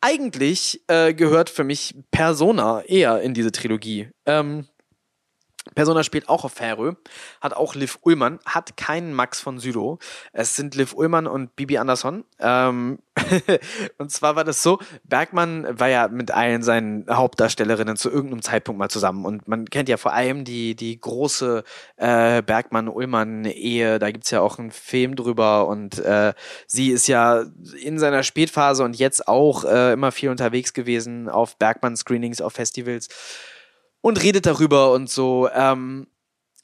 eigentlich 0.00 0.82
äh, 0.88 1.14
gehört 1.14 1.50
für 1.50 1.64
mich 1.64 1.94
Persona 2.10 2.82
eher 2.82 3.20
in 3.20 3.34
diese 3.34 3.52
Trilogie. 3.52 4.08
Ähm, 4.26 4.66
Persona 5.74 6.02
spielt 6.04 6.28
auch 6.28 6.44
auf 6.44 6.54
Färö, 6.54 6.94
hat 7.40 7.52
auch 7.52 7.74
Liv 7.74 7.98
Ullmann, 8.02 8.38
hat 8.46 8.78
keinen 8.78 9.12
Max 9.12 9.40
von 9.40 9.58
Südow. 9.58 9.98
Es 10.32 10.56
sind 10.56 10.74
Liv 10.74 10.94
Ullmann 10.94 11.26
und 11.26 11.54
Bibi 11.54 11.76
Andersson. 11.76 12.24
Ähm 12.38 12.98
und 13.98 14.10
zwar 14.10 14.36
war 14.36 14.44
das 14.44 14.62
so, 14.62 14.78
Bergmann 15.04 15.78
war 15.78 15.88
ja 15.88 16.08
mit 16.08 16.30
allen 16.30 16.62
seinen 16.62 17.04
Hauptdarstellerinnen 17.10 17.96
zu 17.96 18.10
irgendeinem 18.10 18.40
Zeitpunkt 18.40 18.78
mal 18.78 18.88
zusammen. 18.88 19.26
Und 19.26 19.48
man 19.48 19.66
kennt 19.66 19.90
ja 19.90 19.98
vor 19.98 20.14
allem 20.14 20.44
die, 20.44 20.74
die 20.74 20.98
große 20.98 21.62
äh, 21.96 22.42
Bergmann-Ullmann-Ehe. 22.42 23.98
Da 23.98 24.10
gibt's 24.10 24.30
ja 24.30 24.40
auch 24.40 24.58
einen 24.58 24.70
Film 24.70 25.14
drüber. 25.14 25.68
Und 25.68 25.98
äh, 25.98 26.32
sie 26.66 26.90
ist 26.90 27.06
ja 27.06 27.44
in 27.82 27.98
seiner 27.98 28.22
Spätphase 28.22 28.82
und 28.82 28.96
jetzt 28.96 29.28
auch 29.28 29.64
äh, 29.64 29.92
immer 29.92 30.10
viel 30.10 30.30
unterwegs 30.30 30.72
gewesen 30.72 31.28
auf 31.28 31.56
Bergmann-Screenings, 31.58 32.40
auf 32.40 32.54
Festivals 32.54 33.08
und 34.00 34.22
redet 34.22 34.46
darüber 34.46 34.92
und 34.92 35.10
so. 35.10 35.48
Ähm, 35.52 36.06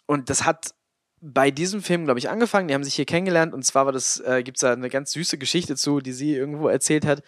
und 0.06 0.30
das 0.30 0.44
hat 0.44 0.74
bei 1.20 1.50
diesem 1.50 1.82
Film, 1.82 2.04
glaube 2.04 2.18
ich, 2.18 2.28
angefangen. 2.28 2.68
Die 2.68 2.74
haben 2.74 2.84
sich 2.84 2.94
hier 2.94 3.06
kennengelernt 3.06 3.54
und 3.54 3.64
zwar 3.64 3.86
war 3.86 3.92
das, 3.92 4.20
äh, 4.20 4.42
gibt 4.42 4.58
es 4.58 4.60
da 4.60 4.72
eine 4.72 4.90
ganz 4.90 5.12
süße 5.12 5.38
Geschichte 5.38 5.76
zu, 5.76 6.00
die 6.00 6.12
sie 6.12 6.34
irgendwo 6.34 6.68
erzählt 6.68 7.06
hat 7.06 7.22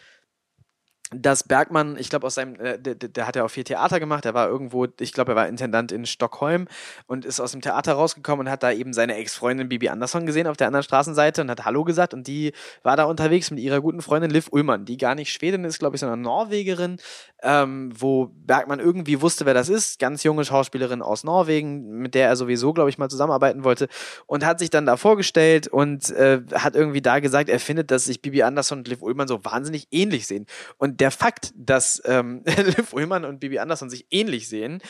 dass 1.10 1.42
Bergmann, 1.42 1.96
ich 1.98 2.10
glaube, 2.10 2.26
aus 2.26 2.34
seinem, 2.34 2.56
äh, 2.56 2.78
der, 2.78 2.94
der, 2.94 3.26
hat 3.26 3.34
ja 3.34 3.44
auch 3.44 3.50
viel 3.50 3.64
Theater 3.64 3.98
gemacht, 3.98 4.26
er 4.26 4.34
war 4.34 4.46
irgendwo, 4.46 4.86
ich 5.00 5.12
glaube, 5.14 5.32
er 5.32 5.36
war 5.36 5.48
Intendant 5.48 5.90
in 5.90 6.04
Stockholm 6.04 6.68
und 7.06 7.24
ist 7.24 7.40
aus 7.40 7.52
dem 7.52 7.62
Theater 7.62 7.94
rausgekommen 7.94 8.46
und 8.46 8.52
hat 8.52 8.62
da 8.62 8.72
eben 8.72 8.92
seine 8.92 9.14
Ex-Freundin 9.16 9.70
Bibi 9.70 9.88
Andersson 9.88 10.26
gesehen 10.26 10.46
auf 10.46 10.58
der 10.58 10.66
anderen 10.66 10.82
Straßenseite 10.82 11.40
und 11.40 11.50
hat 11.50 11.64
Hallo 11.64 11.84
gesagt 11.84 12.12
und 12.12 12.26
die 12.26 12.52
war 12.82 12.96
da 12.96 13.04
unterwegs 13.04 13.50
mit 13.50 13.60
ihrer 13.60 13.80
guten 13.80 14.02
Freundin 14.02 14.30
Liv 14.30 14.48
Ullmann, 14.52 14.84
die 14.84 14.98
gar 14.98 15.14
nicht 15.14 15.32
Schwedin 15.32 15.64
ist, 15.64 15.78
glaube 15.78 15.96
ich, 15.96 16.00
sondern 16.00 16.20
Norwegerin, 16.20 16.98
ähm, 17.42 17.90
wo 17.98 18.30
Bergmann 18.34 18.78
irgendwie 18.78 19.22
wusste, 19.22 19.46
wer 19.46 19.54
das 19.54 19.70
ist, 19.70 19.98
ganz 19.98 20.24
junge 20.24 20.44
Schauspielerin 20.44 21.00
aus 21.00 21.24
Norwegen, 21.24 22.00
mit 22.00 22.14
der 22.14 22.28
er 22.28 22.36
sowieso, 22.36 22.74
glaube 22.74 22.90
ich, 22.90 22.98
mal 22.98 23.08
zusammenarbeiten 23.08 23.64
wollte 23.64 23.88
und 24.26 24.44
hat 24.44 24.58
sich 24.58 24.68
dann 24.68 24.84
da 24.84 24.98
vorgestellt 24.98 25.68
und 25.68 26.10
äh, 26.10 26.42
hat 26.52 26.76
irgendwie 26.76 27.00
da 27.00 27.20
gesagt, 27.20 27.48
er 27.48 27.60
findet, 27.60 27.90
dass 27.90 28.04
sich 28.04 28.20
Bibi 28.20 28.42
Andersson 28.42 28.78
und 28.78 28.88
Liv 28.88 29.00
Ullmann 29.00 29.28
so 29.28 29.42
wahnsinnig 29.42 29.86
ähnlich 29.90 30.26
sehen 30.26 30.44
und 30.76 30.97
der 31.00 31.10
Fakt, 31.10 31.52
dass 31.56 32.02
ähm, 32.04 32.42
Liv 32.76 32.92
Ullmann 32.92 33.24
und 33.24 33.40
Bibi 33.40 33.58
Andersson 33.58 33.90
sich 33.90 34.06
ähnlich 34.10 34.48
sehen, 34.48 34.82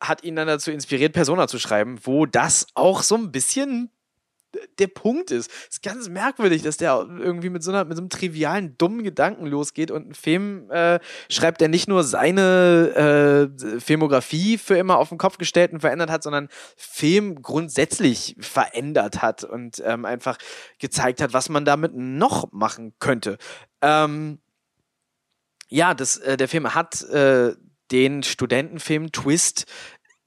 hat 0.00 0.24
ihn 0.24 0.36
dann 0.36 0.46
dazu 0.46 0.70
inspiriert, 0.70 1.12
Persona 1.12 1.48
zu 1.48 1.58
schreiben, 1.58 1.98
wo 2.02 2.26
das 2.26 2.66
auch 2.74 3.02
so 3.02 3.16
ein 3.16 3.32
bisschen 3.32 3.90
der 4.78 4.86
Punkt 4.86 5.30
ist. 5.30 5.50
Es 5.50 5.76
ist 5.76 5.82
ganz 5.82 6.08
merkwürdig, 6.08 6.62
dass 6.62 6.76
der 6.76 7.06
irgendwie 7.18 7.50
mit 7.50 7.62
so, 7.62 7.70
einer, 7.70 7.84
mit 7.84 7.96
so 7.96 8.02
einem 8.02 8.08
trivialen, 8.08 8.76
dummen 8.78 9.02
Gedanken 9.02 9.46
losgeht 9.46 9.90
und 9.90 10.04
einen 10.04 10.14
Film 10.14 10.70
äh, 10.70 10.98
schreibt, 11.28 11.60
der 11.60 11.68
nicht 11.68 11.88
nur 11.88 12.04
seine 12.04 13.50
äh, 13.58 13.80
Filmografie 13.80 14.58
für 14.58 14.76
immer 14.76 14.98
auf 14.98 15.08
den 15.08 15.18
Kopf 15.18 15.38
gestellt 15.38 15.72
und 15.72 15.80
verändert 15.80 16.10
hat, 16.10 16.22
sondern 16.22 16.48
Film 16.76 17.42
grundsätzlich 17.42 18.36
verändert 18.40 19.22
hat 19.22 19.44
und 19.44 19.82
ähm, 19.84 20.04
einfach 20.04 20.38
gezeigt 20.78 21.20
hat, 21.20 21.32
was 21.32 21.48
man 21.48 21.64
damit 21.64 21.94
noch 21.94 22.50
machen 22.52 22.94
könnte. 22.98 23.38
Ähm, 23.82 24.38
ja, 25.68 25.94
das, 25.94 26.16
äh, 26.18 26.36
der 26.36 26.48
Film 26.48 26.74
hat 26.74 27.02
äh, 27.04 27.54
den 27.90 28.22
Studentenfilm 28.22 29.12
Twist 29.12 29.66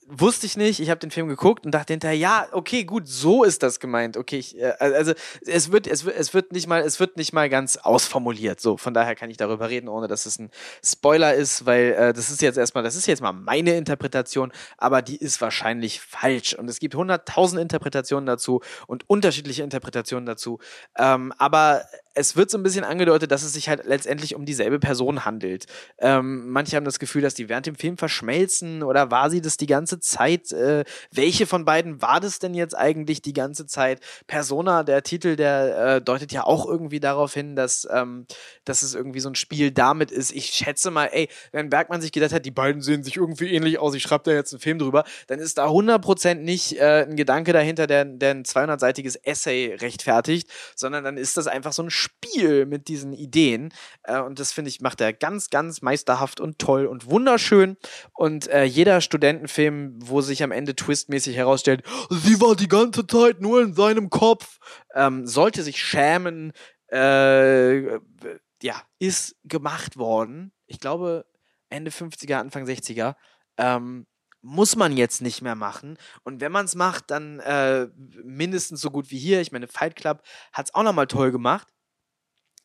wusste 0.09 0.47
ich 0.47 0.57
nicht. 0.57 0.79
Ich 0.79 0.89
habe 0.89 0.99
den 0.99 1.11
Film 1.11 1.27
geguckt 1.27 1.65
und 1.65 1.71
dachte 1.71 1.93
hinterher, 1.93 2.17
ja, 2.17 2.47
okay, 2.51 2.83
gut, 2.83 3.07
so 3.07 3.43
ist 3.43 3.61
das 3.61 3.79
gemeint. 3.79 4.17
Okay, 4.17 4.37
ich, 4.37 4.57
äh, 4.59 4.73
also 4.79 5.13
es 5.45 5.71
wird, 5.71 5.87
es 5.87 6.03
wird, 6.03 6.17
es 6.17 6.33
wird 6.33 6.51
nicht 6.51 6.67
mal, 6.67 6.81
es 6.81 6.99
wird 6.99 7.15
nicht 7.15 7.31
mal 7.31 7.47
ganz 7.49 7.77
ausformuliert. 7.77 8.59
So, 8.59 8.77
von 8.77 8.93
daher 8.93 9.15
kann 9.15 9.29
ich 9.29 9.37
darüber 9.37 9.69
reden, 9.69 9.87
ohne 9.87 10.07
dass 10.07 10.25
es 10.25 10.39
ein 10.39 10.49
Spoiler 10.83 11.35
ist, 11.35 11.65
weil 11.65 11.93
äh, 11.93 12.13
das 12.13 12.31
ist 12.31 12.41
jetzt 12.41 12.57
erstmal, 12.57 12.83
das 12.83 12.95
ist 12.95 13.05
jetzt 13.05 13.21
mal 13.21 13.33
meine 13.33 13.75
Interpretation, 13.75 14.51
aber 14.77 15.01
die 15.01 15.17
ist 15.17 15.39
wahrscheinlich 15.41 16.01
falsch. 16.01 16.55
Und 16.55 16.67
es 16.69 16.79
gibt 16.79 16.95
hunderttausend 16.95 17.61
Interpretationen 17.61 18.25
dazu 18.25 18.61
und 18.87 19.07
unterschiedliche 19.07 19.63
Interpretationen 19.63 20.25
dazu. 20.25 20.59
Ähm, 20.97 21.33
aber 21.37 21.83
es 22.13 22.35
wird 22.35 22.49
so 22.49 22.57
ein 22.57 22.63
bisschen 22.63 22.83
angedeutet, 22.83 23.31
dass 23.31 23.43
es 23.43 23.53
sich 23.53 23.69
halt 23.69 23.85
letztendlich 23.85 24.35
um 24.35 24.45
dieselbe 24.45 24.79
Person 24.79 25.25
handelt. 25.25 25.65
Ähm, 25.99 26.49
manche 26.49 26.75
haben 26.75 26.85
das 26.85 26.99
Gefühl, 26.99 27.21
dass 27.21 27.33
die 27.33 27.49
während 27.49 27.65
dem 27.65 27.75
Film 27.75 27.97
verschmelzen 27.97 28.83
oder 28.83 29.11
war 29.11 29.29
sie 29.29 29.41
das 29.41 29.57
die 29.57 29.67
ganze 29.67 29.99
Zeit? 29.99 30.51
Äh, 30.51 30.83
welche 31.11 31.45
von 31.45 31.65
beiden 31.65 32.01
war 32.01 32.19
das 32.19 32.39
denn 32.39 32.53
jetzt 32.53 32.75
eigentlich 32.75 33.21
die 33.21 33.33
ganze 33.33 33.67
Zeit? 33.67 34.01
Persona, 34.27 34.83
der 34.83 35.03
Titel, 35.03 35.35
der 35.35 35.95
äh, 35.95 36.01
deutet 36.01 36.31
ja 36.31 36.43
auch 36.43 36.65
irgendwie 36.65 36.99
darauf 36.99 37.33
hin, 37.33 37.55
dass, 37.55 37.87
ähm, 37.91 38.25
dass 38.65 38.81
es 38.81 38.95
irgendwie 38.95 39.19
so 39.19 39.29
ein 39.29 39.35
Spiel 39.35 39.71
damit 39.71 40.11
ist. 40.11 40.31
Ich 40.31 40.47
schätze 40.47 40.91
mal, 40.91 41.05
ey, 41.11 41.29
wenn 41.51 41.69
Bergmann 41.69 42.01
sich 42.01 42.11
gedacht 42.11 42.33
hat, 42.33 42.45
die 42.45 42.51
beiden 42.51 42.81
sehen 42.81 43.03
sich 43.03 43.17
irgendwie 43.17 43.53
ähnlich 43.53 43.79
aus, 43.79 43.93
ich 43.93 44.03
schreibe 44.03 44.23
da 44.25 44.31
jetzt 44.31 44.53
einen 44.53 44.61
Film 44.61 44.79
drüber, 44.79 45.03
dann 45.27 45.39
ist 45.39 45.57
da 45.57 45.67
100% 45.67 46.35
nicht 46.35 46.79
äh, 46.79 47.05
ein 47.07 47.15
Gedanke 47.15 47.53
dahinter, 47.53 47.87
der, 47.87 48.05
der 48.05 48.31
ein 48.31 48.43
200-seitiges 48.43 49.15
Essay 49.23 49.75
rechtfertigt, 49.79 50.49
sondern 50.75 51.03
dann 51.03 51.17
ist 51.17 51.37
das 51.37 51.47
einfach 51.47 51.73
so 51.73 51.83
ein 51.83 51.91
Spiel 51.99 52.65
mit 52.65 52.87
diesen 52.87 53.13
Ideen. 53.13 53.73
Äh, 54.03 54.19
und 54.21 54.39
das 54.39 54.51
finde 54.51 54.69
ich, 54.69 54.81
macht 54.81 55.01
er 55.01 55.13
ganz, 55.13 55.49
ganz 55.49 55.81
meisterhaft 55.81 56.39
und 56.39 56.59
toll 56.59 56.85
und 56.85 57.09
wunderschön. 57.09 57.77
Und 58.13 58.47
äh, 58.47 58.63
jeder 58.63 59.01
Studentenfilm, 59.01 59.99
wo 60.01 60.21
sich 60.21 60.43
am 60.43 60.51
Ende 60.51 60.75
twistmäßig 60.75 61.35
herausstellt, 61.35 61.83
sie 62.09 62.41
war 62.41 62.55
die 62.55 62.67
ganze 62.67 63.05
Zeit 63.05 63.41
nur 63.41 63.61
in 63.61 63.73
seinem 63.73 64.09
Kopf, 64.09 64.59
ähm, 64.95 65.27
sollte 65.27 65.63
sich 65.63 65.83
schämen, 65.83 66.53
äh, 66.91 67.99
ja, 68.61 68.81
ist 68.99 69.35
gemacht 69.43 69.97
worden. 69.97 70.51
Ich 70.65 70.79
glaube, 70.79 71.25
Ende 71.69 71.91
50er, 71.91 72.35
Anfang 72.35 72.65
60er. 72.65 73.15
Ähm, 73.57 74.07
muss 74.41 74.75
man 74.75 74.95
jetzt 74.95 75.21
nicht 75.21 75.41
mehr 75.41 75.55
machen. 75.55 75.97
Und 76.23 76.41
wenn 76.41 76.51
man 76.51 76.65
es 76.65 76.75
macht, 76.75 77.11
dann 77.11 77.39
äh, 77.39 77.87
mindestens 78.23 78.81
so 78.81 78.89
gut 78.89 79.11
wie 79.11 79.17
hier. 79.17 79.41
Ich 79.41 79.51
meine, 79.51 79.67
Fight 79.67 79.95
Club 79.95 80.23
hat 80.53 80.67
es 80.67 80.73
auch 80.73 80.83
nochmal 80.83 81.07
toll 81.07 81.31
gemacht. 81.31 81.67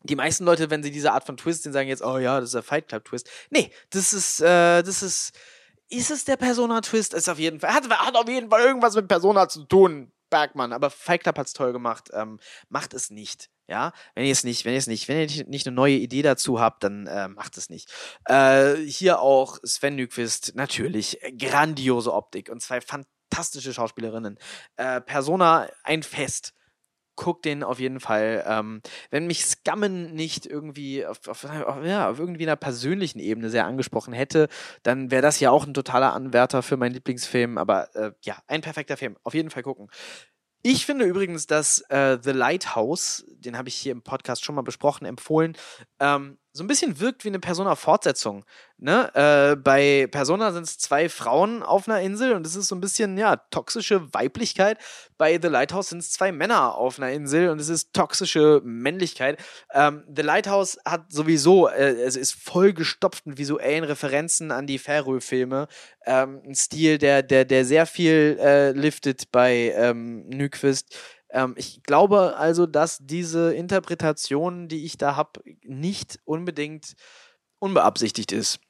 Die 0.04 0.16
meisten 0.16 0.44
Leute, 0.44 0.70
wenn 0.70 0.82
sie 0.82 0.90
diese 0.90 1.12
Art 1.12 1.24
von 1.24 1.36
Twist 1.36 1.62
sehen, 1.62 1.72
sagen 1.72 1.88
jetzt, 1.88 2.04
oh 2.04 2.18
ja, 2.18 2.38
das 2.40 2.50
ist 2.50 2.54
der 2.54 2.62
Fight 2.62 2.88
Club 2.88 3.04
Twist. 3.04 3.28
Nee, 3.50 3.70
das 3.90 4.12
ist, 4.12 4.40
äh, 4.40 4.82
das 4.82 5.02
ist, 5.02 5.32
ist 5.88 6.10
es 6.10 6.24
der 6.24 6.36
Persona 6.36 6.80
Twist? 6.80 7.14
Ist 7.14 7.28
auf 7.28 7.38
jeden 7.38 7.60
Fall, 7.60 7.72
hat, 7.72 7.88
hat 7.88 8.16
auf 8.16 8.28
jeden 8.28 8.50
Fall 8.50 8.62
irgendwas 8.62 8.94
mit 8.94 9.08
Persona 9.08 9.48
zu 9.48 9.64
tun, 9.64 10.12
Bergmann. 10.30 10.72
Aber 10.72 10.90
Fight 10.90 11.22
Club 11.22 11.38
hat 11.38 11.46
es 11.46 11.52
toll 11.52 11.72
gemacht. 11.72 12.10
Ähm, 12.12 12.38
macht 12.68 12.92
es 12.92 13.10
nicht. 13.10 13.50
Ja, 13.66 13.92
wenn 14.14 14.26
ihr 14.26 14.32
es 14.32 14.44
nicht, 14.44 14.64
wenn 14.64 14.72
ihr 14.72 14.78
es 14.78 14.86
nicht, 14.86 15.08
wenn 15.08 15.16
ihr 15.16 15.44
nicht 15.46 15.66
eine 15.66 15.74
neue 15.74 15.94
Idee 15.94 16.22
dazu 16.22 16.60
habt, 16.60 16.84
dann 16.84 17.06
äh, 17.06 17.28
macht 17.28 17.56
es 17.56 17.70
nicht. 17.70 17.90
Äh, 18.26 18.74
hier 18.74 19.20
auch 19.20 19.58
Sven 19.62 19.94
Nykvist, 19.94 20.54
natürlich 20.54 21.18
grandiose 21.38 22.12
Optik 22.12 22.50
und 22.50 22.60
zwei 22.60 22.80
fantastische 22.82 23.72
Schauspielerinnen. 23.72 24.38
Äh, 24.76 25.00
Persona 25.00 25.68
ein 25.82 26.02
Fest. 26.02 26.52
Guckt 27.16 27.44
den 27.44 27.62
auf 27.62 27.78
jeden 27.78 28.00
Fall. 28.00 28.44
Ähm, 28.46 28.80
wenn 29.10 29.26
mich 29.26 29.44
Scammen 29.44 30.14
nicht 30.14 30.46
irgendwie 30.46 31.06
auf, 31.06 31.26
auf, 31.28 31.44
auf, 31.44 31.84
ja, 31.84 32.10
auf 32.10 32.18
irgendwie 32.18 32.44
einer 32.44 32.56
persönlichen 32.56 33.18
Ebene 33.18 33.50
sehr 33.50 33.66
angesprochen 33.66 34.12
hätte, 34.12 34.48
dann 34.82 35.10
wäre 35.10 35.22
das 35.22 35.40
ja 35.40 35.50
auch 35.50 35.66
ein 35.66 35.74
totaler 35.74 36.12
Anwärter 36.12 36.62
für 36.62 36.76
meinen 36.76 36.94
Lieblingsfilm. 36.94 37.58
Aber 37.58 37.94
äh, 37.94 38.12
ja, 38.22 38.36
ein 38.46 38.60
perfekter 38.60 38.96
Film. 38.96 39.16
Auf 39.22 39.34
jeden 39.34 39.50
Fall 39.50 39.62
gucken. 39.62 39.88
Ich 40.66 40.86
finde 40.86 41.04
übrigens, 41.04 41.46
dass 41.46 41.80
äh, 41.90 42.18
The 42.22 42.30
Lighthouse, 42.30 43.26
den 43.28 43.58
habe 43.58 43.68
ich 43.68 43.74
hier 43.74 43.92
im 43.92 44.02
Podcast 44.02 44.42
schon 44.42 44.54
mal 44.54 44.62
besprochen, 44.62 45.04
empfohlen, 45.04 45.56
ähm, 46.00 46.38
so 46.56 46.62
ein 46.62 46.68
bisschen 46.68 47.00
wirkt 47.00 47.24
wie 47.24 47.28
eine 47.28 47.40
Persona-Fortsetzung. 47.40 48.44
Ne? 48.78 49.10
Äh, 49.14 49.56
bei 49.56 50.06
Persona 50.08 50.52
sind 50.52 50.62
es 50.62 50.78
zwei 50.78 51.08
Frauen 51.08 51.64
auf 51.64 51.88
einer 51.88 52.00
Insel 52.00 52.34
und 52.34 52.46
es 52.46 52.54
ist 52.54 52.68
so 52.68 52.76
ein 52.76 52.80
bisschen, 52.80 53.18
ja, 53.18 53.36
toxische 53.50 54.14
Weiblichkeit. 54.14 54.78
Bei 55.18 55.36
The 55.40 55.48
Lighthouse 55.48 55.88
sind 55.88 55.98
es 55.98 56.12
zwei 56.12 56.30
Männer 56.30 56.76
auf 56.76 56.98
einer 56.98 57.10
Insel 57.10 57.48
und 57.48 57.60
es 57.60 57.68
ist 57.68 57.92
toxische 57.92 58.62
Männlichkeit. 58.64 59.40
Ähm, 59.72 60.04
The 60.14 60.22
Lighthouse 60.22 60.78
hat 60.84 61.10
sowieso, 61.12 61.66
äh, 61.66 62.00
es 62.02 62.14
ist 62.14 62.34
vollgestopft 62.34 63.26
mit 63.26 63.36
visuellen 63.36 63.82
Referenzen 63.82 64.52
an 64.52 64.68
die 64.68 64.78
Färöe-Filme. 64.78 65.66
Ähm, 66.06 66.40
ein 66.46 66.54
Stil, 66.54 66.98
der, 66.98 67.24
der, 67.24 67.44
der 67.44 67.64
sehr 67.64 67.86
viel 67.86 68.38
äh, 68.40 68.70
liftet 68.70 69.32
bei 69.32 69.74
ähm, 69.76 70.28
Nyquist. 70.28 70.96
Ähm, 71.34 71.54
ich 71.58 71.82
glaube 71.82 72.36
also, 72.36 72.64
dass 72.64 72.98
diese 73.02 73.52
Interpretation, 73.52 74.68
die 74.68 74.84
ich 74.84 74.96
da 74.96 75.16
habe, 75.16 75.42
nicht 75.62 76.20
unbedingt 76.24 76.94
unbeabsichtigt 77.58 78.32
ist. 78.32 78.60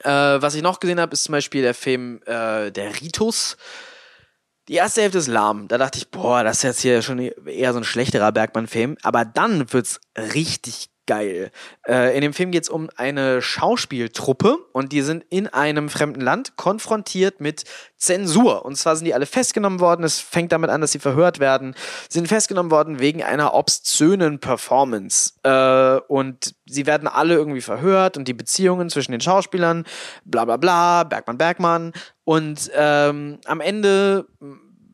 Äh, 0.00 0.10
was 0.10 0.54
ich 0.54 0.62
noch 0.62 0.80
gesehen 0.80 1.00
habe, 1.00 1.14
ist 1.14 1.24
zum 1.24 1.32
Beispiel 1.32 1.62
der 1.62 1.74
Film 1.74 2.20
äh, 2.26 2.70
Der 2.70 3.00
Ritus. 3.00 3.56
Die 4.68 4.74
erste 4.74 5.02
Hälfte 5.02 5.18
ist 5.18 5.28
lahm. 5.28 5.68
Da 5.68 5.78
dachte 5.78 5.98
ich, 5.98 6.10
boah, 6.10 6.42
das 6.42 6.58
ist 6.58 6.62
jetzt 6.64 6.80
hier 6.80 7.00
schon 7.00 7.20
eher 7.20 7.72
so 7.72 7.78
ein 7.78 7.84
schlechterer 7.84 8.32
Bergmann-Film. 8.32 8.98
Aber 9.02 9.24
dann 9.24 9.72
wird's 9.72 10.00
richtig 10.18 10.88
geil. 11.06 11.50
Äh, 11.86 12.14
in 12.14 12.20
dem 12.20 12.32
Film 12.32 12.50
geht 12.50 12.64
es 12.64 12.68
um 12.68 12.90
eine 12.96 13.40
Schauspieltruppe 13.40 14.58
und 14.72 14.92
die 14.92 15.02
sind 15.02 15.24
in 15.30 15.46
einem 15.48 15.88
fremden 15.88 16.20
Land 16.20 16.56
konfrontiert 16.56 17.40
mit 17.40 17.64
Zensur. 17.96 18.64
Und 18.64 18.76
zwar 18.76 18.96
sind 18.96 19.06
die 19.06 19.14
alle 19.14 19.26
festgenommen 19.26 19.80
worden. 19.80 20.04
Es 20.04 20.20
fängt 20.20 20.52
damit 20.52 20.70
an, 20.70 20.80
dass 20.80 20.92
sie 20.92 20.98
verhört 20.98 21.38
werden. 21.38 21.74
Sind 22.08 22.28
festgenommen 22.28 22.70
worden 22.70 22.98
wegen 22.98 23.22
einer 23.22 23.54
obszönen 23.54 24.38
Performance. 24.40 25.32
Äh, 25.42 26.00
und 26.08 26.54
sie 26.66 26.86
werden 26.86 27.08
alle 27.08 27.34
irgendwie 27.34 27.60
verhört 27.60 28.16
und 28.16 28.28
die 28.28 28.34
Beziehungen 28.34 28.90
zwischen 28.90 29.12
den 29.12 29.20
Schauspielern, 29.20 29.84
bla 30.24 30.44
bla 30.44 30.56
bla, 30.56 31.04
Bergmann, 31.04 31.38
Bergmann. 31.38 31.92
Und 32.24 32.70
ähm, 32.74 33.38
am 33.44 33.60
Ende 33.60 34.26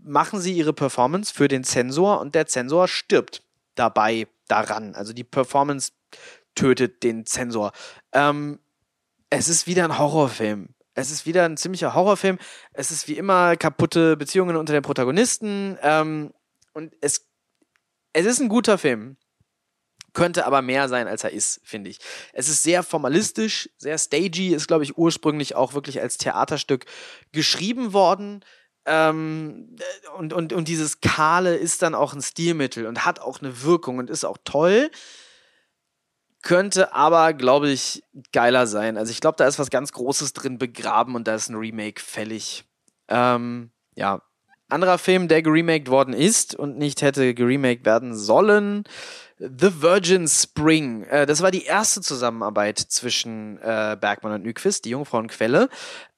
machen 0.05 0.41
sie 0.41 0.53
ihre 0.53 0.73
Performance 0.73 1.33
für 1.33 1.49
den 1.49 1.65
Zensor 1.65 2.21
und 2.21 2.35
der 2.35 2.47
Zensor 2.47 2.89
stirbt 2.89 3.43
dabei 3.75 4.27
daran. 4.49 4.95
Also 4.95 5.13
die 5.13 5.25
Performance 5.25 5.93
tötet 6.55 7.03
den 7.03 7.27
Zensor. 7.27 7.73
Ähm, 8.13 8.59
es 9.31 9.49
ist 9.49 9.67
wieder 9.67 9.85
ein 9.85 9.99
Horrorfilm. 9.99 10.69
Es 10.95 11.11
ist 11.11 11.25
wieder 11.25 11.45
ein 11.45 11.57
ziemlicher 11.57 11.95
Horrorfilm. 11.95 12.39
Es 12.73 12.91
ist 12.91 13.09
wie 13.09 13.17
immer 13.17 13.57
kaputte 13.57 14.17
Beziehungen 14.17 14.57
unter 14.57 14.73
den 14.73 14.83
Protagonisten. 14.83 15.79
Ähm, 15.83 16.33
und 16.75 16.95
es, 17.01 17.27
es 18.13 18.27
ist 18.27 18.41
ein 18.41 18.49
guter 18.49 18.77
Film. 18.77 19.17
Könnte 20.13 20.45
aber 20.45 20.61
mehr 20.61 20.91
sein, 20.91 21.09
als 21.09 21.25
er 21.25 21.33
ist, 21.33 21.61
finde 21.65 21.89
ich. 21.89 21.99
Es 22.35 22.49
ist 22.49 22.63
sehr 22.63 22.83
formalistisch, 22.83 23.71
sehr 23.79 23.97
stagey, 23.97 24.49
ist, 24.49 24.67
glaube 24.67 24.85
ich, 24.85 24.99
ursprünglich 24.99 25.55
auch 25.55 25.73
wirklich 25.73 26.03
als 26.03 26.19
Theaterstück 26.19 26.85
geschrieben 27.33 27.95
worden. 27.95 28.45
Ähm, 28.85 29.77
und, 30.19 30.35
und, 30.35 30.53
und 30.53 30.69
dieses 30.69 31.01
Kahle 31.01 31.57
ist 31.57 31.81
dann 31.81 31.95
auch 31.95 32.13
ein 32.13 32.21
Stilmittel 32.21 32.87
und 32.87 33.07
hat 33.07 33.21
auch 33.21 33.41
eine 33.41 33.63
Wirkung 33.63 33.99
und 33.99 34.11
ist 34.11 34.25
auch 34.25 34.37
toll. 34.45 34.91
Könnte 36.43 36.93
aber, 36.93 37.33
glaube 37.35 37.71
ich, 37.71 38.03
geiler 38.33 38.67
sein. 38.67 38.97
Also 38.97 39.13
ich 39.13 39.21
glaube, 39.21 39.37
da 39.39 39.47
ist 39.47 39.61
was 39.61 39.71
ganz 39.71 39.93
Großes 39.93 40.33
drin 40.33 40.59
begraben 40.59 41.15
und 41.15 41.29
da 41.29 41.37
ist 41.37 41.49
ein 41.49 41.57
Remake 41.57 42.01
fällig. 42.03 42.65
Ähm, 43.09 43.71
ja. 43.95 44.23
Anderer 44.69 44.99
Film, 44.99 45.29
der 45.29 45.43
geremaked 45.43 45.89
worden 45.89 46.15
ist 46.15 46.55
und 46.55 46.79
nicht 46.79 47.03
hätte 47.03 47.35
geremaked 47.35 47.85
werden 47.85 48.17
sollen. 48.17 48.85
The 49.39 49.83
Virgin 49.83 50.27
Spring. 50.27 51.05
Äh, 51.05 51.27
das 51.27 51.43
war 51.43 51.51
die 51.51 51.65
erste 51.65 52.01
Zusammenarbeit 52.01 52.79
zwischen 52.79 53.59
äh, 53.59 53.97
Bergmann 54.01 54.33
und 54.33 54.45
Nyquist, 54.45 54.85
die 54.85 54.91
Jungfrauenquelle. 54.91 55.69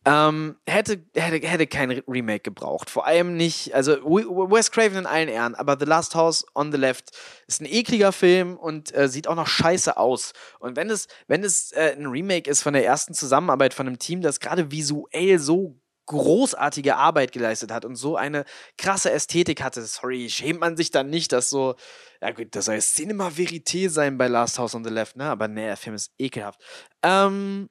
Ähm, 0.07 0.57
hätte, 0.67 1.03
hätte, 1.15 1.47
hätte 1.47 1.67
kein 1.67 1.91
Remake 1.91 2.41
gebraucht. 2.41 2.91
Vor 2.91 3.07
allem 3.07 3.37
nicht, 3.37 3.75
also 3.75 3.93
Wes 3.93 4.71
Craven 4.71 4.99
in 4.99 5.07
allen 5.07 5.29
Ehren, 5.29 5.55
aber 5.55 5.79
The 5.79 5.87
Last 5.87 6.15
House 6.15 6.45
on 6.55 6.73
the 6.73 6.79
Left 6.79 7.11
ist 7.47 7.63
ein 7.63 7.67
ekliger 7.67 8.13
Film 8.13 8.57
und 8.57 8.95
äh, 8.95 9.09
sieht 9.09 9.29
auch 9.29 9.35
noch 9.35 9.47
scheiße 9.47 9.97
aus. 9.97 10.33
Und 10.59 10.77
wenn 10.77 10.91
es, 10.91 11.09
wenn 11.27 11.43
es 11.43 11.73
äh, 11.73 11.95
ein 11.97 12.07
Remake 12.07 12.51
ist 12.51 12.63
von 12.63 12.75
der 12.75 12.85
ersten 12.85 13.15
Zusammenarbeit 13.15 13.73
von 13.73 13.87
einem 13.87 13.99
Team, 13.99 14.21
das 14.21 14.41
gerade 14.41 14.71
visuell 14.71 15.39
so 15.39 15.81
großartige 16.07 16.97
Arbeit 16.97 17.33
geleistet 17.33 17.71
hat 17.71 17.85
und 17.85 17.97
so 17.97 18.17
eine 18.17 18.45
krasse 18.77 19.11
Ästhetik 19.11 19.63
hatte, 19.63 19.83
sorry, 19.83 20.29
schämt 20.29 20.61
man 20.61 20.77
sich 20.77 20.91
dann 20.91 21.09
nicht, 21.09 21.33
dass 21.33 21.49
so, 21.49 21.77
ja 22.21 22.31
gut, 22.33 22.49
das 22.55 22.67
soll 22.67 22.79
Cinema 22.81 23.29
Verité 23.29 23.89
sein 23.89 24.19
bei 24.19 24.29
Last 24.29 24.59
House 24.59 24.75
on 24.75 24.85
the 24.85 24.91
Left, 24.91 25.17
ne? 25.17 25.25
Aber 25.25 25.49
ne, 25.49 25.67
der 25.67 25.77
Film 25.77 25.97
ist 25.97 26.13
ekelhaft. 26.19 26.61
Ähm, 27.03 27.71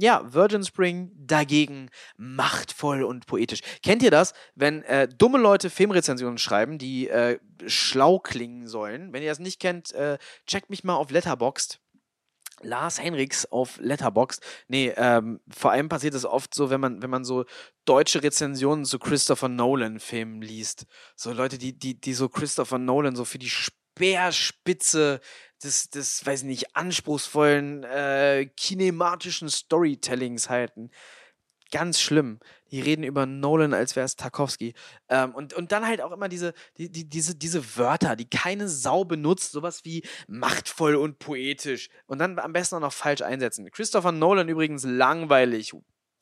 ja, 0.00 0.22
Virgin 0.32 0.64
Spring 0.64 1.12
dagegen 1.14 1.90
machtvoll 2.16 3.02
und 3.02 3.26
poetisch. 3.26 3.60
Kennt 3.82 4.02
ihr 4.02 4.10
das, 4.10 4.32
wenn 4.54 4.82
äh, 4.82 5.08
dumme 5.08 5.38
Leute 5.38 5.70
Filmrezensionen 5.70 6.38
schreiben, 6.38 6.78
die 6.78 7.08
äh, 7.08 7.38
schlau 7.66 8.18
klingen 8.18 8.66
sollen? 8.66 9.12
Wenn 9.12 9.22
ihr 9.22 9.28
das 9.28 9.38
nicht 9.38 9.60
kennt, 9.60 9.92
äh, 9.92 10.18
checkt 10.46 10.70
mich 10.70 10.84
mal 10.84 10.94
auf 10.94 11.10
Letterboxd. 11.10 11.80
Lars 12.62 13.00
Henriks 13.00 13.46
auf 13.46 13.78
Letterboxd. 13.78 14.42
Nee, 14.68 14.92
ähm, 14.96 15.40
vor 15.48 15.72
allem 15.72 15.88
passiert 15.88 16.14
es 16.14 16.24
oft 16.24 16.54
so, 16.54 16.70
wenn 16.70 16.80
man, 16.80 17.02
wenn 17.02 17.10
man 17.10 17.24
so 17.24 17.44
deutsche 17.84 18.22
Rezensionen 18.22 18.84
zu 18.84 18.98
Christopher 18.98 19.48
Nolan-Filmen 19.48 20.42
liest. 20.42 20.86
So 21.16 21.32
Leute, 21.32 21.58
die, 21.58 21.78
die, 21.78 21.98
die 21.98 22.14
so 22.14 22.28
Christopher 22.28 22.78
Nolan 22.78 23.16
so 23.16 23.24
für 23.24 23.38
die 23.38 23.50
Speerspitze 23.50 25.20
des, 25.62 25.90
des, 25.90 26.24
weiß 26.24 26.42
nicht, 26.44 26.76
anspruchsvollen, 26.76 27.84
äh, 27.84 28.46
kinematischen 28.56 29.48
Storytellings 29.48 30.48
halten. 30.48 30.90
Ganz 31.70 32.00
schlimm. 32.00 32.40
Die 32.72 32.80
reden 32.80 33.04
über 33.04 33.26
Nolan, 33.26 33.74
als 33.74 33.94
wäre 33.94 34.04
es 34.04 34.16
Tarkovsky. 34.16 34.74
Ähm, 35.08 35.34
und, 35.34 35.54
und 35.54 35.70
dann 35.70 35.86
halt 35.86 36.00
auch 36.00 36.10
immer 36.10 36.28
diese, 36.28 36.52
die, 36.78 36.90
die, 36.90 37.08
diese, 37.08 37.36
diese 37.36 37.76
Wörter, 37.76 38.16
die 38.16 38.28
keine 38.28 38.68
Sau 38.68 39.04
benutzt, 39.04 39.52
sowas 39.52 39.84
wie 39.84 40.02
machtvoll 40.26 40.96
und 40.96 41.20
poetisch. 41.20 41.88
Und 42.06 42.18
dann 42.18 42.38
am 42.38 42.52
besten 42.52 42.76
auch 42.76 42.80
noch 42.80 42.92
falsch 42.92 43.22
einsetzen. 43.22 43.70
Christopher 43.70 44.12
Nolan 44.12 44.48
übrigens 44.48 44.84
langweilig. 44.84 45.72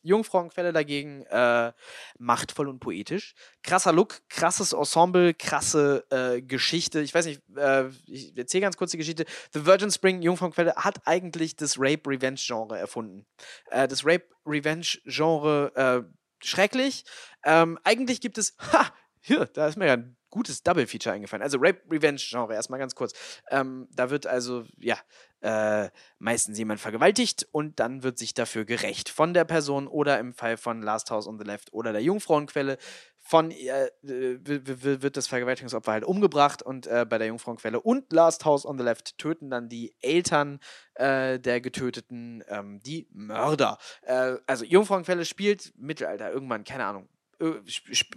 Jungfrauenquelle 0.03 0.73
dagegen 0.73 1.23
äh, 1.27 1.73
machtvoll 2.19 2.69
und 2.69 2.81
poetisch. 2.81 3.35
Krasser 3.63 3.93
Look, 3.93 4.21
krasses 4.29 4.73
Ensemble, 4.73 5.35
krasse 5.35 6.05
äh, 6.11 6.41
Geschichte. 6.41 7.01
Ich 7.01 7.15
weiß 7.15 7.27
nicht, 7.27 7.43
äh, 7.57 7.89
ich 8.07 8.37
erzähle 8.37 8.63
ganz 8.63 8.77
kurz 8.77 8.93
die 8.93 8.99
Geschichte. 8.99 9.25
The 9.53 9.67
Virgin 9.67 9.91
Spring, 9.91 10.23
Jungfrauenquelle, 10.23 10.75
hat 10.77 11.01
eigentlich 11.07 11.57
das 11.57 11.79
Rape-Revenge-Genre 11.79 12.79
erfunden. 12.79 13.27
Äh, 13.71 13.89
das 13.89 14.05
Rape-Revenge-Genre 14.05 15.73
äh, 15.75 16.03
schrecklich. 16.45 17.05
Ähm, 17.45 17.79
eigentlich 17.85 18.21
gibt 18.21 18.39
es, 18.39 18.55
ha, 18.73 18.93
hier, 19.29 19.47
da 19.47 19.69
ist 19.69 19.77
mir 19.77 19.87
ja 19.87 19.93
ein 19.95 20.17
gutes 20.31 20.63
Double-Feature 20.63 21.15
eingefallen. 21.15 21.43
Also 21.43 21.59
Rape-Revenge-Genre, 21.59 22.55
erstmal 22.55 22.79
ganz 22.79 22.95
kurz. 22.95 23.13
Ähm, 23.51 23.89
da 23.93 24.11
wird 24.11 24.27
also, 24.27 24.65
ja, 24.79 24.99
äh, 25.41 25.91
meistens 26.19 26.59
jemand 26.59 26.81
vergewaltigt 26.81 27.47
und 27.53 27.79
dann 27.79 28.03
wird 28.03 28.19
sich 28.19 28.35
dafür 28.35 28.65
gerecht 28.65 29.09
von 29.09 29.35
der 29.35 29.45
Person 29.45 29.87
oder 29.87 30.19
im 30.19 30.35
Fall 30.35 30.57
von 30.57 30.83
Last 30.83 31.11
House 31.11 31.29
on 31.29 31.39
the 31.39 31.45
Left 31.45 31.73
oder 31.73 31.93
der 31.93 32.03
Jungfrauenquelle 32.03 32.77
von 33.21 33.51
äh, 33.51 33.89
wird 34.03 35.17
das 35.17 35.27
Vergewaltigungsopfer 35.29 35.93
halt 35.93 36.05
umgebracht 36.05 36.63
und 36.63 36.87
äh, 36.87 37.07
bei 37.09 37.19
der 37.19 37.29
Jungfrauenquelle 37.29 37.81
und 37.81 38.13
Last 38.13 38.45
House 38.45 38.67
on 38.67 38.79
the 38.79 38.85
Left 38.85 39.19
töten 39.19 39.51
dann 39.51 39.69
die 39.69 39.95
Eltern 40.01 40.61
äh, 40.95 41.39
der 41.39 41.61
Getöteten 41.61 42.43
ähm, 42.49 42.81
die 42.81 43.07
Mörder. 43.13 43.79
Äh, 44.03 44.37
also 44.47 44.65
Jungfrauenquelle 44.65 45.25
spielt 45.25 45.73
Mittelalter 45.77 46.33
irgendwann, 46.33 46.65
keine 46.65 46.87
Ahnung, 46.87 47.09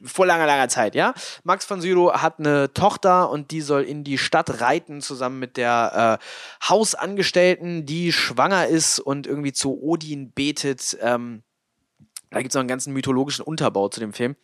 vor 0.04 0.26
langer, 0.26 0.46
langer 0.46 0.70
Zeit, 0.70 0.96
ja. 0.96 1.14
Max 1.44 1.66
von 1.66 1.82
Sydow 1.82 2.14
hat 2.14 2.40
eine 2.40 2.74
Tochter 2.74 3.30
und 3.30 3.52
die 3.52 3.62
soll 3.62 3.84
in 3.84 4.04
die 4.04 4.18
Stadt 4.18 4.62
reiten, 4.62 5.02
zusammen 5.02 5.40
mit 5.40 5.58
der 5.58 6.20
äh, 6.20 6.68
Hausangestellten, 6.70 7.86
die 7.86 8.12
schwanger 8.12 8.68
ist 8.68 9.00
und 9.00 9.28
irgendwie 9.28 9.54
zu 9.54 9.82
Odin 9.82 10.32
betet. 10.32 10.98
Ähm, 11.02 11.44
da 12.30 12.40
gibt 12.40 12.52
es 12.52 12.56
noch 12.56 12.62
einen 12.62 12.70
ganzen 12.70 12.94
mythologischen 12.94 13.44
Unterbau 13.44 13.90
zu 13.90 14.00
dem 14.00 14.14
Film 14.14 14.36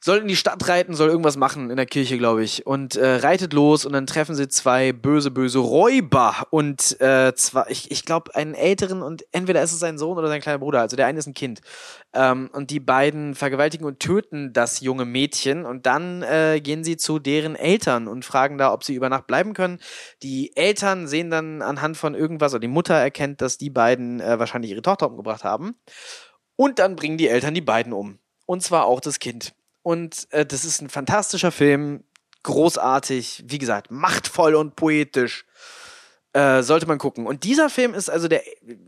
soll 0.00 0.18
in 0.18 0.28
die 0.28 0.36
Stadt 0.36 0.66
reiten, 0.66 0.94
soll 0.94 1.10
irgendwas 1.10 1.36
machen 1.36 1.70
in 1.70 1.76
der 1.76 1.86
Kirche, 1.86 2.16
glaube 2.16 2.42
ich. 2.42 2.66
Und 2.66 2.96
äh, 2.96 3.16
reitet 3.16 3.52
los 3.52 3.84
und 3.84 3.92
dann 3.92 4.06
treffen 4.06 4.34
sie 4.34 4.48
zwei 4.48 4.92
böse, 4.92 5.30
böse 5.30 5.58
Räuber 5.58 6.46
und 6.50 6.98
äh, 7.00 7.34
zwar, 7.34 7.70
ich, 7.70 7.90
ich 7.90 8.04
glaube, 8.06 8.34
einen 8.34 8.54
älteren 8.54 9.02
und 9.02 9.24
entweder 9.32 9.62
ist 9.62 9.72
es 9.72 9.78
sein 9.78 9.98
Sohn 9.98 10.16
oder 10.16 10.28
sein 10.28 10.40
kleiner 10.40 10.58
Bruder. 10.58 10.80
Also 10.80 10.96
der 10.96 11.06
eine 11.06 11.18
ist 11.18 11.26
ein 11.26 11.34
Kind. 11.34 11.60
Ähm, 12.14 12.48
und 12.52 12.70
die 12.70 12.80
beiden 12.80 13.34
vergewaltigen 13.34 13.84
und 13.84 14.00
töten 14.00 14.52
das 14.54 14.80
junge 14.80 15.04
Mädchen 15.04 15.66
und 15.66 15.84
dann 15.84 16.22
äh, 16.22 16.60
gehen 16.62 16.82
sie 16.82 16.96
zu 16.96 17.18
deren 17.18 17.54
Eltern 17.54 18.08
und 18.08 18.24
fragen 18.24 18.56
da, 18.56 18.72
ob 18.72 18.84
sie 18.84 18.94
über 18.94 19.10
Nacht 19.10 19.26
bleiben 19.26 19.52
können. 19.52 19.80
Die 20.22 20.56
Eltern 20.56 21.08
sehen 21.08 21.30
dann 21.30 21.60
anhand 21.60 21.98
von 21.98 22.14
irgendwas, 22.14 22.54
oder 22.54 22.60
die 22.60 22.68
Mutter 22.68 22.94
erkennt, 22.94 23.42
dass 23.42 23.58
die 23.58 23.70
beiden 23.70 24.20
äh, 24.20 24.38
wahrscheinlich 24.38 24.70
ihre 24.70 24.82
Tochter 24.82 25.08
umgebracht 25.08 25.44
haben. 25.44 25.76
Und 26.56 26.78
dann 26.78 26.96
bringen 26.96 27.18
die 27.18 27.28
Eltern 27.28 27.54
die 27.54 27.60
beiden 27.60 27.92
um. 27.92 28.18
Und 28.46 28.62
zwar 28.62 28.86
auch 28.86 29.00
das 29.00 29.18
Kind. 29.18 29.54
Und 29.82 30.26
äh, 30.30 30.44
das 30.44 30.64
ist 30.64 30.80
ein 30.82 30.90
fantastischer 30.90 31.52
Film, 31.52 32.04
großartig, 32.42 33.44
wie 33.46 33.58
gesagt, 33.58 33.90
machtvoll 33.90 34.54
und 34.54 34.76
poetisch. 34.76 35.44
Äh, 36.32 36.62
sollte 36.62 36.86
man 36.86 36.98
gucken. 36.98 37.26
Und 37.26 37.42
dieser 37.42 37.68
Film 37.68 37.92
ist 37.92 38.08
also 38.08 38.28
der 38.28 38.44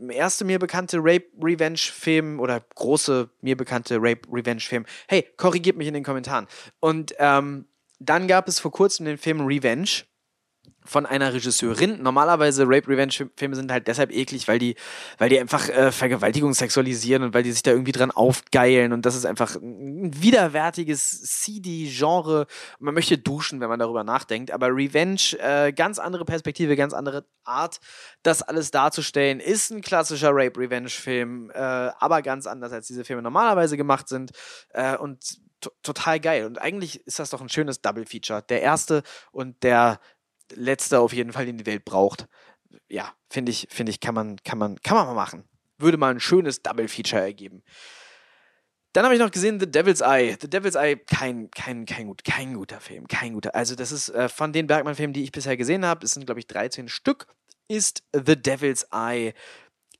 erste 0.09 0.45
mir 0.45 0.59
bekannte 0.59 0.99
Rape-Revenge-Film 0.99 2.39
oder 2.39 2.61
große 2.61 3.29
mir 3.41 3.57
bekannte 3.57 3.97
Rape-Revenge-Film. 3.97 4.85
Hey, 5.09 5.27
korrigiert 5.35 5.75
mich 5.75 5.89
in 5.89 5.93
den 5.93 6.05
Kommentaren. 6.05 6.47
Und 6.79 7.13
ähm, 7.19 7.65
dann 7.99 8.29
gab 8.29 8.47
es 8.47 8.59
vor 8.59 8.71
kurzem 8.71 9.05
den 9.05 9.17
Film 9.17 9.45
Revenge 9.45 10.05
von 10.85 11.05
einer 11.05 11.33
Regisseurin. 11.33 12.01
Normalerweise 12.01 12.63
Rape-Revenge-Filme 12.67 13.55
sind 13.55 13.71
halt 13.71 13.87
deshalb 13.87 14.11
eklig, 14.11 14.47
weil 14.47 14.59
die, 14.59 14.75
weil 15.17 15.29
die 15.29 15.39
einfach 15.39 15.69
äh, 15.69 15.91
Vergewaltigung 15.91 16.53
sexualisieren 16.53 17.23
und 17.23 17.33
weil 17.33 17.43
die 17.43 17.51
sich 17.51 17.63
da 17.63 17.71
irgendwie 17.71 17.91
dran 17.91 18.11
aufgeilen 18.11 18.93
und 18.93 19.05
das 19.05 19.15
ist 19.15 19.25
einfach 19.25 19.55
ein 19.55 20.11
widerwärtiges 20.21 21.21
CD-Genre. 21.23 22.47
Man 22.79 22.93
möchte 22.93 23.17
duschen, 23.17 23.59
wenn 23.59 23.69
man 23.69 23.79
darüber 23.79 24.03
nachdenkt, 24.03 24.51
aber 24.51 24.67
Revenge, 24.67 25.37
äh, 25.39 25.71
ganz 25.71 25.99
andere 25.99 26.25
Perspektive, 26.25 26.75
ganz 26.75 26.93
andere 26.93 27.25
Art, 27.43 27.79
das 28.23 28.41
alles 28.41 28.71
darzustellen, 28.71 29.39
ist 29.39 29.71
ein 29.71 29.81
klassischer 29.81 30.31
Rape-Revenge-Film, 30.33 31.51
äh, 31.51 31.57
aber 31.57 32.21
ganz 32.21 32.47
anders, 32.47 32.71
als 32.71 32.87
diese 32.87 33.03
Filme 33.03 33.21
normalerweise 33.21 33.77
gemacht 33.77 34.07
sind 34.07 34.31
äh, 34.69 34.97
und 34.97 35.39
total 35.81 36.19
geil. 36.19 36.45
Und 36.45 36.59
eigentlich 36.61 37.05
ist 37.05 37.19
das 37.19 37.29
doch 37.29 37.41
ein 37.41 37.49
schönes 37.49 37.81
Double-Feature. 37.81 38.43
Der 38.43 38.61
erste 38.61 39.03
und 39.31 39.63
der 39.63 39.99
letzte 40.51 40.99
auf 40.99 41.13
jeden 41.13 41.33
Fall 41.33 41.47
in 41.47 41.57
die 41.57 41.65
Welt 41.65 41.85
braucht. 41.85 42.27
Ja, 42.89 43.13
finde 43.29 43.51
ich, 43.51 43.67
finde 43.69 43.91
ich, 43.91 43.99
kann 43.99 44.15
man, 44.15 44.37
kann 44.43 44.57
man, 44.57 44.79
kann 44.81 44.97
man 44.97 45.07
mal 45.07 45.13
machen. 45.13 45.47
Würde 45.77 45.97
mal 45.97 46.11
ein 46.11 46.19
schönes 46.19 46.61
Double-Feature 46.61 47.21
ergeben. 47.21 47.63
Dann 48.93 49.05
habe 49.05 49.15
ich 49.15 49.19
noch 49.19 49.31
gesehen 49.31 49.59
The 49.59 49.69
Devil's 49.69 50.01
Eye. 50.01 50.37
The 50.39 50.49
Devil's 50.49 50.75
Eye, 50.75 50.97
kein, 50.97 51.49
kein, 51.49 51.85
kein, 51.85 52.07
gut, 52.07 52.23
kein 52.23 52.53
guter 52.53 52.79
Film, 52.79 53.07
kein 53.07 53.33
guter. 53.33 53.55
Also 53.55 53.75
das 53.75 53.91
ist 53.91 54.09
äh, 54.09 54.29
von 54.29 54.53
den 54.53 54.67
Bergmann-Filmen, 54.67 55.13
die 55.13 55.23
ich 55.23 55.31
bisher 55.31 55.57
gesehen 55.57 55.85
habe, 55.85 56.05
es 56.05 56.11
sind 56.11 56.25
glaube 56.27 56.39
ich 56.39 56.47
13 56.47 56.87
Stück, 56.87 57.25
ist 57.67 58.03
The 58.13 58.39
Devil's 58.39 58.87
Eye 58.91 59.33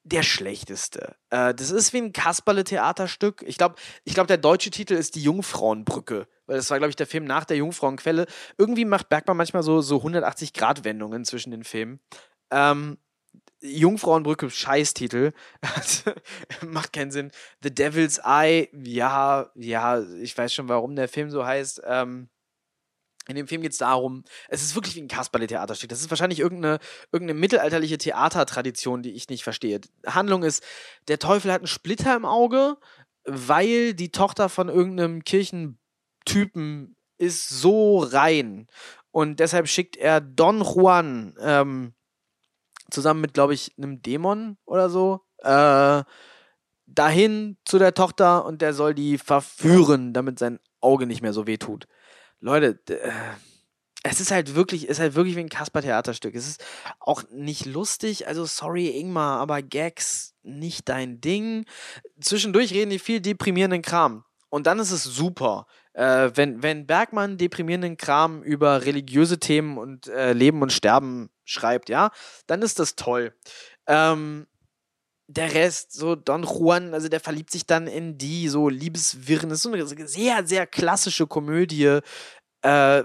der 0.03 0.23
schlechteste. 0.23 1.15
Äh, 1.29 1.53
das 1.53 1.71
ist 1.71 1.93
wie 1.93 1.99
ein 1.99 2.13
Kasperle-Theaterstück. 2.13 3.43
Ich 3.47 3.57
glaube, 3.57 3.75
ich 4.03 4.13
glaub, 4.13 4.27
der 4.27 4.37
deutsche 4.37 4.69
Titel 4.69 4.93
ist 4.93 5.15
Die 5.15 5.23
Jungfrauenbrücke 5.23 6.27
weil 6.45 6.57
das 6.57 6.69
war, 6.69 6.77
glaube 6.77 6.89
ich, 6.89 6.95
der 6.95 7.07
Film 7.07 7.25
nach 7.25 7.45
der 7.45 7.57
Jungfrauenquelle. 7.57 8.25
Irgendwie 8.57 8.85
macht 8.85 9.09
Bergmann 9.09 9.37
manchmal 9.37 9.63
so, 9.63 9.81
so 9.81 9.97
180-Grad-Wendungen 9.97 11.25
zwischen 11.25 11.51
den 11.51 11.63
Filmen. 11.63 11.99
Ähm, 12.51 12.97
Jungfrauenbrücke, 13.61 14.49
Scheißtitel. 14.49 15.31
Macht 16.65 16.91
keinen 16.91 17.11
Sinn. 17.11 17.31
The 17.63 17.73
Devil's 17.73 18.19
Eye, 18.23 18.69
ja, 18.73 19.49
ja, 19.55 20.01
ich 20.01 20.37
weiß 20.37 20.53
schon, 20.53 20.67
warum 20.67 20.95
der 20.95 21.07
Film 21.07 21.29
so 21.29 21.45
heißt. 21.45 21.81
Ähm, 21.85 22.27
in 23.27 23.35
dem 23.35 23.47
Film 23.47 23.61
geht 23.61 23.71
es 23.71 23.77
darum, 23.77 24.23
es 24.49 24.61
ist 24.61 24.75
wirklich 24.75 24.95
wie 24.95 25.01
ein 25.01 25.07
Kasperle-Theaterstück. 25.07 25.89
Das 25.89 26.01
ist 26.01 26.09
wahrscheinlich 26.09 26.39
irgendeine, 26.39 26.79
irgendeine 27.11 27.39
mittelalterliche 27.39 27.97
Theatertradition, 27.97 29.01
die 29.01 29.11
ich 29.11 29.29
nicht 29.29 29.43
verstehe. 29.43 29.79
Handlung 30.05 30.43
ist, 30.43 30.63
der 31.07 31.19
Teufel 31.19 31.51
hat 31.51 31.61
einen 31.61 31.67
Splitter 31.67 32.15
im 32.15 32.25
Auge, 32.25 32.77
weil 33.25 33.93
die 33.93 34.11
Tochter 34.11 34.49
von 34.49 34.69
irgendeinem 34.69 35.23
Kirchen 35.23 35.79
Typen 36.25 36.95
ist 37.17 37.49
so 37.49 37.99
rein. 37.99 38.67
Und 39.11 39.39
deshalb 39.39 39.67
schickt 39.67 39.95
er 39.95 40.21
Don 40.21 40.61
Juan 40.61 41.35
ähm, 41.39 41.93
zusammen 42.89 43.21
mit, 43.21 43.33
glaube 43.33 43.53
ich, 43.53 43.73
einem 43.77 44.01
Dämon 44.01 44.57
oder 44.65 44.89
so 44.89 45.21
äh, 45.39 46.03
dahin 46.85 47.57
zu 47.65 47.79
der 47.79 47.93
Tochter 47.93 48.45
und 48.45 48.61
der 48.61 48.73
soll 48.73 48.93
die 48.93 49.17
verführen, 49.17 50.13
damit 50.13 50.39
sein 50.39 50.59
Auge 50.81 51.05
nicht 51.05 51.21
mehr 51.21 51.33
so 51.33 51.47
weh 51.47 51.57
tut. 51.57 51.87
Leute, 52.43 52.77
äh, 52.89 53.09
es 54.03 54.19
ist 54.19 54.31
halt 54.31 54.53
wirklich, 54.53 54.89
ist 54.89 54.99
halt 54.99 55.15
wirklich 55.15 55.37
wie 55.37 55.39
ein 55.39 55.49
Kasper-Theaterstück. 55.49 56.35
Es 56.35 56.45
ist 56.45 56.63
auch 56.99 57.23
nicht 57.31 57.65
lustig, 57.65 58.27
also 58.27 58.43
sorry 58.45 58.89
Ingmar, 58.99 59.39
aber 59.39 59.61
Gags 59.61 60.35
nicht 60.43 60.89
dein 60.89 61.21
Ding. 61.21 61.65
Zwischendurch 62.19 62.73
reden 62.73 62.91
die 62.91 62.99
viel 62.99 63.21
deprimierenden 63.21 63.81
Kram. 63.81 64.25
Und 64.49 64.67
dann 64.67 64.79
ist 64.79 64.91
es 64.91 65.05
super. 65.05 65.67
Äh, 65.93 66.31
wenn, 66.35 66.61
wenn 66.61 66.85
Bergmann 66.85 67.37
deprimierenden 67.37 67.95
Kram 67.95 68.43
über 68.43 68.85
religiöse 68.85 69.39
Themen 69.39 69.77
und 69.77 70.07
äh, 70.07 70.33
Leben 70.33 70.61
und 70.61 70.73
Sterben 70.73 71.29
schreibt, 71.45 71.87
ja, 71.87 72.11
dann 72.45 72.61
ist 72.61 72.77
das 72.77 72.97
toll. 72.97 73.33
Ähm, 73.87 74.47
der 75.33 75.53
Rest, 75.53 75.93
so 75.93 76.15
Don 76.15 76.43
Juan, 76.43 76.93
also 76.93 77.09
der 77.09 77.19
verliebt 77.19 77.51
sich 77.51 77.65
dann 77.65 77.87
in 77.87 78.17
die, 78.17 78.47
so 78.49 78.69
Liebeswirren, 78.69 79.49
das 79.49 79.59
ist 79.59 79.63
so 79.63 79.71
eine 79.71 80.07
sehr, 80.07 80.45
sehr 80.45 80.67
klassische 80.67 81.27
Komödie. 81.27 81.99
Äh, 82.61 83.03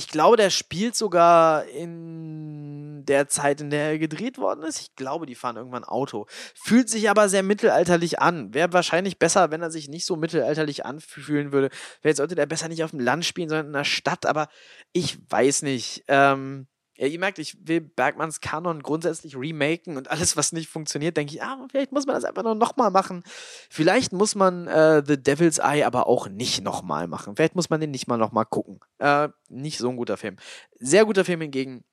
ich 0.00 0.08
glaube, 0.08 0.38
der 0.38 0.48
spielt 0.48 0.96
sogar 0.96 1.66
in 1.66 3.04
der 3.04 3.28
Zeit, 3.28 3.60
in 3.60 3.68
der 3.68 3.90
er 3.90 3.98
gedreht 3.98 4.38
worden 4.38 4.62
ist. 4.62 4.80
Ich 4.80 4.94
glaube, 4.96 5.26
die 5.26 5.34
fahren 5.34 5.56
irgendwann 5.56 5.84
Auto. 5.84 6.26
Fühlt 6.54 6.88
sich 6.88 7.10
aber 7.10 7.28
sehr 7.28 7.42
mittelalterlich 7.42 8.18
an. 8.18 8.54
Wäre 8.54 8.72
wahrscheinlich 8.72 9.18
besser, 9.18 9.50
wenn 9.50 9.60
er 9.60 9.70
sich 9.70 9.88
nicht 9.88 10.06
so 10.06 10.16
mittelalterlich 10.16 10.86
anfühlen 10.86 11.52
würde. 11.52 11.68
Vielleicht 12.00 12.16
sollte 12.16 12.34
der 12.34 12.46
besser 12.46 12.68
nicht 12.68 12.82
auf 12.82 12.92
dem 12.92 13.00
Land 13.00 13.26
spielen, 13.26 13.50
sondern 13.50 13.66
in 13.66 13.72
der 13.74 13.84
Stadt. 13.84 14.24
Aber 14.24 14.48
ich 14.92 15.18
weiß 15.30 15.62
nicht. 15.62 16.04
Ähm, 16.08 16.66
ja, 17.00 17.06
ihr 17.06 17.18
merkt, 17.18 17.38
ich 17.38 17.56
will 17.66 17.80
Bergmanns 17.80 18.42
Kanon 18.42 18.82
grundsätzlich 18.82 19.34
remaken 19.34 19.96
und 19.96 20.10
alles, 20.10 20.36
was 20.36 20.52
nicht 20.52 20.68
funktioniert, 20.68 21.16
denke 21.16 21.32
ich, 21.32 21.42
ah, 21.42 21.66
vielleicht 21.70 21.92
muss 21.92 22.04
man 22.04 22.14
das 22.14 22.24
einfach 22.24 22.42
nur 22.42 22.54
nochmal 22.54 22.90
machen. 22.90 23.22
Vielleicht 23.70 24.12
muss 24.12 24.34
man 24.34 24.66
äh, 24.66 25.02
The 25.06 25.16
Devil's 25.16 25.56
Eye 25.56 25.84
aber 25.84 26.06
auch 26.08 26.28
nicht 26.28 26.62
nochmal 26.62 27.08
machen. 27.08 27.36
Vielleicht 27.36 27.54
muss 27.56 27.70
man 27.70 27.80
den 27.80 27.90
nicht 27.90 28.06
mal 28.06 28.18
nochmal 28.18 28.44
gucken. 28.44 28.80
Äh, 28.98 29.30
nicht 29.48 29.78
so 29.78 29.88
ein 29.88 29.96
guter 29.96 30.18
Film. 30.18 30.36
Sehr 30.78 31.06
guter 31.06 31.24
Film 31.24 31.40
hingegen. 31.40 31.84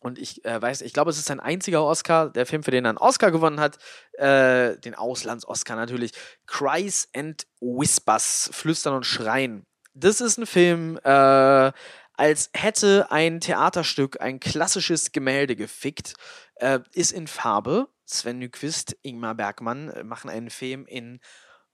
Und 0.00 0.18
ich 0.18 0.42
äh, 0.46 0.60
weiß, 0.60 0.80
ich 0.80 0.94
glaube, 0.94 1.10
es 1.10 1.18
ist 1.18 1.26
sein 1.26 1.40
einziger 1.40 1.84
Oscar, 1.84 2.30
der 2.30 2.46
Film, 2.46 2.62
für 2.62 2.70
den 2.70 2.86
er 2.86 2.90
einen 2.90 2.98
Oscar 2.98 3.30
gewonnen 3.30 3.60
hat, 3.60 3.76
äh, 4.14 4.78
den 4.78 4.94
Auslands-Oscar 4.94 5.76
natürlich. 5.76 6.12
Cries 6.46 7.10
and 7.14 7.46
Whispers, 7.60 8.48
Flüstern 8.54 8.94
und 8.94 9.04
Schreien. 9.04 9.66
Das 9.92 10.22
ist 10.22 10.38
ein 10.38 10.46
Film, 10.46 10.98
äh, 11.04 11.72
als 12.16 12.50
hätte 12.54 13.10
ein 13.10 13.40
Theaterstück 13.40 14.20
ein 14.20 14.40
klassisches 14.40 15.12
Gemälde 15.12 15.56
gefickt, 15.56 16.14
äh, 16.56 16.80
ist 16.94 17.12
in 17.12 17.26
Farbe. 17.26 17.88
Sven 18.06 18.38
Nyquist, 18.38 18.96
Ingmar 19.02 19.34
Bergmann 19.34 19.88
äh, 19.90 20.04
machen 20.04 20.30
einen 20.30 20.50
Film 20.50 20.86
in 20.86 21.20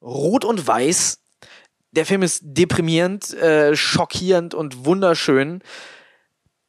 Rot 0.01 0.45
und 0.45 0.67
Weiß. 0.67 1.23
Der 1.93 2.07
Film 2.07 2.23
ist 2.23 2.41
deprimierend, 2.43 3.35
äh, 3.35 3.77
schockierend 3.77 4.55
und 4.55 4.85
wunderschön. 4.85 5.63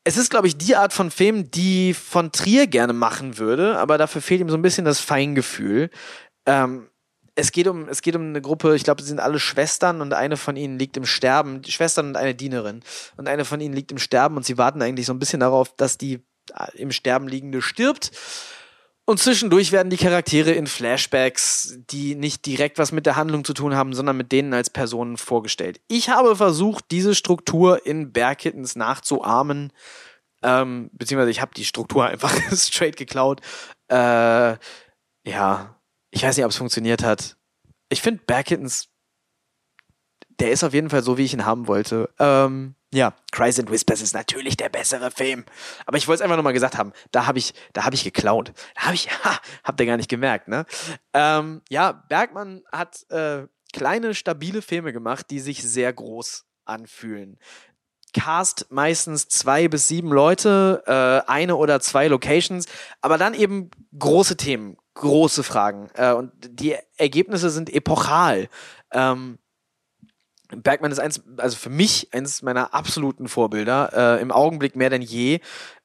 Es 0.04 0.18
ist, 0.18 0.32
glaube 0.32 0.48
ich, 0.48 0.58
die 0.58 0.76
Art 0.76 0.94
von 0.94 1.12
Film, 1.12 1.52
die 1.52 1.94
von 1.94 2.32
Trier 2.32 2.66
gerne 2.68 2.94
machen 2.94 3.38
würde, 3.38 3.78
aber 3.78 4.00
dafür 4.00 4.22
fehlt 4.22 4.42
ihm 4.42 4.50
so 4.50 4.58
ein 4.58 4.64
bisschen 4.64 4.84
das 4.84 5.00
Feingefühl. 5.00 5.92
Ähm, 6.48 6.91
es 7.42 7.52
geht 7.52 7.68
um, 7.68 7.90
es 7.90 8.02
geht 8.02 8.16
um 8.16 8.22
eine 8.22 8.42
Gruppe, 8.42 8.76
ich 8.76 8.84
glaube, 8.84 9.02
sie 9.02 9.08
sind 9.08 9.20
alle 9.20 9.40
Schwestern 9.40 10.02
und 10.02 10.14
eine 10.14 10.38
von 10.38 10.56
ihnen 10.56 10.78
liegt 10.78 10.96
im 10.96 11.06
Sterben, 11.06 11.64
Schwestern 11.64 12.10
und 12.10 12.16
eine 12.16 12.36
Dienerin. 12.36 12.82
Und 13.18 13.28
eine 13.28 13.46
von 13.46 13.60
ihnen 13.60 13.74
liegt 13.74 13.92
im 13.92 13.98
Sterben 13.98 14.38
und 14.38 14.46
sie 14.46 14.58
warten 14.58 14.82
eigentlich 14.82 15.08
so 15.08 15.14
ein 15.14 15.20
bisschen 15.20 15.40
darauf, 15.40 15.76
dass 15.76 15.98
die 15.98 16.20
äh, 16.56 16.78
im 16.78 16.92
Sterben 16.92 17.28
liegende 17.28 17.62
stirbt. 17.62 18.12
Und 19.06 19.20
zwischendurch 19.20 19.72
werden 19.72 19.90
die 19.90 19.98
Charaktere 19.98 20.52
in 20.52 20.68
Flashbacks, 20.68 21.80
die 21.90 22.14
nicht 22.14 22.46
direkt 22.46 22.78
was 22.78 22.92
mit 22.92 23.08
der 23.08 23.16
Handlung 23.16 23.44
zu 23.44 23.54
tun 23.54 23.76
haben, 23.76 23.94
sondern 23.94 24.16
mit 24.16 24.32
denen 24.32 24.54
als 24.54 24.70
Personen 24.70 25.18
vorgestellt. 25.18 25.82
Ich 25.88 26.10
habe 26.10 26.36
versucht, 26.36 26.86
diese 26.92 27.16
Struktur 27.16 27.86
in 27.86 28.14
Bergkittens 28.14 28.76
nachzuahmen. 28.76 29.74
Ähm, 30.44 30.92
beziehungsweise 30.94 31.32
ich 31.32 31.42
habe 31.42 31.56
die 31.56 31.66
Struktur 31.66 32.06
einfach 32.06 32.34
straight 32.54 32.98
geklaut. 32.98 33.42
Äh, 33.90 34.58
ja, 35.26 35.81
ich 36.12 36.24
weiß 36.24 36.38
nicht, 36.38 36.46
ob 36.46 36.52
es 36.52 36.58
funktioniert 36.58 37.04
hat. 37.04 37.38
Ich 37.90 38.02
finde 38.02 38.24
Bergkittens, 38.26 38.90
der 40.40 40.52
ist 40.52 40.64
auf 40.64 40.74
jeden 40.74 40.90
Fall 40.90 41.04
so, 41.04 41.18
wie 41.18 41.26
ich 41.26 41.34
ihn 41.34 41.46
haben 41.46 41.68
wollte. 41.68 42.10
Ähm, 42.20 42.76
ja, 42.94 43.14
Cries 43.32 43.60
and 43.60 43.72
Whispers 43.72 44.02
ist 44.02 44.14
natürlich 44.14 44.58
der 44.58 44.70
bessere 44.70 45.12
Film. 45.12 45.46
Aber 45.86 45.98
ich 45.98 46.08
wollte 46.08 46.20
es 46.20 46.22
einfach 46.22 46.36
nochmal 46.36 46.54
gesagt 46.54 46.78
haben. 46.78 46.92
Da 47.12 47.26
habe 47.26 47.40
ich, 47.40 47.54
da 47.74 47.86
habe 47.86 47.96
ich 47.96 48.04
geklaut. 48.04 48.52
Da 48.76 48.82
habe 48.84 48.96
ich, 48.96 49.10
ha, 49.24 49.40
habt 49.64 49.80
ihr 49.80 49.86
gar 49.86 49.98
nicht 49.98 50.10
gemerkt, 50.10 50.48
ne? 50.48 50.66
Ähm, 51.14 51.62
ja, 51.70 51.92
Bergmann 51.92 52.64
hat 52.72 53.10
äh, 53.10 53.48
kleine, 53.72 54.14
stabile 54.14 54.62
Filme 54.62 54.92
gemacht, 54.94 55.28
die 55.30 55.40
sich 55.40 55.64
sehr 55.64 55.94
groß 55.94 56.46
anfühlen. 56.66 57.38
Cast 58.14 58.68
meistens 58.70 59.28
zwei 59.28 59.68
bis 59.68 59.88
sieben 59.88 60.10
Leute, 60.10 60.84
äh, 60.86 61.30
eine 61.30 61.56
oder 61.56 61.80
zwei 61.80 62.08
Locations, 62.08 62.66
aber 63.02 63.18
dann 63.18 63.34
eben 63.34 63.72
große 63.98 64.38
Themen, 64.38 64.78
große 64.96 65.44
Fragen. 65.44 65.90
Äh, 65.94 66.14
und 66.14 66.32
die 66.42 66.76
Ergebnisse 66.98 67.50
sind 67.50 67.74
epochal. 67.74 68.50
Ähm, 68.92 69.38
Bergmann 70.50 70.92
ist 70.92 71.00
eins, 71.00 71.22
also 71.38 71.56
für 71.56 71.70
mich 71.70 72.10
eines 72.14 72.42
meiner 72.42 72.74
absoluten 72.74 73.28
Vorbilder, 73.28 74.18
äh, 74.18 74.22
im 74.22 74.32
Augenblick 74.32 74.76
mehr 74.76 74.90
denn 74.90 75.02
je. 75.02 75.40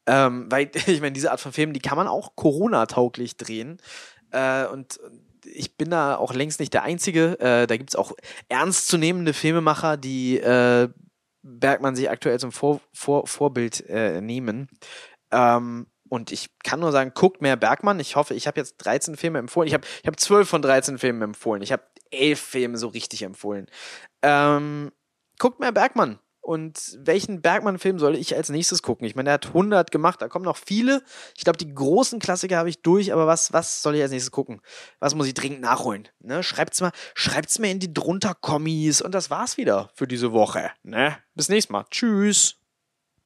Ähm, 0.06 0.46
weil, 0.50 0.70
ich 0.86 1.00
meine, 1.00 1.12
diese 1.12 1.30
Art 1.30 1.40
von 1.40 1.52
Filmen, 1.52 1.72
die 1.72 1.80
kann 1.80 1.96
man 1.96 2.08
auch 2.08 2.34
Corona-tauglich 2.36 3.36
drehen. 3.36 3.78
Äh, 4.30 4.66
und 4.66 4.98
ich 5.44 5.76
bin 5.76 5.90
da 5.90 6.16
auch 6.16 6.34
längst 6.34 6.60
nicht 6.60 6.74
der 6.74 6.82
Einzige. 6.82 7.38
Äh, 7.40 7.66
da 7.66 7.76
gibt 7.76 7.90
es 7.90 7.96
auch 7.96 8.12
ernstzunehmende 8.48 9.32
Filmemacher, 9.32 9.96
die 9.96 10.38
äh, 10.38 10.88
Bergmann 11.46 11.96
sich 11.96 12.10
aktuell 12.10 12.38
zum 12.38 12.52
Vor 12.52 12.80
Vor 12.92 13.26
Vorbild 13.26 13.84
äh, 13.88 14.20
nehmen. 14.20 14.68
Ähm, 15.30 15.86
und 16.08 16.30
ich 16.32 16.50
kann 16.62 16.80
nur 16.80 16.92
sagen, 16.92 17.12
guckt 17.14 17.42
mehr 17.42 17.56
Bergmann. 17.56 17.98
Ich 18.00 18.16
hoffe, 18.16 18.34
ich 18.34 18.46
habe 18.46 18.60
jetzt 18.60 18.76
13 18.78 19.16
Filme 19.16 19.38
empfohlen. 19.38 19.66
Ich 19.66 19.74
habe 19.74 19.86
ich 20.02 20.06
hab 20.06 20.18
12 20.18 20.48
von 20.48 20.62
13 20.62 20.98
Filmen 20.98 21.22
empfohlen. 21.22 21.62
Ich 21.62 21.72
habe 21.72 21.82
elf 22.10 22.40
Filme 22.40 22.78
so 22.78 22.88
richtig 22.88 23.22
empfohlen. 23.22 23.66
Ähm, 24.22 24.92
guckt 25.38 25.60
mehr 25.60 25.72
Bergmann. 25.72 26.18
Und 26.46 26.96
welchen 27.00 27.42
Bergmann-Film 27.42 27.98
soll 27.98 28.14
ich 28.14 28.36
als 28.36 28.50
nächstes 28.50 28.80
gucken? 28.80 29.04
Ich 29.04 29.16
meine, 29.16 29.30
er 29.30 29.32
hat 29.32 29.46
100 29.46 29.90
gemacht, 29.90 30.22
da 30.22 30.28
kommen 30.28 30.44
noch 30.44 30.56
viele. 30.56 31.02
Ich 31.36 31.42
glaube, 31.42 31.58
die 31.58 31.74
großen 31.74 32.20
Klassiker 32.20 32.56
habe 32.56 32.68
ich 32.68 32.82
durch, 32.82 33.12
aber 33.12 33.26
was, 33.26 33.52
was 33.52 33.82
soll 33.82 33.96
ich 33.96 34.02
als 34.02 34.12
nächstes 34.12 34.30
gucken? 34.30 34.60
Was 35.00 35.16
muss 35.16 35.26
ich 35.26 35.34
dringend 35.34 35.60
nachholen? 35.60 36.06
Ne? 36.20 36.44
Schreibt's 36.44 36.80
mal, 36.80 36.92
schreibt's 37.16 37.58
mir 37.58 37.72
in 37.72 37.80
die 37.80 37.92
drunter 37.92 38.36
Kommis 38.40 39.02
und 39.02 39.12
das 39.12 39.28
war's 39.28 39.56
wieder 39.56 39.90
für 39.94 40.06
diese 40.06 40.30
Woche. 40.30 40.70
Ne? 40.84 41.18
Bis 41.34 41.48
nächstes 41.48 41.72
Mal. 41.72 41.84
Tschüss. 41.90 42.60